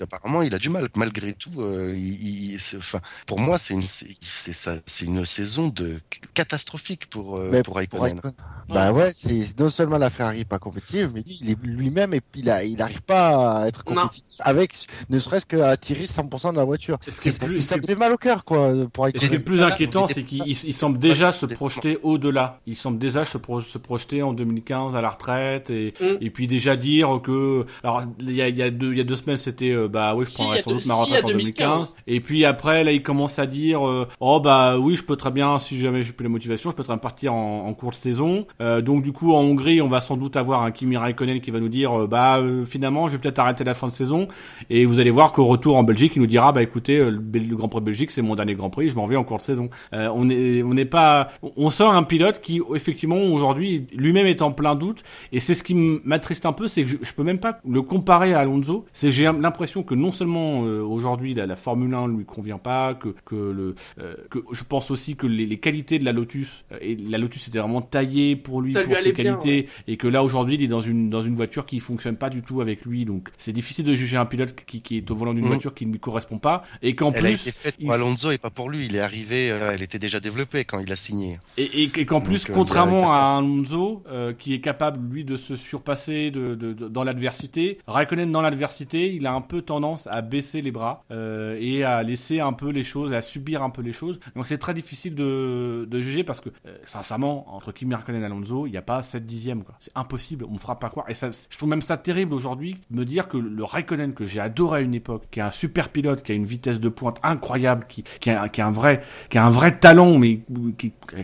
[0.03, 0.89] Apparemment, il a du mal.
[0.97, 5.05] Malgré tout, euh, il, il- c'est- enfin, pour moi, c'est une, c'est, c'est ça- c'est
[5.05, 6.01] une saison de
[6.35, 8.15] catastrophique pour euh, pour pour Raikkonen.
[8.15, 8.33] Raikkonen.
[8.69, 12.21] Bah ouais, c'est non seulement la Ferrari pas compétitive, mais lui, il est- lui-même, et
[12.35, 14.03] il a, il arrive pas à être Non.
[14.03, 14.75] compétitif avec,
[15.11, 16.99] ne serait-ce qu'à tirer 100% de la voiture.
[17.09, 19.45] C'est- plus- ça me fait mal au cœur quoi pour Et ce qui est Raikkonen.
[19.45, 22.61] plus inquiétant, c'est qu'il pas- il- il semble déjà se projeter au-delà.
[22.67, 26.17] Il semble déjà se, pro- se projeter en 2015 à la retraite et, Mm.
[26.21, 27.67] et puis déjà dire que.
[27.83, 29.89] Alors, il y a, il y a deux, il y a deux semaines, c'était euh,
[29.93, 31.69] bah oui, je prendrai sans doute ma si, retraite en 2015.
[31.69, 31.97] 2015.
[32.07, 35.31] Et puis après, là, il commence à dire euh, oh bah oui, je peux très
[35.31, 37.91] bien, si jamais j'ai plus la motivation, je peux très bien partir en, en cours
[37.91, 38.47] de saison.
[38.61, 41.51] Euh, donc du coup, en Hongrie, on va sans doute avoir un Kimi Raikkonen qui
[41.51, 44.29] va nous dire euh, bah finalement, je vais peut-être arrêter la fin de saison.
[44.71, 47.21] Et vous allez voir qu'au retour en Belgique, il nous dira bah écoutez, le,
[47.55, 49.43] Grand Prix de Belgique, c'est mon dernier Grand Prix, je m'en vais en cours de
[49.43, 49.69] saison.
[49.93, 54.53] On est, on n'est pas, on sort un pilote qui effectivement aujourd'hui lui-même est en
[54.53, 55.03] plein doute.
[55.33, 57.83] Et c'est ce qui m'attriste un peu, c'est que je, je peux même pas le
[57.83, 58.87] comparer à Alonso.
[58.93, 62.59] C'est que j'ai l'impression que non seulement euh, aujourd'hui la, la Formule 1 lui convient
[62.59, 66.13] pas, que que le, euh, que je pense aussi que les, les qualités de la
[66.13, 69.25] Lotus euh, et la Lotus était vraiment taillée pour lui, Ça lui pour ses bien,
[69.37, 72.31] qualités, et que là aujourd'hui il est dans une dans une voiture qui fonctionne pas
[72.31, 73.05] du tout avec lui.
[73.05, 75.49] Donc c'est difficile de juger un pilote qui, qui est au volant d'une Mhm.
[75.51, 77.95] voiture qui ne lui correspond pas, et qu'en Elle a plus été faite il- pour
[77.95, 78.87] Alonso et pas pour lui.
[78.87, 81.39] Il est arrivé, euh, elle était déjà développée quand il a signé.
[81.57, 85.57] Et, et- et qu'en plus, contrairement à Alonso, euh, qui est capable lui de se
[85.57, 90.21] surpasser de, de- de- dans l'adversité, Raikkonen dans l'adversité, il a un peu tendance à
[90.23, 93.83] baisser les bras euh, et à laisser un peu les choses, à subir un peu
[93.83, 94.21] les choses.
[94.37, 98.27] Donc c'est très difficile de, de juger parce que euh, sincèrement, entre Kimi Raikkonen et
[98.27, 99.65] Alonso, il n'y a pas 7 dixièmes.
[99.65, 99.75] quoi.
[99.81, 101.09] C'est impossible, on me fera pas croire.
[101.09, 104.25] Et ça, je trouve même ça terrible aujourd'hui de me dire que le Raikkonen que
[104.25, 106.89] j'ai adoré à une époque, qui est un super pilote, qui a une vitesse de
[106.89, 110.41] pointe incroyable, qui, qui, a, un vrai, qui a un vrai talent, mais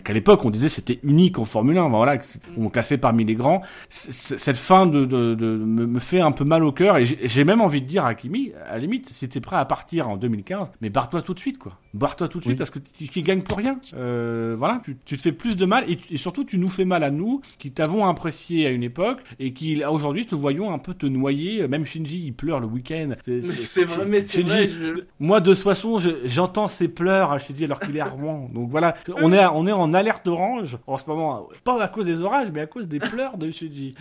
[0.03, 1.89] qu'à l'époque on disait c'était unique en Formule 1.
[1.89, 2.17] Voilà,
[2.57, 3.61] on classait parmi les grands.
[3.89, 7.61] Cette fin de, de, de me, fait un peu mal au cœur et j'ai même
[7.61, 8.28] envie de dire à Kimi,
[8.65, 11.57] à la limite, si t'es prêt à partir en 2015, mais barre-toi tout de suite,
[11.57, 11.77] quoi.
[11.93, 12.57] Barre-toi tout de suite Oui.
[12.57, 13.79] parce que tu, tu gagnes pour rien.
[13.95, 16.69] Euh, voilà, tu, tu te fais plus de mal et, tu- et surtout tu nous
[16.69, 20.71] fais mal à nous qui t'avons apprécié à une époque et qui aujourd'hui te voyons
[20.71, 21.67] un peu te noyer.
[21.67, 23.15] Même Shinji, il pleure le week-end.
[23.25, 24.67] C'est- vrai, mais c'est Shinji, vrai.
[24.67, 28.05] je- moi, de toute façon, je- j'entends ses pleurs à Shinji alors qu'il est à
[28.05, 28.49] Rouen.
[28.53, 31.47] Donc voilà, on est, on est en alerte orange en ce moment.
[31.63, 33.95] Pas à cause des orages, mais à cause des pleurs de Shinji.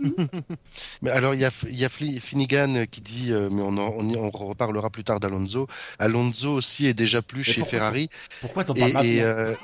[1.02, 3.76] Mais alors, il y a, il y a Fli- Finnegan qui dit, euh, mais on,
[3.78, 5.66] en- on, y- on reparlera plus tard d'Alonso.
[5.98, 8.10] Alonso aussi est déjà plus chez pourquoi Ferrari.
[8.40, 9.54] Pourquoi t'en Et, parles et, maintenant euh,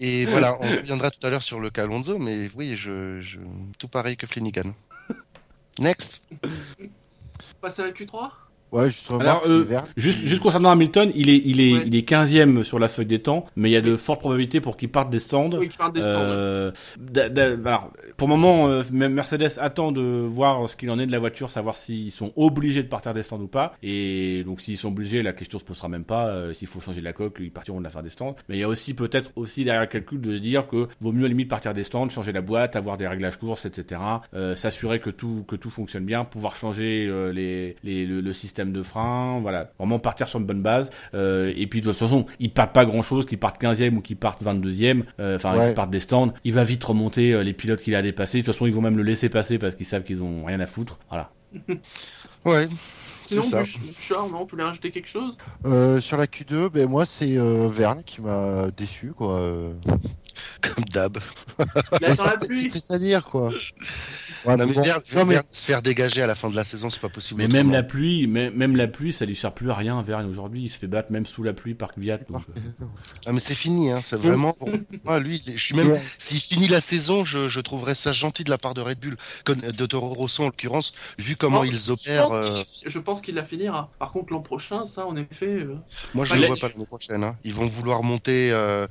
[0.00, 3.38] et voilà, on reviendra tout à l'heure sur le cas Alonso, mais oui, je, je,
[3.78, 4.72] tout pareil que Flanagan.
[5.78, 6.22] Next.
[7.60, 8.30] Passe à la Q3
[8.74, 9.80] Ouais, je remarque Alors, euh.
[9.96, 11.84] Juste, juste concernant Hamilton, il est, il est, Ouais.
[11.86, 14.60] il est 15e sur la feuille des temps, mais il y a de fortes probabilités
[14.60, 15.50] pour qu'il parte des stands.
[15.56, 16.10] Oui, qui parle des stands.
[16.18, 16.72] Euh,
[17.64, 21.18] alors, pour le moment, euh, Mercedes attend de voir ce qu'il en est de la
[21.18, 23.74] voiture, savoir s'ils sont obligés de partir des stands ou pas.
[23.82, 26.28] Et donc, s'ils sont obligés, la question se posera même pas.
[26.28, 28.36] Euh, s'il faut changer la coque, ils partiront de la fin des stands.
[28.48, 31.12] Mais il y a aussi peut-être aussi derrière le calcul de se dire que vaut
[31.12, 34.00] mieux à la limite partir des stands, changer la boîte, avoir des réglages courses, etc.
[34.34, 38.32] Euh, s'assurer que tout que tout fonctionne bien, pouvoir changer euh, les, les le, le
[38.32, 40.90] système de frein, voilà, vraiment partir sur une bonne base.
[41.14, 44.00] Euh, et puis de toute façon, ils partent pas grand chose, qu'ils partent 15e ou
[44.00, 45.66] qu'ils partent 22e, euh, enfin Ouais.
[45.66, 48.38] qu'ils partent des stands, il va vite remonter les pilotes qu'il a dépassés.
[48.38, 50.60] De toute façon, ils vont même le laisser passer parce qu'ils savent qu'ils ont rien
[50.60, 50.98] à foutre.
[51.08, 51.30] Voilà.
[52.44, 52.68] Ouais,
[53.24, 53.62] Sinon, ça.
[53.62, 55.38] Bouchard, non, tu voulais rajouter quelque chose?
[55.64, 59.40] Euh, sur la Q2, ben moi c'est euh, Verne qui m'a déçu quoi.
[60.64, 61.18] Euh, comme d'hab.
[62.00, 63.50] La c'est à dire quoi.
[64.44, 64.82] Ouais, non, mais mais bon.
[64.82, 67.08] Verne- Non, mais- Verne se faire dégager à la fin de la saison, c'est pas
[67.08, 67.40] possible.
[67.40, 70.02] Mais même la pluie, même, même la pluie, ça lui sert plus à rien.
[70.02, 72.18] Verne aujourd'hui, il se fait battre même sous la pluie par Kvyat.
[72.28, 72.84] donc, euh,
[73.26, 74.52] Ah, mais c'est fini, hein, c'est vraiment.
[74.52, 74.68] Pour
[75.04, 75.98] moi, lui, je suis même.
[76.18, 79.16] S'il finit la saison, je, je trouverais ça gentil de la part de Red Bull,
[79.44, 82.30] comme- de Toro Rosso en l'occurrence, vu comment Non, ils opèrent.
[82.32, 83.90] euh, Je pense qu'il la finira.
[83.98, 85.46] Par contre, l'an prochain, ça, en effet.
[85.46, 85.76] euh,
[86.14, 87.24] Moi, je ne le la- vois pas l'année prochaine.
[87.24, 87.36] hein.
[87.44, 88.86] Ils vont vouloir monter, euh,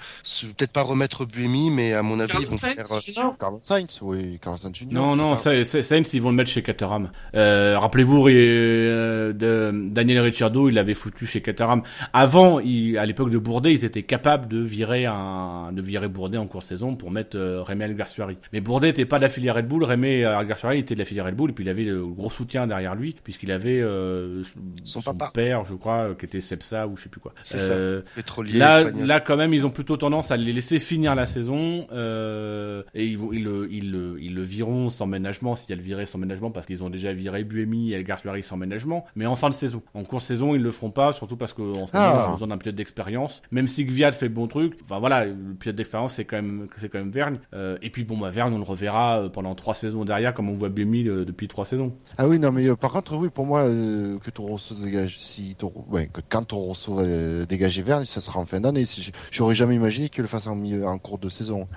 [0.58, 2.86] peut-être pas remettre Buemi, mais à mon avis, ils vont Sainz, faire.
[2.92, 4.86] euh, Sainz, oui, Sainz.
[4.92, 7.10] Non, non, ça, ça- Sainz, ils vont le mettre chez Caterham.
[7.36, 11.82] Euh, Rappelez-vous, euh, de, Daniel Ricciardo, il l'avait foutu chez Caterham.
[12.14, 16.38] Avant, il, à l'époque de Bourdet, ils étaient capables de virer un, de virer Bourdet
[16.38, 18.38] en course saison pour mettre euh, Rémi Alguersuari.
[18.52, 21.26] Mais Bourdet n'était pas de la filière Red Bull, Rémi Alguersuari était de la filière
[21.26, 24.44] Red Bull, et puis il avait le gros soutien derrière lui, puisqu'il avait euh,
[24.84, 25.32] Son papa.
[25.34, 27.34] père, je crois, qui était Sepsa ou je sais plus quoi.
[27.42, 29.08] C'est Euh, ça, pétrolier Là, espagnol.
[29.08, 33.06] là, quand même, ils ont plutôt tendance à les laisser finir la saison euh, et
[33.06, 36.06] ils, ils, le, ils, le, ils le vireront sans ménagement s'il y a le viré
[36.06, 39.06] sans ménagement parce qu'ils ont déjà viré Buemi et Garçuari sans ménagement.
[39.16, 41.88] Mais en fin de saison, en course saison, ils le feront pas, surtout parce qu'en
[41.88, 42.24] ce moment, Ah.
[42.26, 43.42] ils ont besoin d'un pilote d'expérience.
[43.52, 46.68] Même si Gviat fait le bon truc, enfin voilà, le pilote d'expérience c'est quand même
[46.78, 47.40] c'est quand même Vergne.
[47.54, 50.50] Euh, et puis bon, bah Vergne, on le reverra euh, pendant trois saisons derrière, comme
[50.50, 51.94] on voit Buemi euh, depuis trois saisons.
[52.18, 56.08] Ah oui, non, mais par contre, oui, pour moi, que Toro dégage, si Toro, ouais,
[56.12, 58.86] que quand Toro va dégager Verne, ça sera en fin d'année.
[58.86, 61.68] Si j- J'aurais jamais imaginé qu'il le fasse en, milieu- en cours de saison.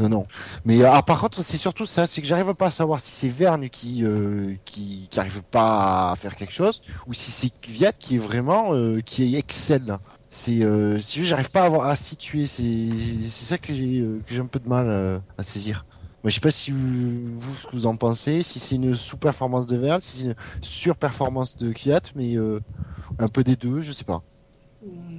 [0.00, 0.26] Non, non.
[0.64, 3.12] Mais euh, ah, par contre, c'est surtout ça, c'est que j'arrive pas à savoir si
[3.12, 7.92] c'est Verne qui, euh, qui, arrive pas à faire quelque chose, ou si c'est Kvyat
[7.92, 9.98] qui est vraiment, euh, qui excelle.
[10.30, 12.46] C'est, euh, j'arrive pas à, avoir, à situer.
[12.46, 12.64] C'est,
[13.30, 15.84] ça que j'ai, euh, que j'ai un peu de mal à saisir.
[16.22, 17.40] Moi, je sais pas si vous,
[17.72, 22.02] vous, en pensez, si c'est une sous-performance de Verne, si c'est une sur-performance de Kvyat,
[22.14, 22.36] mais
[23.18, 24.22] un peu des deux, je sais pas.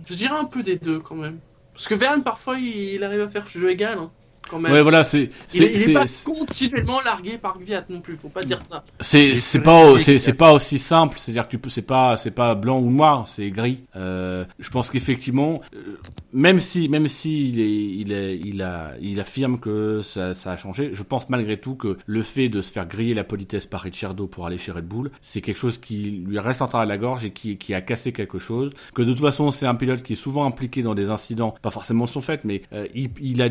[0.07, 1.39] Je dirais un peu des deux quand même.
[1.73, 3.97] Parce que Verne, parfois, il, arrive à faire jeu égal.
[3.97, 4.11] hein,
[4.49, 4.71] quand même.
[4.71, 8.15] Ouais, voilà, c'est il, est, il est c'est- pas continuellement largué par Gviat non plus,
[8.17, 8.83] faut pas dire ça.
[8.99, 12.55] C'est pas c'est c'est pas aussi simple, c'est-à-dire que tu peux c'est pas c'est pas
[12.55, 13.83] blanc ou noir, c'est gris.
[13.95, 15.97] Euh, je pense qu'effectivement euh,
[16.33, 17.69] même si même si il est
[18.01, 21.75] il est il a il affirme que ça ça a changé, je pense malgré tout
[21.75, 24.85] que le fait de se faire griller la politesse par Ricciardo pour aller chez Red
[24.85, 27.73] Bull, c'est quelque chose qui lui reste en train à la gorge et qui qui
[27.73, 30.81] a cassé quelque chose, que de toute façon c'est un pilote qui est souvent impliqué
[30.81, 33.49] dans des incidents, pas forcément son fait, mais euh, il, il a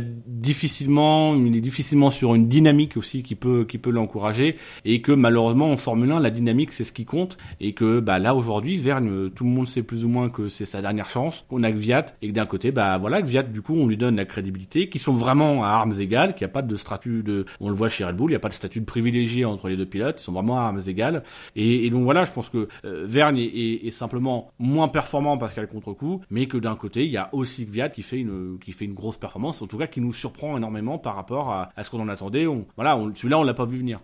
[0.80, 5.12] difficilement il est difficilement sur une dynamique aussi qui peut qui peut l'encourager et que
[5.12, 8.76] malheureusement en Formule 1 la dynamique c'est ce qui compte et que bah là aujourd'hui
[8.76, 11.70] Vergne tout le monde sait plus ou moins que c'est sa dernière chance qu'on a
[11.70, 12.72] Gviat et que d'un côté.
[12.72, 15.94] Bah voilà, Gviat, du coup, on lui donne la crédibilité, qui sont vraiment à armes
[15.98, 18.32] égales, qu'il n'y a pas de statut de, on le voit chez Red Bull, il
[18.32, 20.62] n'y a pas de statut de privilégié entre les deux pilotes, ils sont vraiment à
[20.64, 21.22] armes égales.
[21.56, 25.64] Et, donc voilà, je pense que euh, Vergne est, simplement moins performant parce qu'il y
[25.64, 28.58] a le contre-coup, mais que d'un côté, il y a aussi Gviat qui fait une,
[28.60, 30.69] qui fait une grosse performance, en tout cas qui nous surprend énormément
[31.02, 32.46] par rapport à, ce qu'on en attendait.
[32.46, 34.00] On, voilà, on, celui-là, on l'a pas vu venir.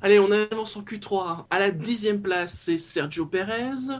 [0.00, 1.46] Allez, on avance en Q3.
[1.50, 3.92] À la dixième place, c'est Sergio Perez.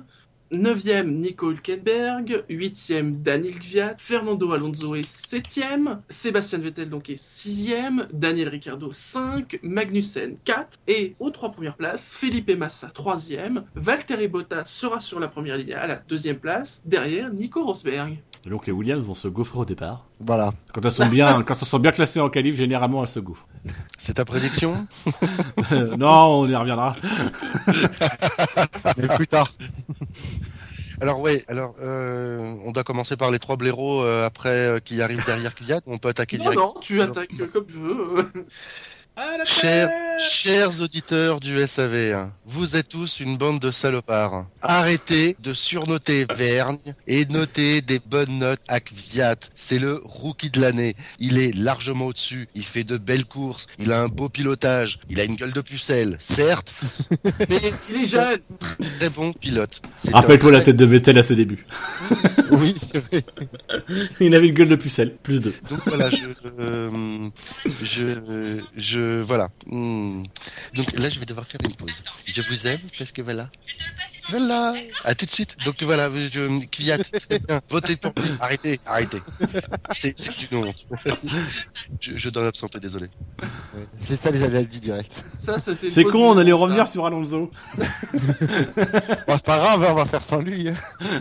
[0.52, 2.44] 9e, Nico Hülkenberg.
[2.48, 3.96] 8e, Daniel Gviat.
[3.98, 5.98] Fernando Alonso est 7e.
[6.08, 8.06] Sébastien Vettel donc est 6e.
[8.12, 9.58] Daniel Ricciardo 5.
[9.62, 10.78] Magnussen 4.
[10.86, 13.64] Et aux trois premières places, Felipe Massa 3e.
[13.74, 16.82] Valtteri Bottas sera sur la première ligne à la deuxième place.
[16.86, 18.18] Derrière, Nico Rosberg.
[18.46, 20.06] Et donc les Williams vont se gaufrer au départ.
[20.20, 20.52] Voilà.
[20.72, 23.46] Quand elles sont bien, quand elles sont bien classées en qualif, généralement elles se gouffrent.
[23.98, 24.86] C'est ta prédiction?
[25.98, 26.96] Non, on y reviendra.
[28.96, 29.48] Mais plus tard.
[31.00, 35.00] Alors ouais, alors euh, on doit commencer par les trois blaireaux euh, après euh, qui
[35.00, 35.80] arrivent derrière Kvyat.
[35.86, 36.58] On peut attaquer Non, direct.
[36.58, 38.24] non, tu attaques comme tu veux.
[39.46, 39.90] Chers,
[40.20, 44.46] chers auditeurs du SAV, vous êtes tous une bande de salopards.
[44.62, 46.78] Arrêtez de surnoter Vergne
[47.08, 49.34] et notez des bonnes notes à Kvyat.
[49.56, 50.94] C'est le rookie de l'année.
[51.18, 52.48] Il est largement au-dessus.
[52.54, 53.66] Il fait de belles courses.
[53.80, 55.00] Il a un beau pilotage.
[55.10, 56.74] Il a une gueule de pucelle, certes,
[57.48, 58.38] mais Il est jeune.
[58.60, 59.82] très bon pilote.
[60.12, 61.66] Rappelle-toi la tête de Vettel à ses débuts.
[62.50, 63.22] Oui, c'est vrai.
[64.20, 65.54] Il avait une gueule de pucelle, plus deux.
[65.70, 66.26] Donc voilà, je,
[66.58, 67.28] euh,
[67.84, 69.50] je, je, voilà.
[69.66, 70.24] Hmm.
[70.74, 71.92] Donc là, je vais devoir faire une pause.
[72.26, 73.48] Je vous aime parce que voilà.
[74.30, 74.74] Voilà.
[75.04, 75.56] À tout de suite.
[75.64, 76.98] Donc voilà, je, Kvyat,
[77.28, 77.60] c'est bien.
[77.70, 78.30] Votez pour lui.
[78.40, 79.22] Arrêtez, arrêtez.
[79.92, 80.86] C'est, c'est une honte.
[82.00, 83.06] Je, je dois m'absenter, désolé.
[83.98, 85.12] C'est ça les avis dit direct.
[85.38, 86.92] Ça, c'était C'est con, on allait revenir ça.
[86.92, 87.50] sur Alonso.
[87.76, 87.84] Bon,
[89.36, 90.68] c'est pas grave, hein, on va faire sans lui.
[90.68, 90.74] hein.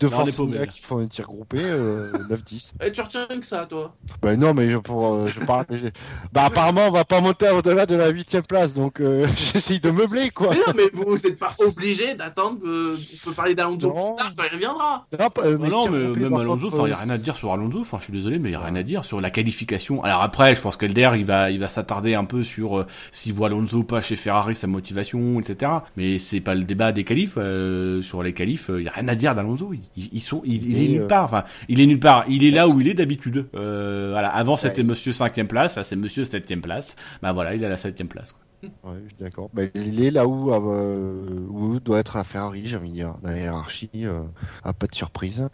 [0.00, 0.66] Non, India là.
[0.68, 2.70] qui font un tir groupé, euh, 9-10.
[2.80, 3.96] Eh, tu retiens que ça, toi.
[4.22, 5.66] Bah non, mais je- pour, euh, je parle.
[5.72, 5.88] je-
[6.32, 9.90] Bah apparemment, on va pas monter au-delà de la huitième place, donc euh, j'essaye de
[9.90, 10.50] meubler quoi.
[10.50, 12.58] Mais non, mais vous n'êtes pas obligé d'attendre.
[12.60, 14.14] de- On peut parler d'Alonso Non.
[14.14, 15.06] plus tard quand il reviendra.
[15.18, 17.36] Non, pas- euh, Ah non, mais même Alonso, il n'y a euh, rien à dire
[17.36, 17.80] sur Alonso.
[17.80, 20.02] Enfin, je suis désolé, mais il n'y a rien à dire sur la qualification.
[20.04, 23.32] Alors après, je pense qu'Elder, il va, il va s'attarder un peu sur euh, s'il
[23.34, 25.72] voit Alonso pas chez Ferrari, sa motivation, etc.
[25.96, 27.34] Mais c'est pas le débat des qualifs.
[27.36, 29.72] euh, sur les qualifs, il n'y a rien à dire d'Alonso.
[29.96, 31.24] Ils, ils sont, il, il est nulle euh, part.
[31.24, 32.24] Enfin, il est nulle part.
[32.28, 33.46] Il est là où il est d'habitude.
[33.54, 34.28] Euh, voilà.
[34.28, 35.76] Avant, c'était il- Monsieur cinquième place.
[35.76, 36.96] Là, c'est Monsieur septième place.
[37.22, 38.32] Bah voilà, il est à la septième place.
[38.32, 38.40] quoi.
[38.62, 38.68] Je
[39.08, 39.50] suis d'accord.
[39.52, 43.14] Bah, il est là où, euh, où doit être la Ferrari, j'ai envie de dire,
[43.22, 43.90] dans la hiérarchie.
[43.94, 44.22] Euh,
[44.64, 45.48] ah, pas de surprise.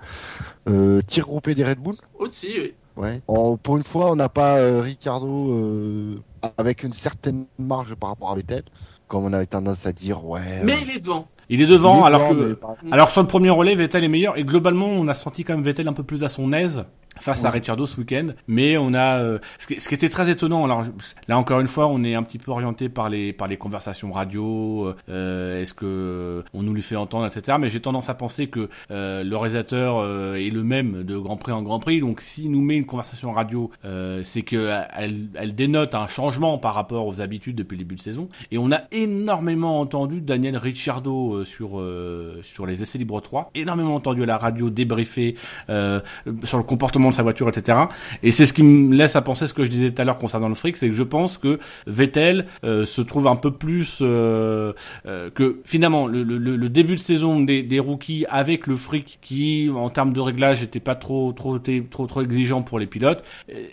[0.69, 1.97] Euh, tir groupé des Red Bull.
[2.19, 2.75] Aussi, oui.
[2.97, 3.21] Ouais.
[3.27, 6.23] Pour une fois, on n'a pas euh, Ricardo
[6.57, 8.63] avec une certaine marge par rapport à Vettel,
[9.09, 10.25] comme on avait tendance à dire.
[10.25, 10.63] Ouais.
[10.63, 11.29] Mais il est devant.
[11.55, 12.35] Il est devant, il est alors que.
[12.35, 15.45] mais pas- Alors sur le premier relais, Vettel est meilleur et globalement, on a senti
[15.45, 16.85] quand même Vettel un peu plus à son aise
[17.21, 17.51] face à.
[17.51, 18.29] Ricciardo ce week-end.
[18.49, 20.65] Mais on a euh, ce, qui, ce qui était très étonnant.
[20.65, 20.91] Alors je-
[21.29, 24.11] là encore une fois, on est un petit peu orienté par les par les conversations
[24.11, 24.93] radio.
[25.09, 27.57] euh, Est-ce que on nous lui fait entendre, etc.
[27.61, 31.37] Mais j'ai tendance à penser que euh, le réalisateur euh, est le même de Grand
[31.37, 32.01] Prix en Grand Prix.
[32.01, 36.59] Donc s'il nous met une conversation radio, euh, c'est que elle, elle dénote un changement
[36.59, 38.29] par rapport aux habitudes depuis le début de saison.
[38.51, 43.51] Et on a énormément entendu Daniel Ricciardo euh, sur euh, sur les essais libres 3,
[43.55, 45.37] énormément entendu à la radio débriefer
[45.71, 46.01] euh,
[46.45, 47.79] sur le comportement de sa voiture, etc.
[48.23, 50.19] Et c'est ce qui me laisse à penser ce que je disais tout à l'heure
[50.19, 53.99] concernant le fric, c'est que je pense que Vettel euh, se trouve un peu plus
[53.99, 60.21] que finalement le, début de saison des, rookies avec le fric qui en termes de
[60.21, 63.67] réglage était pas trop trop trop trop exigeant pour les pilotes, euh,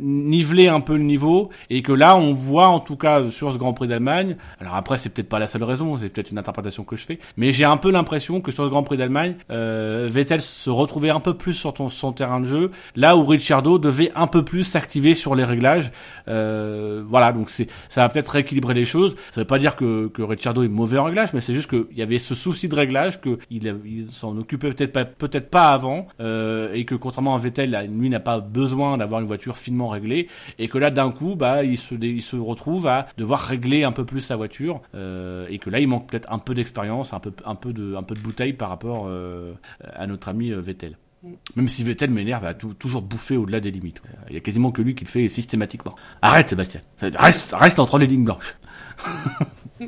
[0.00, 3.58] niveler un peu le niveau et que là on voit en tout cas sur ce
[3.58, 4.36] Grand Prix d'Allemagne.
[4.60, 7.18] Alors après c'est peut-être pas la seule raison, c'est peut-être une interprétation que je fais,
[7.36, 11.10] mais j'ai un peu l'impression que sur ce Grand Prix d'Allemagne, euh, Vettel se retrouvait
[11.10, 14.64] un peu plus sur son terrain de jeu, là où Ricciardo devait un peu plus
[14.64, 15.92] s'activer sur les réglages.
[16.28, 19.16] Euh, voilà, donc c'est ça va peut-être rééquilibrer les choses.
[19.32, 21.96] Ça veut pas dire que, que Ricciardo est mauvais en réglage, mais c'est juste qu'il
[21.96, 26.84] y avait ce souci de réglage que il, s'en occupait peut-être pas avant euh, et
[26.84, 30.28] que contrairement à Vettel, lui n'a pas besoin d'avoir une voiture finement réglée
[30.58, 34.20] et que là d'un coup, bah il se retrouve à devoir régler un peu plus
[34.20, 36.85] sa voiture et que là il manque peut-être un peu d'expérience,
[37.94, 39.54] un peu de bouteille par rapport euh,
[39.94, 40.96] à notre ami euh, Vettel.
[41.56, 44.00] Même si Vettel m'énerve à tou- toujours bouffer au-delà des limites.
[44.28, 45.96] Il y a quasiment que lui qui le fait systématiquement.
[46.22, 48.56] Arrête Sébastien, reste entre les lignes blanches.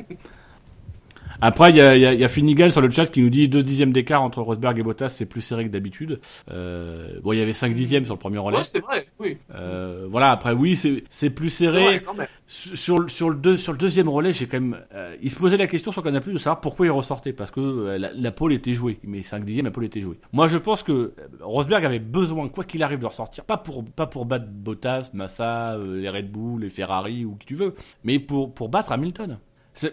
[1.40, 3.48] Après, il y a, y, a, y a Finnegan sur le chat qui nous dit
[3.48, 6.18] 2 dixièmes d'écart entre Rosberg et Bottas, c'est plus serré que d'habitude.
[6.50, 8.58] Euh, bon, il y avait 5 dixièmes sur le premier relais.
[8.58, 9.36] Ouais, c'est vrai, oui.
[9.54, 11.84] Euh, voilà, après, oui, c'est c'est plus serré.
[11.84, 12.26] Ouais, quand même.
[12.48, 14.78] Sur, le- sur, le deux, sur le deuxième relais, j'ai quand même.
[14.94, 17.32] euh, il se posait la question sur Canal Plus de savoir pourquoi il ressortait.
[17.32, 18.98] Parce que euh, la, la pole était jouée.
[19.04, 20.18] Mais 5 dixièmes, la pole était jouée.
[20.32, 23.44] Moi, je pense que euh, Rosberg avait besoin, quoi qu'il arrive, de ressortir.
[23.44, 27.46] Pas pour, pas pour battre Bottas, Massa, euh, les Red Bull, les Ferrari ou qui
[27.46, 27.74] tu veux.
[28.02, 29.38] Mais pour, pour battre Hamilton.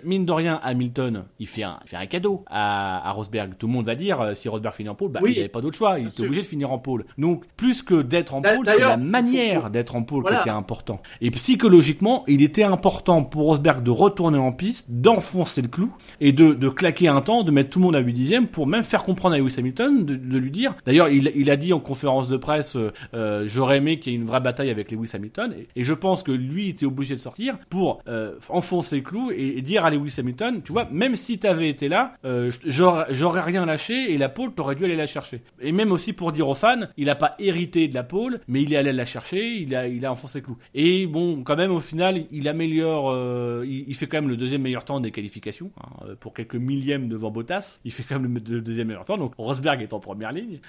[0.04, 3.54] Mine de rien, Hamilton, il fait un, il fait un cadeau à, à Rosberg.
[3.58, 5.48] Tout le monde va dire, euh, si Rosberg finit en pôle, bah, Oui, il n'avait
[5.50, 6.00] pas d'autre choix.
[6.00, 6.26] Il était sûr.
[6.26, 7.06] obligé de finir en pôle.
[7.18, 10.38] Donc, plus que d'être en pôle, c'est la manière d'être en pôle Voilà.
[10.38, 11.02] qui était important.
[11.22, 16.32] Et psychologiquement, il était important pour Rosberg de retourner en piste, d'enfoncer le clou et
[16.32, 18.84] de, de claquer un temps, de mettre tout le monde à 8 dixièmes pour même
[18.84, 20.76] faire comprendre à Lewis Hamilton, de, de lui dire.
[20.86, 24.16] D'ailleurs, il, il a dit en conférence de presse, euh, euh, j'aurais aimé qu'il y
[24.16, 25.54] ait une vraie bataille avec Lewis Hamilton.
[25.58, 29.32] Et, et je pense que lui était obligé de sortir pour euh, enfoncer le clou
[29.32, 33.42] et, et dire à Lewis Hamilton, tu vois, même si t'avais été là, euh, j'aurais
[33.42, 35.42] rien lâché et la pole, t'aurais dû aller la chercher.
[35.60, 38.64] Et même aussi pour dire aux fans, il a pas hérité de la pole, mais
[38.64, 40.58] il est allé la chercher, il a, il a enfoncé le clou.
[40.74, 44.62] Et bon, quand même, au final, il améliore, euh, il, fait quand même le deuxième
[44.62, 47.80] meilleur temps des qualifications, hein, euh, pour quelques millièmes devant Bottas.
[47.84, 50.60] Il fait quand même le, deuxième meilleur temps, donc Rosberg est en première ligne.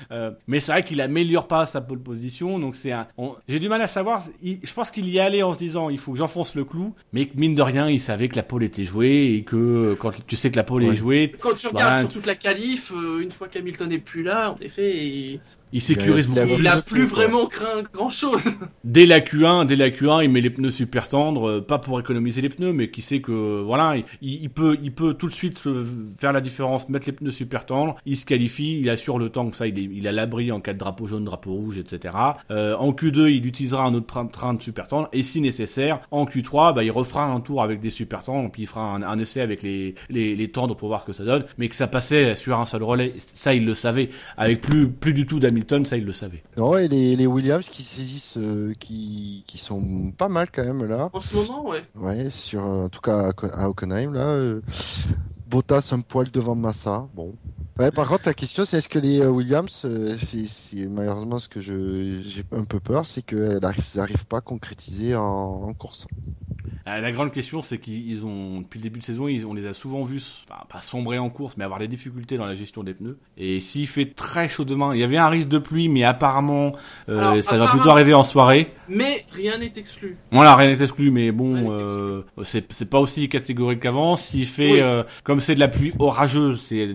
[0.46, 3.06] Mais c'est vrai qu'il améliore pas sa pole position, donc c'est un.
[3.48, 4.22] J'ai du mal à savoir.
[4.42, 7.28] je pense qu'il y allait en se disant, il faut que j'enfonce le clou, mais
[7.34, 10.36] mine de rien, il savait que la pole était jouée et que euh, quand tu
[10.36, 10.92] sais que la pole Ouais.
[10.92, 11.86] est jouée, Quand tu Voilà.
[11.86, 15.40] regardes sur toute la qualif, euh, une fois qu'Hamilton n'est plus là, en effet, il,
[15.76, 18.42] il sécurise beaucoup il a plus vraiment craint grand chose.
[18.84, 22.00] Dès la Q1, dès la Q1, il met les pneus super tendres, euh, pas pour
[22.00, 25.34] économiser les pneus, mais qui sait que voilà, il, il peut, il peut tout de
[25.34, 25.84] suite euh,
[26.18, 29.44] faire la différence, mettre les pneus super tendres, il se qualifie, il assure le temps,
[29.44, 32.14] comme ça, il, est, il a l'abri en cas de drapeau jaune, drapeau rouge, etc.
[32.50, 36.00] Euh, en Q2, il utilisera un autre train, train de super tendre, et si nécessaire,
[36.10, 39.02] en Q3, bah, il refera un tour avec des super tendres, puis il fera un,
[39.02, 41.76] un essai avec les, les, les tendres pour voir ce que ça donne, mais que
[41.76, 45.38] ça passait sur un seul relais, ça il le savait, avec plus, plus du tout
[45.38, 46.42] d'Hamilton, ça il le savait.
[46.56, 50.84] Non, et les, les Williams qui saisissent, euh, qui, qui sont pas mal quand même
[50.84, 51.10] là.
[51.12, 51.82] En ce moment, ouais.
[51.94, 54.26] Ouais, sur, en tout cas à, Hockenheim là.
[54.26, 54.60] euh,
[55.48, 57.06] Bottas un poil devant Massa.
[57.14, 57.32] Bon.
[57.78, 61.48] Ouais, par contre, la question c'est est-ce que les euh, Williams, euh, c'est malheureusement ce
[61.48, 65.22] que je j'ai un peu peur, c'est qu'elles n'arrivent pas à concrétiser en,
[65.68, 66.06] en course.
[66.88, 69.54] Euh, La grande question, c'est qu'ils ils ont, depuis le début de saison, ils, on
[69.54, 72.54] les a souvent vus, enfin, pas sombrer en course, mais avoir des difficultés dans la
[72.54, 73.18] gestion des pneus.
[73.36, 76.72] Et s'il fait très chaud demain, il y avait un risque de pluie, mais apparemment,
[77.08, 78.72] euh, Alors, ça va plutôt arriver en soirée.
[78.88, 80.16] Mais rien n'est exclu.
[80.30, 84.16] Voilà, rien n'est exclu, mais bon, euh, c'est pas aussi catégorique qu'avant.
[84.16, 84.80] S'il fait, Oui.
[84.80, 86.86] euh, comme c'est de la pluie orageuse, c'est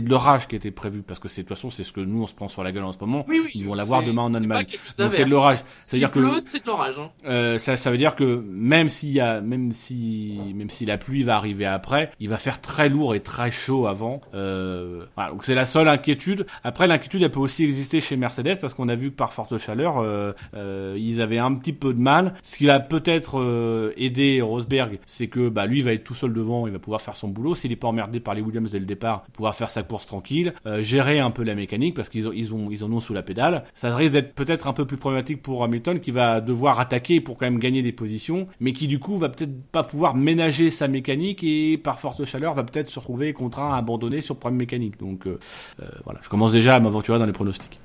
[0.00, 2.22] de l'orage qui était prévu, parce que c'est de toute façon, c'est ce que nous
[2.22, 3.24] on se prend sur la gueule en ce moment.
[3.28, 3.50] Oui, oui.
[3.54, 4.66] Ils vont l'avoir demain en Allemagne.
[4.98, 5.58] Donc c'est de l'orage.
[5.62, 6.96] C'est-à-dire que- pleut, c'est de l'orage.
[6.98, 7.10] Hein.
[7.26, 10.98] Euh, ça, ça veut dire que même s'il y a, même si, même si la
[10.98, 14.20] pluie va arriver après, il va faire très lourd et très chaud avant.
[14.34, 16.46] Euh, voilà, donc c'est la seule inquiétude.
[16.64, 19.58] Après, l'inquiétude, elle peut aussi exister chez Mercedes parce qu'on a vu que par forte
[19.58, 22.34] chaleur, euh, euh, ils avaient un petit peu de mal.
[22.42, 26.32] Ce qui va peut-être aider Rosberg, c'est que bah lui il va être tout seul
[26.32, 27.54] devant, il va pouvoir faire son boulot.
[27.54, 30.52] S'il est pas emmerdé par les Williams dès le départ, pouvoir faire sa course tranquille,
[30.80, 33.22] gérer un peu la mécanique parce qu'ils ont, ils ont, ils en ont sous la
[33.22, 33.64] pédale.
[33.74, 37.36] Ça risque d'être peut-être un peu plus problématique pour Hamilton qui va devoir attaquer pour
[37.36, 40.86] quand même gagner des positions, mais qui du coup va peut-être pas pouvoir ménager sa
[40.88, 44.98] mécanique et par forte chaleur va peut-être se retrouver contraint à abandonner sur problème mécanique.
[44.98, 45.38] Donc euh,
[45.80, 47.80] euh, voilà, je commence déjà à m'aventurer dans les pronostics.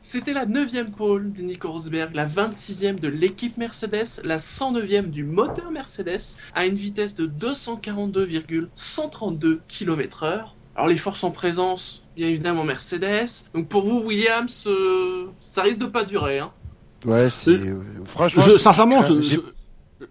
[0.00, 5.24] C'était la 9ème pole de Nico Rosberg, la 26e de l'équipe Mercedes, la 109e du
[5.24, 10.44] moteur Mercedes, à une vitesse de 242,132 km/h.
[10.76, 13.28] Alors les forces en présence, bien évidemment Mercedes.
[13.52, 16.38] Donc pour vous, Williams, euh, ça risque de pas durer.
[16.38, 16.52] Hein.
[17.04, 17.58] Ouais, c'est
[18.04, 18.42] franchement.
[18.42, 19.40] Je, sincèrement, je,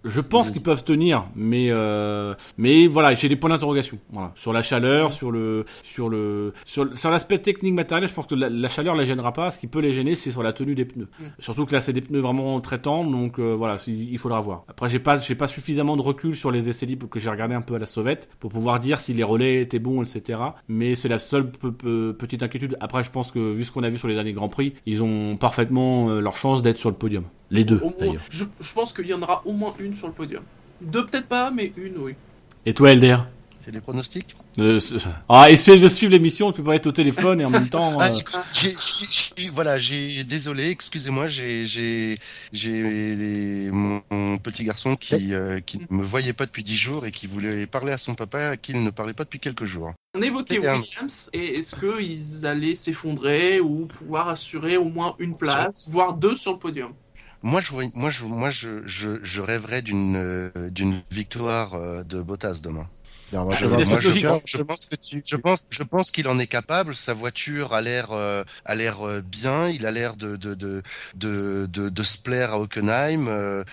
[0.04, 3.98] je pense qu'ils peuvent tenir, mais euh, mais voilà, j'ai des points d'interrogation.
[4.10, 8.26] Voilà, sur la chaleur, sur le sur le sur, sur l'aspect technique matériel, je pense
[8.26, 9.50] que la, la chaleur la gênera pas.
[9.50, 11.08] Ce qui peut les gêner, c'est sur la tenue des pneus.
[11.20, 11.24] Mm.
[11.38, 14.64] Surtout que là, c'est des pneus vraiment très tendres, donc euh, voilà, il faudra voir.
[14.68, 17.54] Après, j'ai pas j'ai pas suffisamment de recul sur les essais libres que j'ai regardé
[17.54, 20.38] un peu à la sauvette pour pouvoir dire si les relais étaient bons, etc.
[20.68, 22.76] Mais c'est la seule pe- pe- petite inquiétude.
[22.80, 25.02] Après, je pense que vu ce qu'on a vu sur les derniers grands prix, ils
[25.02, 27.24] ont parfaitement euh, leur chance d'être sur le podium.
[27.50, 28.22] Les deux, d'ailleurs.
[28.30, 30.42] je, je pense qu'il y en aura au moins une sur le podium.
[30.80, 32.14] Deux peut-être pas, mais une oui.
[32.66, 33.16] Et toi, Elder
[33.58, 34.78] C'est les pronostics Euh,
[35.28, 37.98] Ah, essaye de suivre l'émission, tu peux pas être au téléphone et en même temps.
[38.00, 42.14] Ah, euh, voilà, j'ai, désolé, excusez-moi, j'ai,
[43.72, 47.10] mon, mon petit garçon qui, euh, qui ne me voyait pas depuis dix jours et
[47.10, 49.92] qui voulait parler à son papa à qui il ne parlait pas depuis quelques jours.
[50.14, 50.58] On évoquait.
[50.58, 56.34] Williams et est-ce qu'ils allaient s'effondrer ou pouvoir assurer au moins une place, voire deux
[56.34, 56.92] sur le podium?
[57.42, 62.20] Moi, je, moi, je, moi, je, je, je rêverais d'une, euh, d'une victoire euh, de
[62.20, 62.86] Bottas demain.
[63.32, 64.00] Non, moi, Ah, je, moi, pense-
[64.46, 65.22] Je pense- pense que tu.
[65.26, 66.94] Je pense, je pense qu'il en est capable.
[66.94, 69.68] Sa voiture a l'air, euh, a l'air bien.
[69.68, 70.82] Il a l'air de de, de,
[71.14, 73.28] de, de, de se plaire à Hockenheim.
[73.28, 73.64] Euh,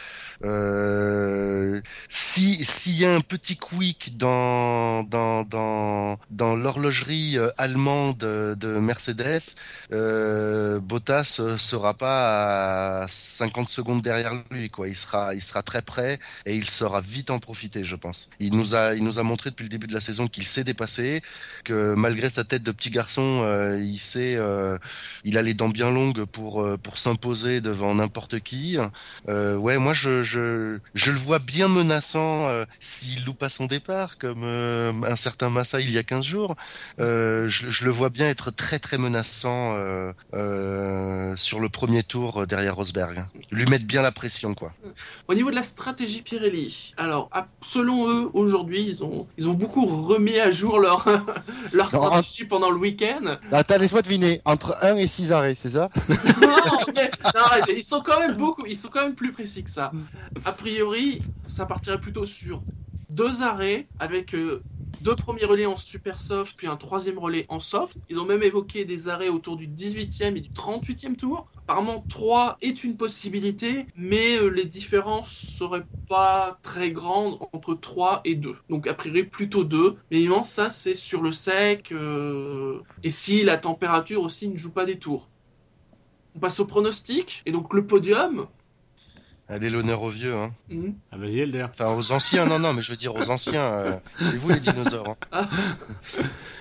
[0.44, 8.18] euh, si s'il y a un petit quick dans dans dans dans l'horlogerie euh, allemande
[8.18, 9.56] de, de Mercedes,
[9.92, 14.70] euh, Bottas euh, sera pas à 50 secondes derrière lui.
[14.70, 17.84] Quoi, il sera il sera très près et il saura vite en profiter.
[17.84, 18.30] Je pense.
[18.40, 20.64] Il nous a il nous a montré depuis le début de la saison qu'il sait
[20.64, 21.22] dépasser
[21.64, 23.46] que malgré sa tête de petit garçon,
[23.78, 24.38] il sait,
[25.24, 28.78] il a les dents bien longues pour pour s'imposer devant n'importe qui.
[29.28, 30.22] Ouais, moi je
[30.94, 35.50] je le vois bien menaçant euh, s'il loupe pas son départ, comme euh, un certain
[35.50, 36.56] Massa il y a 15 jours.
[37.00, 42.04] Euh, je, je le vois bien être très très menaçant euh, euh, sur le premier
[42.04, 43.26] tour euh, derrière Rosberg.
[43.52, 44.72] Lui mettre bien la pression quoi.
[45.28, 49.54] Au niveau de la stratégie Pirelli, alors à- selon eux, aujourd'hui, ils ont, ils ont
[49.54, 51.06] beaucoup remis à jour leur,
[51.74, 53.38] leur Non, stratégie pendant le week-end.
[53.52, 54.42] Attends, laisse-moi deviner.
[54.46, 55.90] Entre 1 et 6 arrêts, c'est ça?
[56.42, 59.64] Non, mais- non, arrête, ils sont quand même beaucoup, ils sont quand même plus précis
[59.64, 59.92] que ça.
[60.46, 62.62] A priori, ça partirait plutôt sur
[63.10, 64.62] deux arrêts avec euh,
[65.02, 67.98] deux premiers relais en super soft, puis un troisième relais en soft.
[68.10, 71.48] Ils ont même évoqué des arrêts autour du 18e et du 38e tour.
[71.64, 78.22] Apparemment, 3 est une possibilité, mais euh, les différences seraient pas très grandes entre 3
[78.26, 78.56] et 2.
[78.70, 79.96] Donc, a priori, plutôt 2.
[80.12, 81.92] Mais évidemment, ça, c'est sur le sec.
[81.92, 85.28] euh, Et si la température aussi ne joue pas des tours.
[86.36, 87.42] On passe au pronostic.
[87.46, 88.48] Et donc, le podium.
[89.48, 90.52] Allez l'honneur aux vieux, hein.
[90.72, 91.66] hmm, Ah, vas-y, Elder.
[91.70, 93.62] Enfin aux anciens, non non, mais je veux dire aux anciens.
[93.62, 95.16] euh, c'est vous les dinosaures.
[95.32, 95.48] hein.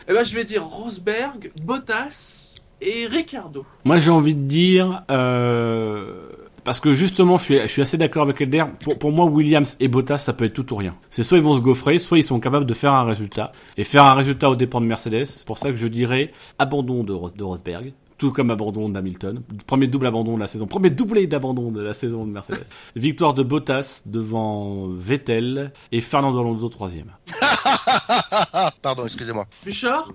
[0.09, 3.65] Eh ben, je vais dire Rosberg, Bottas et Ricardo.
[3.85, 6.29] Moi, j'ai envie de dire, euh,
[6.65, 8.65] parce que justement, je suis, je suis assez d'accord avec Elder.
[8.81, 10.95] Pour, pour moi, Williams et Bottas, ça peut être tout ou rien.
[11.09, 13.53] C'est soit ils vont se gaufrer, soit ils sont capables de faire un résultat.
[13.79, 15.25] Et faire un résultat au dépens de Mercedes.
[15.25, 17.95] C'est pour ça que je dirais abandon de, Ros- de Rosberg.
[18.25, 19.43] Tout comme abandon d'Hamilton.
[19.67, 20.67] Premier double abandon de la saison.
[20.67, 22.65] Premier doublé d'abandon de la saison de Mercedes.
[22.97, 27.13] Victoire de Bottas devant Vettel et Fernando Alonso troisième.
[28.81, 29.45] Pardon, excusez-moi.
[29.67, 30.11] Bouchard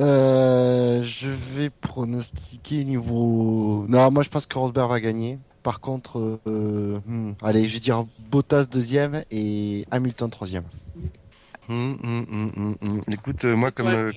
[0.00, 3.86] Euh, je vais pronostiquer niveau.
[3.88, 5.38] Non, moi je pense que Rosberg va gagner.
[5.62, 10.64] Par contre, euh, hmm, allez, je vais dire Bottas deuxième et Hamilton troisième.
[11.68, 14.12] Écoute, euh, moi, comme, euh,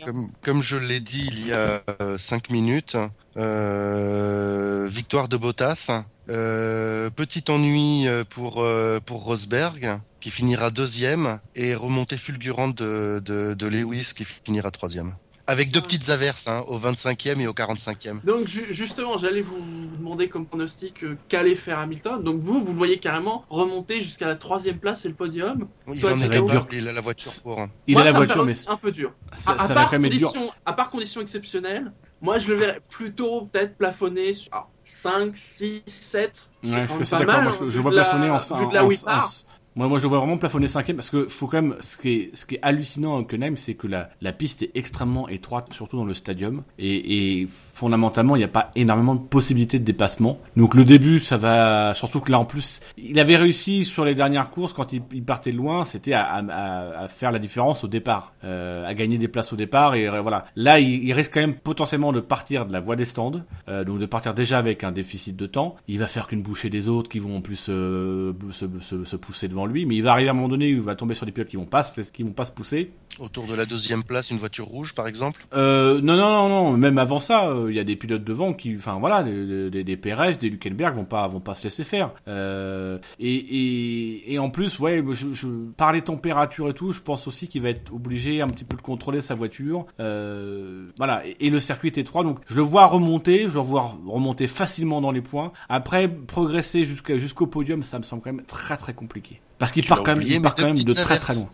[0.61, 2.97] je l'ai dit il y a euh, cinq minutes,
[3.37, 6.03] euh, victoire de Bottas.
[6.29, 13.19] Euh, petit ennui euh, pour, euh, pour Rosberg, qui finira deuxième, et remontée fulgurante de,
[13.25, 15.15] de, de Lewis, qui finira troisième.
[15.51, 18.19] Avec deux petites averses, hein, au 25e et au 45e.
[18.23, 19.57] Donc ju- justement, j'allais vous
[19.97, 22.21] demander comme pronostic euh, qu'allait faire Hamilton.
[22.23, 25.67] Donc vous, vous le voyez carrément remonter jusqu'à la troisième place et le podium.
[25.91, 26.67] Il Toi, en est dur.
[26.71, 27.59] il a la voiture pour.
[27.59, 27.69] hein.
[27.87, 29.11] Il Moi, a la ça me voiture, paraît mais un peu dur.
[29.33, 30.31] ça, à, ça part quand même être dur.
[30.31, 35.35] condition, à part conditions exceptionnelles, moi je le verrais plutôt peut-être plafonner sur alors, 5,
[35.35, 36.49] 6, 7.
[36.63, 37.35] Ouais, je quand suis d'accord.
[37.35, 39.31] hein, je, je vu vois plafonner en, vu en- de là où il en- part.
[39.79, 41.75] Moi, moi, je vois vraiment plafonner cinquième parce que faut quand même.
[41.79, 44.71] Ce qui est, ce qui est hallucinant à Hockenheim, c'est que la, la piste est
[44.75, 49.79] extrêmement étroite, surtout dans le stadium, et, fondamentalement, il n'y a pas énormément de possibilités
[49.79, 50.37] de dépassement.
[50.57, 51.93] Donc le début, ça va.
[51.93, 55.23] Surtout que là, en plus, il avait réussi sur les dernières courses quand il, il
[55.23, 59.53] partait loin, c'était à, à- faire la différence au départ, euh, à gagner des places
[59.53, 60.43] au départ, et euh, voilà.
[60.57, 63.31] Là, il, risque quand même potentiellement de partir de la voie des stands,
[63.69, 65.77] euh, donc de partir déjà avec un déficit de temps.
[65.87, 69.47] Il va faire qu'une bouchée des autres qui vont en plus se, se- se pousser
[69.47, 71.25] devant lui, mais il va arriver à un moment donné où il va tomber sur
[71.25, 71.83] des pilotes qui vont pas,
[72.13, 72.91] qui vont pas se pousser.
[73.19, 75.45] Autour de la deuxième place, une voiture rouge, par exemple?
[75.53, 76.77] Euh, non, non, non, non.
[76.77, 79.83] Même avant ça, euh, il y a des pilotes devant qui, enfin voilà, des, des,
[79.83, 82.11] des Perez, des Luckenberg vont pas, vont pas se laisser faire.
[82.27, 87.01] Euh, et, et, et en plus, ouais, je, je, par les températures et tout, je
[87.01, 89.85] pense aussi qu'il va être obligé un petit peu de contrôler sa voiture.
[89.97, 91.25] Voilà.
[91.25, 94.47] Et, et le circuit est étroit, donc je le vois remonter, je le vois remonter
[94.47, 95.51] facilement dans les points.
[95.67, 99.41] Après, progresser jusqu'au podium, ça me semble quand même très très compliqué.
[99.59, 101.49] Parce qu'il part quand même, il part quand même de très très loin.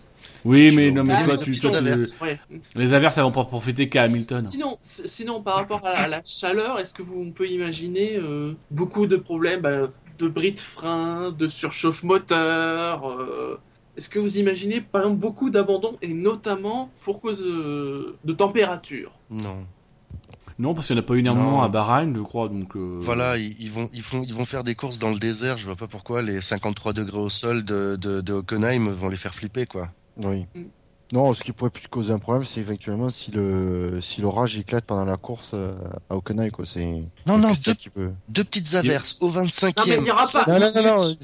[0.46, 2.18] Oui, Tu mais non, mais toi, mais tu, toi, tu- averses.
[2.22, 2.40] Ouais.
[2.76, 4.42] les averses, elles vont pas profiter qu'à Hamilton.
[4.44, 8.16] Sinon, sinon, par rapport à la, à la chaleur, est-ce que vous on peut imaginer
[8.16, 13.60] euh, beaucoup de problèmes bah, de bris de frein, de surchauffe moteur euh,
[13.98, 19.14] Est-ce que vous imaginez par exemple beaucoup d'abandon et notamment pour cause euh, de température?
[19.32, 19.66] Non.
[20.58, 21.62] Non, parce qu'il n'y en a pas eu énormément Non.
[21.64, 22.48] à Bahreïn, je crois.
[22.48, 25.20] Donc, euh, Voilà, ils, ils vont, ils, font, ils vont faire des courses dans le
[25.20, 25.58] désert.
[25.58, 29.18] Je vois pas pourquoi les 53 degrés au sol de, de, de Hockenheim vont les
[29.18, 29.90] faire flipper, quoi.
[30.18, 30.46] Oui.
[30.56, 30.62] Mm.
[31.12, 34.86] Non, ce qui pourrait plus causer un problème, c'est éventuellement si le si l'orage éclate
[34.86, 35.74] pendant la course euh,
[36.10, 36.66] à Hockenheim, quoi.
[36.66, 36.84] C'est
[37.28, 38.12] Non, non, deux, qui peut.
[38.30, 39.74] deux petites averses au 25e.
[39.78, 41.16] Non, mais il y aura pas- Non, non, non, non.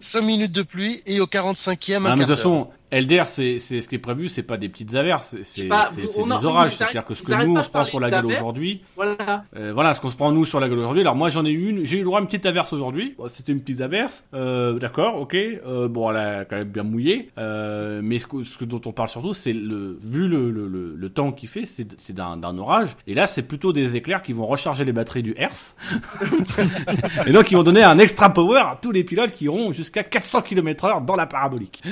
[0.00, 3.58] 5 minutes de pluie et au 45e, un Ah, mais de toute façon, Elder, c'est
[3.58, 6.76] c'est ce qui est prévu, c'est pas des petites averses, c'est des orages.
[6.76, 9.44] C'est-à-dire que ce que nous on se prend sur la gueule aujourd'hui, Voilà.
[9.56, 11.02] euh, voilà ce qu'on se prend nous sur la gueule aujourd'hui.
[11.02, 13.14] Alors moi j'en ai eu une, j'ai eu le droit à une petite averse aujourd'hui.
[13.16, 15.34] Bon, C'était une petite averse, euh, d'accord, ok.
[15.34, 18.80] Euh, bon, elle a quand même bien mouillé, euh, mais ce, que- ce que- dont
[18.86, 22.12] on parle surtout, c'est le vu le, le, le, le temps qu'il fait, c'est c'est
[22.12, 22.96] d'un d'un orage.
[23.06, 25.76] Et là, c'est plutôt des éclairs qui vont recharger les batteries du Hertz.
[27.26, 30.02] et donc ils vont donner un extra power à tous les pilotes qui iront jusqu'à
[30.02, 31.82] 400 km/h dans la parabolique.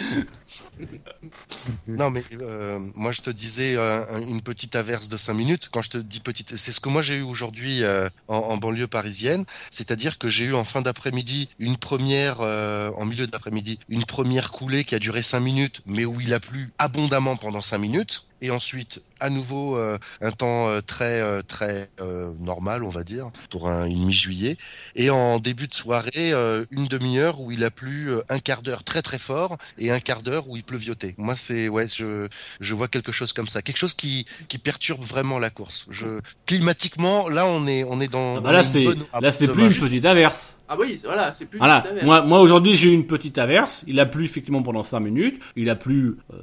[1.86, 5.68] Non, mais euh, moi je te disais euh, un- une petite averse de 5 minutes.
[5.70, 8.56] Quand je te dis petite, c'est ce que moi j'ai eu aujourd'hui euh, en, en
[8.56, 9.44] banlieue parisienne.
[9.70, 14.84] C'est-à-dire que j'ai eu en fin d'après-midi une première, en milieu d'après-midi, une première coulée
[14.84, 18.24] qui a duré 5 minutes, mais où il a plu abondamment pendant 5 minutes.
[18.40, 23.02] Et ensuite, à nouveau, euh, un temps euh, très euh, très euh, normal, on va
[23.02, 24.56] dire, pour un, une mi-juillet.
[24.94, 28.62] Et en début de soirée, euh, une demi-heure où il a plu euh, un quart
[28.62, 31.14] d'heure très très fort et un quart d'heure où il pleuviotait.
[31.18, 32.28] Moi, c'est ouais, je
[32.60, 35.86] je vois quelque chose comme ça, quelque chose qui qui perturbe vraiment la course.
[35.90, 39.48] Je climatiquement, là, on est on est dans Ah bah là c'est bonne- là c'est
[39.48, 40.57] plus une petite averse.
[40.68, 41.80] Ah oui, voilà, c'est plus une Voilà.
[41.80, 42.06] petite averse.
[42.06, 43.84] Moi moi aujourd'hui j'ai eu une petite averse.
[43.86, 45.40] Il a plu effectivement pendant 5 minutes.
[45.56, 46.16] Il a plu.
[46.32, 46.36] euh,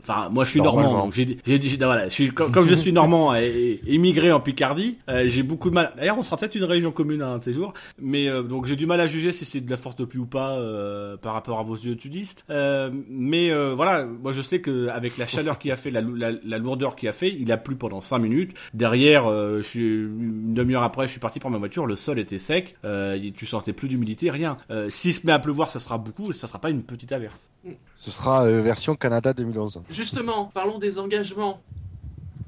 [0.00, 1.04] Enfin moi je suis normand.
[1.04, 2.08] Donc j'ai j'ai j'ai- voilà.
[2.08, 4.98] Je suis comme, comme je suis normand et, et immigré en Picardie.
[5.08, 5.92] euh, j'ai beaucoup de mal.
[5.96, 7.72] D'ailleurs on sera peut-être une région commune un de ces jours.
[8.00, 10.18] Mais euh, donc j'ai du mal à juger si c'est de la force de pluie
[10.20, 12.44] ou pas euh, par rapport à vos yeux tudistes.
[12.50, 14.04] Euh, mais euh, voilà.
[14.04, 17.06] Moi je sais que avec la chaleur qui a fait, la, la, la lourdeur qui
[17.06, 18.54] a fait, il a plu pendant 5 minutes.
[18.74, 21.86] Derrière, euh, je suis une demi-heure après, je suis parti prendre ma voiture.
[21.86, 22.74] Le sol était sec.
[22.84, 24.56] Euh, tu sentais plus d'humidité, rien.
[24.70, 26.30] Euh, S'il se met à pleuvoir, ça sera beaucoup.
[26.30, 27.50] et Ça sera pas une petite averse.
[27.96, 29.82] Ce sera euh, version Canada 2011.
[29.90, 31.60] Justement, parlons des engagements.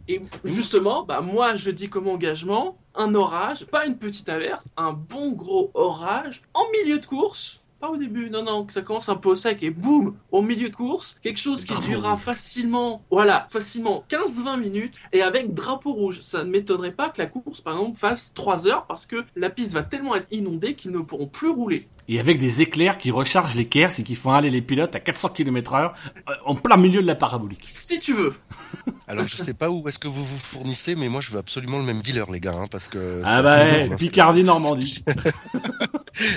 [0.07, 4.93] Et justement, bah moi je dis comme engagement, un orage, pas une petite averse, un
[4.93, 7.61] bon gros orage en milieu de course.
[7.81, 10.41] Pas au début, non, non, que ça commence un peu au sec et boum, au
[10.41, 15.93] milieu de course, quelque chose qui durera facilement, voilà, facilement 15-20 minutes et avec drapeau
[15.93, 16.21] rouge.
[16.21, 19.51] Ça ne m'étonnerait pas que la course, par exemple, fasse 3 heures parce que la
[19.51, 21.89] piste va tellement être inondée qu'ils ne pourront plus rouler.
[22.07, 25.01] Et avec des éclairs qui rechargent les kers et qui font aller les pilotes à
[25.01, 25.95] 400 km heure
[26.29, 27.63] euh, en plein milieu de la parabolique.
[27.65, 28.35] Si tu veux.
[29.09, 31.79] Alors, je sais pas où est-ce que vous vous fournissez, mais moi, je veux absolument
[31.79, 33.23] le même dealer, les gars, hein, parce que.
[33.25, 33.97] Ah bah, assez ouais, hein.
[33.97, 35.03] Picardie, Normandie.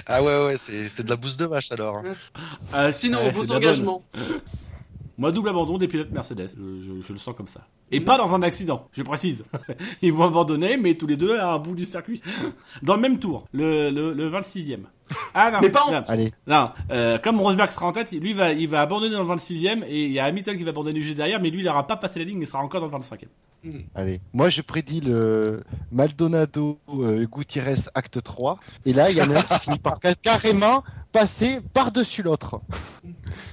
[0.08, 1.98] Ah ouais, ouais, c'est c'est de la bouse de vache alors.
[2.00, 2.04] hein.
[2.74, 4.04] Euh, Sinon, vos engagements.
[5.20, 6.50] Moi, double abandon des pilotes Mercedes.
[6.58, 7.68] Je, je- je le sens comme ça.
[7.92, 9.44] Et pas dans un accident, je précise.
[10.02, 12.22] Ils vont abandonner, mais tous les deux à un bout du circuit.
[12.84, 14.80] Dans le même tour, le, le, le 26e.
[15.34, 18.34] Ah non, Mais pas en- non, Allez, non, euh, comme Rosberg sera en tête, lui
[18.34, 21.02] va, il va abandonner dans le 26e et il y a Hamilton qui va abandonner
[21.02, 23.04] juste derrière, mais lui il n'aura pas passé la ligne, il sera encore dans le
[23.04, 23.28] 25e.
[23.96, 24.20] allez.
[24.34, 28.60] Moi, je prédis le Maldonado euh, Gutiérrez acte 3.
[28.86, 32.62] Et là, il y en a un qui finit par ca- carrément passer par-dessus l'autre.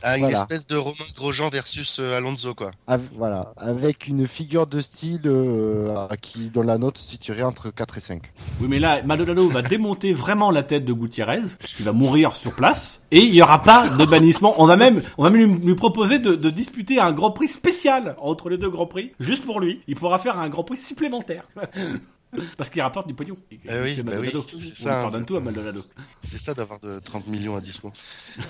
[0.02, 0.40] Ah, une Voilà.
[0.40, 2.72] espèce de Romain Grosjean versus euh, Alonso, quoi.
[3.16, 7.96] Voilà, avec une figure de style euh, qui dont la note se situerait entre 4
[7.96, 8.22] et 5.
[8.60, 11.40] Oui, mais là, Maldonado va démonter vraiment la tête de Gutiérrez,
[11.76, 14.54] qui va mourir sur place, et il y aura pas de bannissement.
[14.58, 17.48] On va même, on va même lui, lui proposer de, de disputer un Grand Prix
[17.48, 19.80] spécial entre les deux Grands Prix, juste pour lui.
[19.88, 21.48] Il pourra faire un Grand Prix supplémentaire.
[22.56, 23.36] Parce qu'il rapporte du pognon.
[23.50, 24.30] Eh oui, c'est bah oui,
[24.62, 24.90] c'est ça.
[24.94, 25.80] pardonne tout à Maldonado.
[26.22, 27.92] C'est ça d'avoir de 30 millions à dispo.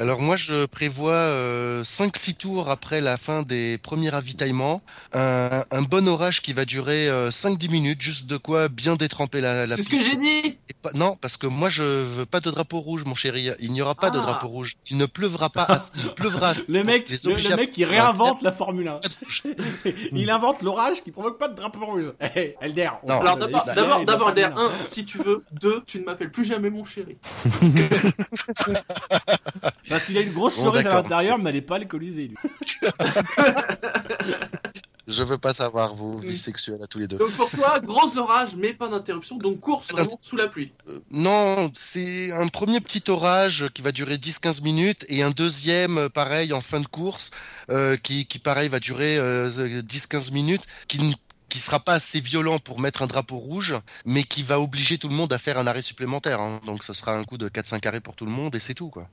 [0.01, 4.83] Alors moi je prévois euh, 5-6 tours après la fin des premiers ravitaillements,
[5.13, 9.41] un, un bon orage qui va durer euh, 5-10 minutes, juste de quoi bien détremper
[9.41, 10.59] la, la C'est ce que j'ai dit.
[10.69, 13.73] Et pas- non, parce que moi je veux pas de drapeau rouge mon chéri, il
[13.73, 14.23] n'y aura pas de Ah.
[14.23, 16.53] drapeau rouge, il ne pleuvra pas, il pleuvra.
[16.69, 19.01] Le mec, les le, obliger le à mec qui réinvente la Formule 1.
[20.13, 22.13] il invente l'orage qui provoque pas de drapeau rouge.
[22.61, 22.91] Elder.
[23.03, 23.15] on Non.
[23.21, 24.67] parle Alors de d'abord, l'Italie d'abord, d'abord, d'air, 1.
[24.67, 25.45] un, si tu veux.
[25.53, 27.17] Deux, tu ne m'appelles plus jamais mon chéri.
[29.89, 32.37] Parce qu'il a une grosse Bon, cerise à l'intérieur, mais elle est pas alcoolisée, lui.
[35.07, 37.19] Je veux pas savoir vos vies sexuelles à tous les deux.
[37.19, 40.73] Donc pour toi, gros orage, mais pas d'interruption, donc course vraiment sous la pluie.
[40.89, 45.99] Euh, non, c'est un premier petit orage qui va durer 10-15 minutes et un deuxième,
[45.99, 47.33] euh, pareil, en fin de course,
[47.69, 51.13] euh, qui, qui, pareil, va durer euh, 10-15 minutes, qui ne
[51.55, 55.09] qui sera pas assez violent pour mettre un drapeau rouge, mais qui va obliger tout
[55.09, 56.41] le monde à faire un arrêt supplémentaire.
[56.41, 56.59] hein.
[56.67, 58.89] Donc ce sera un coup de 4-5 arrêts pour tout le monde et c'est tout
[58.89, 59.09] quoi.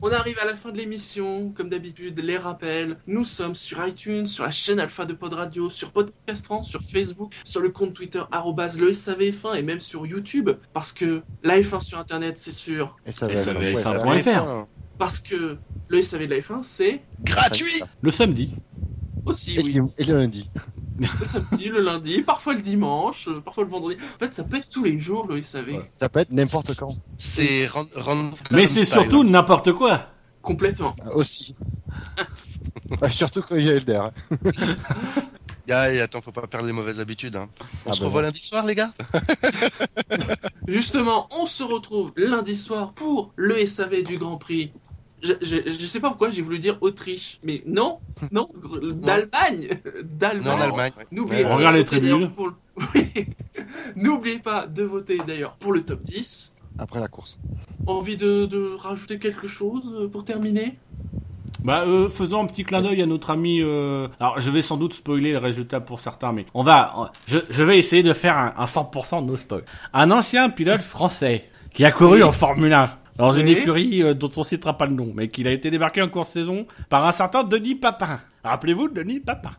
[0.00, 2.96] On arrive à la fin de l'émission, comme d'habitude, les rappels.
[3.06, 6.80] Nous sommes sur iTunes, sur la chaîne Alpha de Pod Radio, sur Podcast France, sur
[6.82, 11.60] Facebook, sur le compte Twitter arrobase le SAVF1 et même sur YouTube, parce que la
[11.60, 13.98] F1 sur Internet, c'est sûr, Et ça Et va ça être- va- ouais, ça ouais.
[13.98, 14.02] va.
[14.04, 14.28] Point fr.
[14.28, 14.68] Enfin,
[14.98, 18.54] parce que le SAV de la F1, c'est Gratuit Le samedi.
[19.26, 20.48] aussi, Et, oui, le- et le lundi.
[20.98, 23.96] Le samedi, le lundi, parfois le dimanche, parfois le vendredi.
[24.16, 25.68] En fait, ça peut être tous les jours, le SAV.
[25.68, 25.86] Ouais.
[25.90, 26.90] Ça peut être n'importe quand.
[27.18, 27.68] C'est
[28.50, 30.06] Mais c'est surtout n'importe quoi.
[30.42, 30.94] Complètement.
[31.04, 31.54] Ah, Aussi.
[33.02, 34.00] Ah, surtout quand il y a Elder.
[34.00, 34.12] hein.
[35.70, 37.36] Ah, et attends, faut pas perdre les mauvaises habitudes.
[37.36, 37.50] Hein.
[37.84, 38.90] On Ah, se bah revoit lundi soir, les gars
[40.66, 44.72] Justement, on se retrouve lundi soir pour le SAV du Grand Prix.
[45.22, 47.98] Je, je, je sais pas pourquoi j'ai voulu dire Autriche, mais non,
[48.30, 48.48] non,
[48.92, 49.68] d'Allemagne,
[50.04, 50.92] d'Allemagne.
[51.10, 52.54] N'oubliez pas regarde les voter d'ailleurs tribunes.
[52.76, 53.26] le- Oui.
[53.96, 56.54] N'oubliez pas de voter d'ailleurs pour le top 10.
[56.78, 57.38] Après la course.
[57.86, 60.78] Envie de, de rajouter quelque chose euh, pour terminer?
[61.64, 63.60] Bah, euh, faisons un petit clin d'œil à notre ami.
[63.60, 67.10] euh, Alors, je vais sans doute spoiler les résultats pour certains, mais on va.
[67.26, 69.64] Je, je vais essayer de faire un, un 100% de no spoil.
[69.92, 72.22] Un ancien pilote français qui a couru Oui.
[72.22, 75.46] en Formule 1 dans une écurie euh, dont on citera pas le nom, mais qu'il
[75.48, 78.20] a été débarqué en course saison par un certain Denis Papin.
[78.44, 79.52] Rappelez-vous de Denis Papin.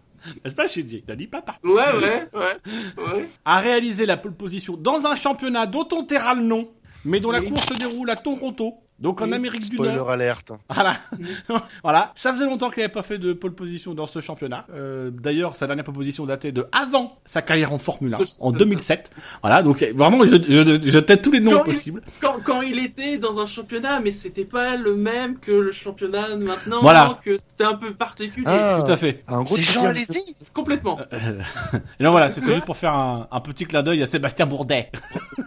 [0.43, 1.53] N'est-ce pas, Shinji Denis Papin.
[1.63, 2.57] Ouais, ouais, ouais,
[2.97, 3.29] ouais.
[3.45, 6.69] A réalisé la pole position dans un championnat dont on taira le nom,
[7.05, 9.33] mais dont la course se déroule à Toronto, donc en Oui.
[9.33, 10.09] Amérique du Spoiler Nord.
[10.09, 10.51] alerte.
[10.69, 10.95] Voilà.
[11.83, 12.11] voilà.
[12.15, 14.65] Ça faisait longtemps qu'il n'avait pas fait de pole position dans ce championnat.
[14.73, 18.41] Euh, D'ailleurs, sa dernière pole position datait de avant sa carrière en Formule 1, Ce-
[18.41, 19.09] en 2007.
[19.41, 19.63] Voilà.
[19.63, 22.01] Donc, euh, vraiment, je, je, je tête tous les noms Quand il- possibles.
[22.21, 26.35] Quand, quand il était dans un championnat, mais c'était pas le même que le championnat
[26.35, 27.19] de maintenant, Voilà.
[27.23, 28.45] que c'était un peu particulier.
[28.47, 29.23] Ah, Tout à fait.
[29.45, 30.99] C'est Jean, allez-y Complètement.
[31.13, 31.41] Euh,
[31.99, 34.91] Et donc voilà, c'était juste pour faire un, un petit clin d'œil à Sébastien Bourdet.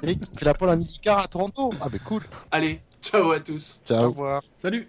[0.02, 1.72] Et qui fait la pole en IndyCar à Toronto.
[1.80, 2.22] Ah, ben cool.
[2.50, 3.80] Allez, ciao à tous.
[3.82, 4.08] Au Ciao.
[4.10, 4.42] revoir.
[4.58, 4.88] Salut.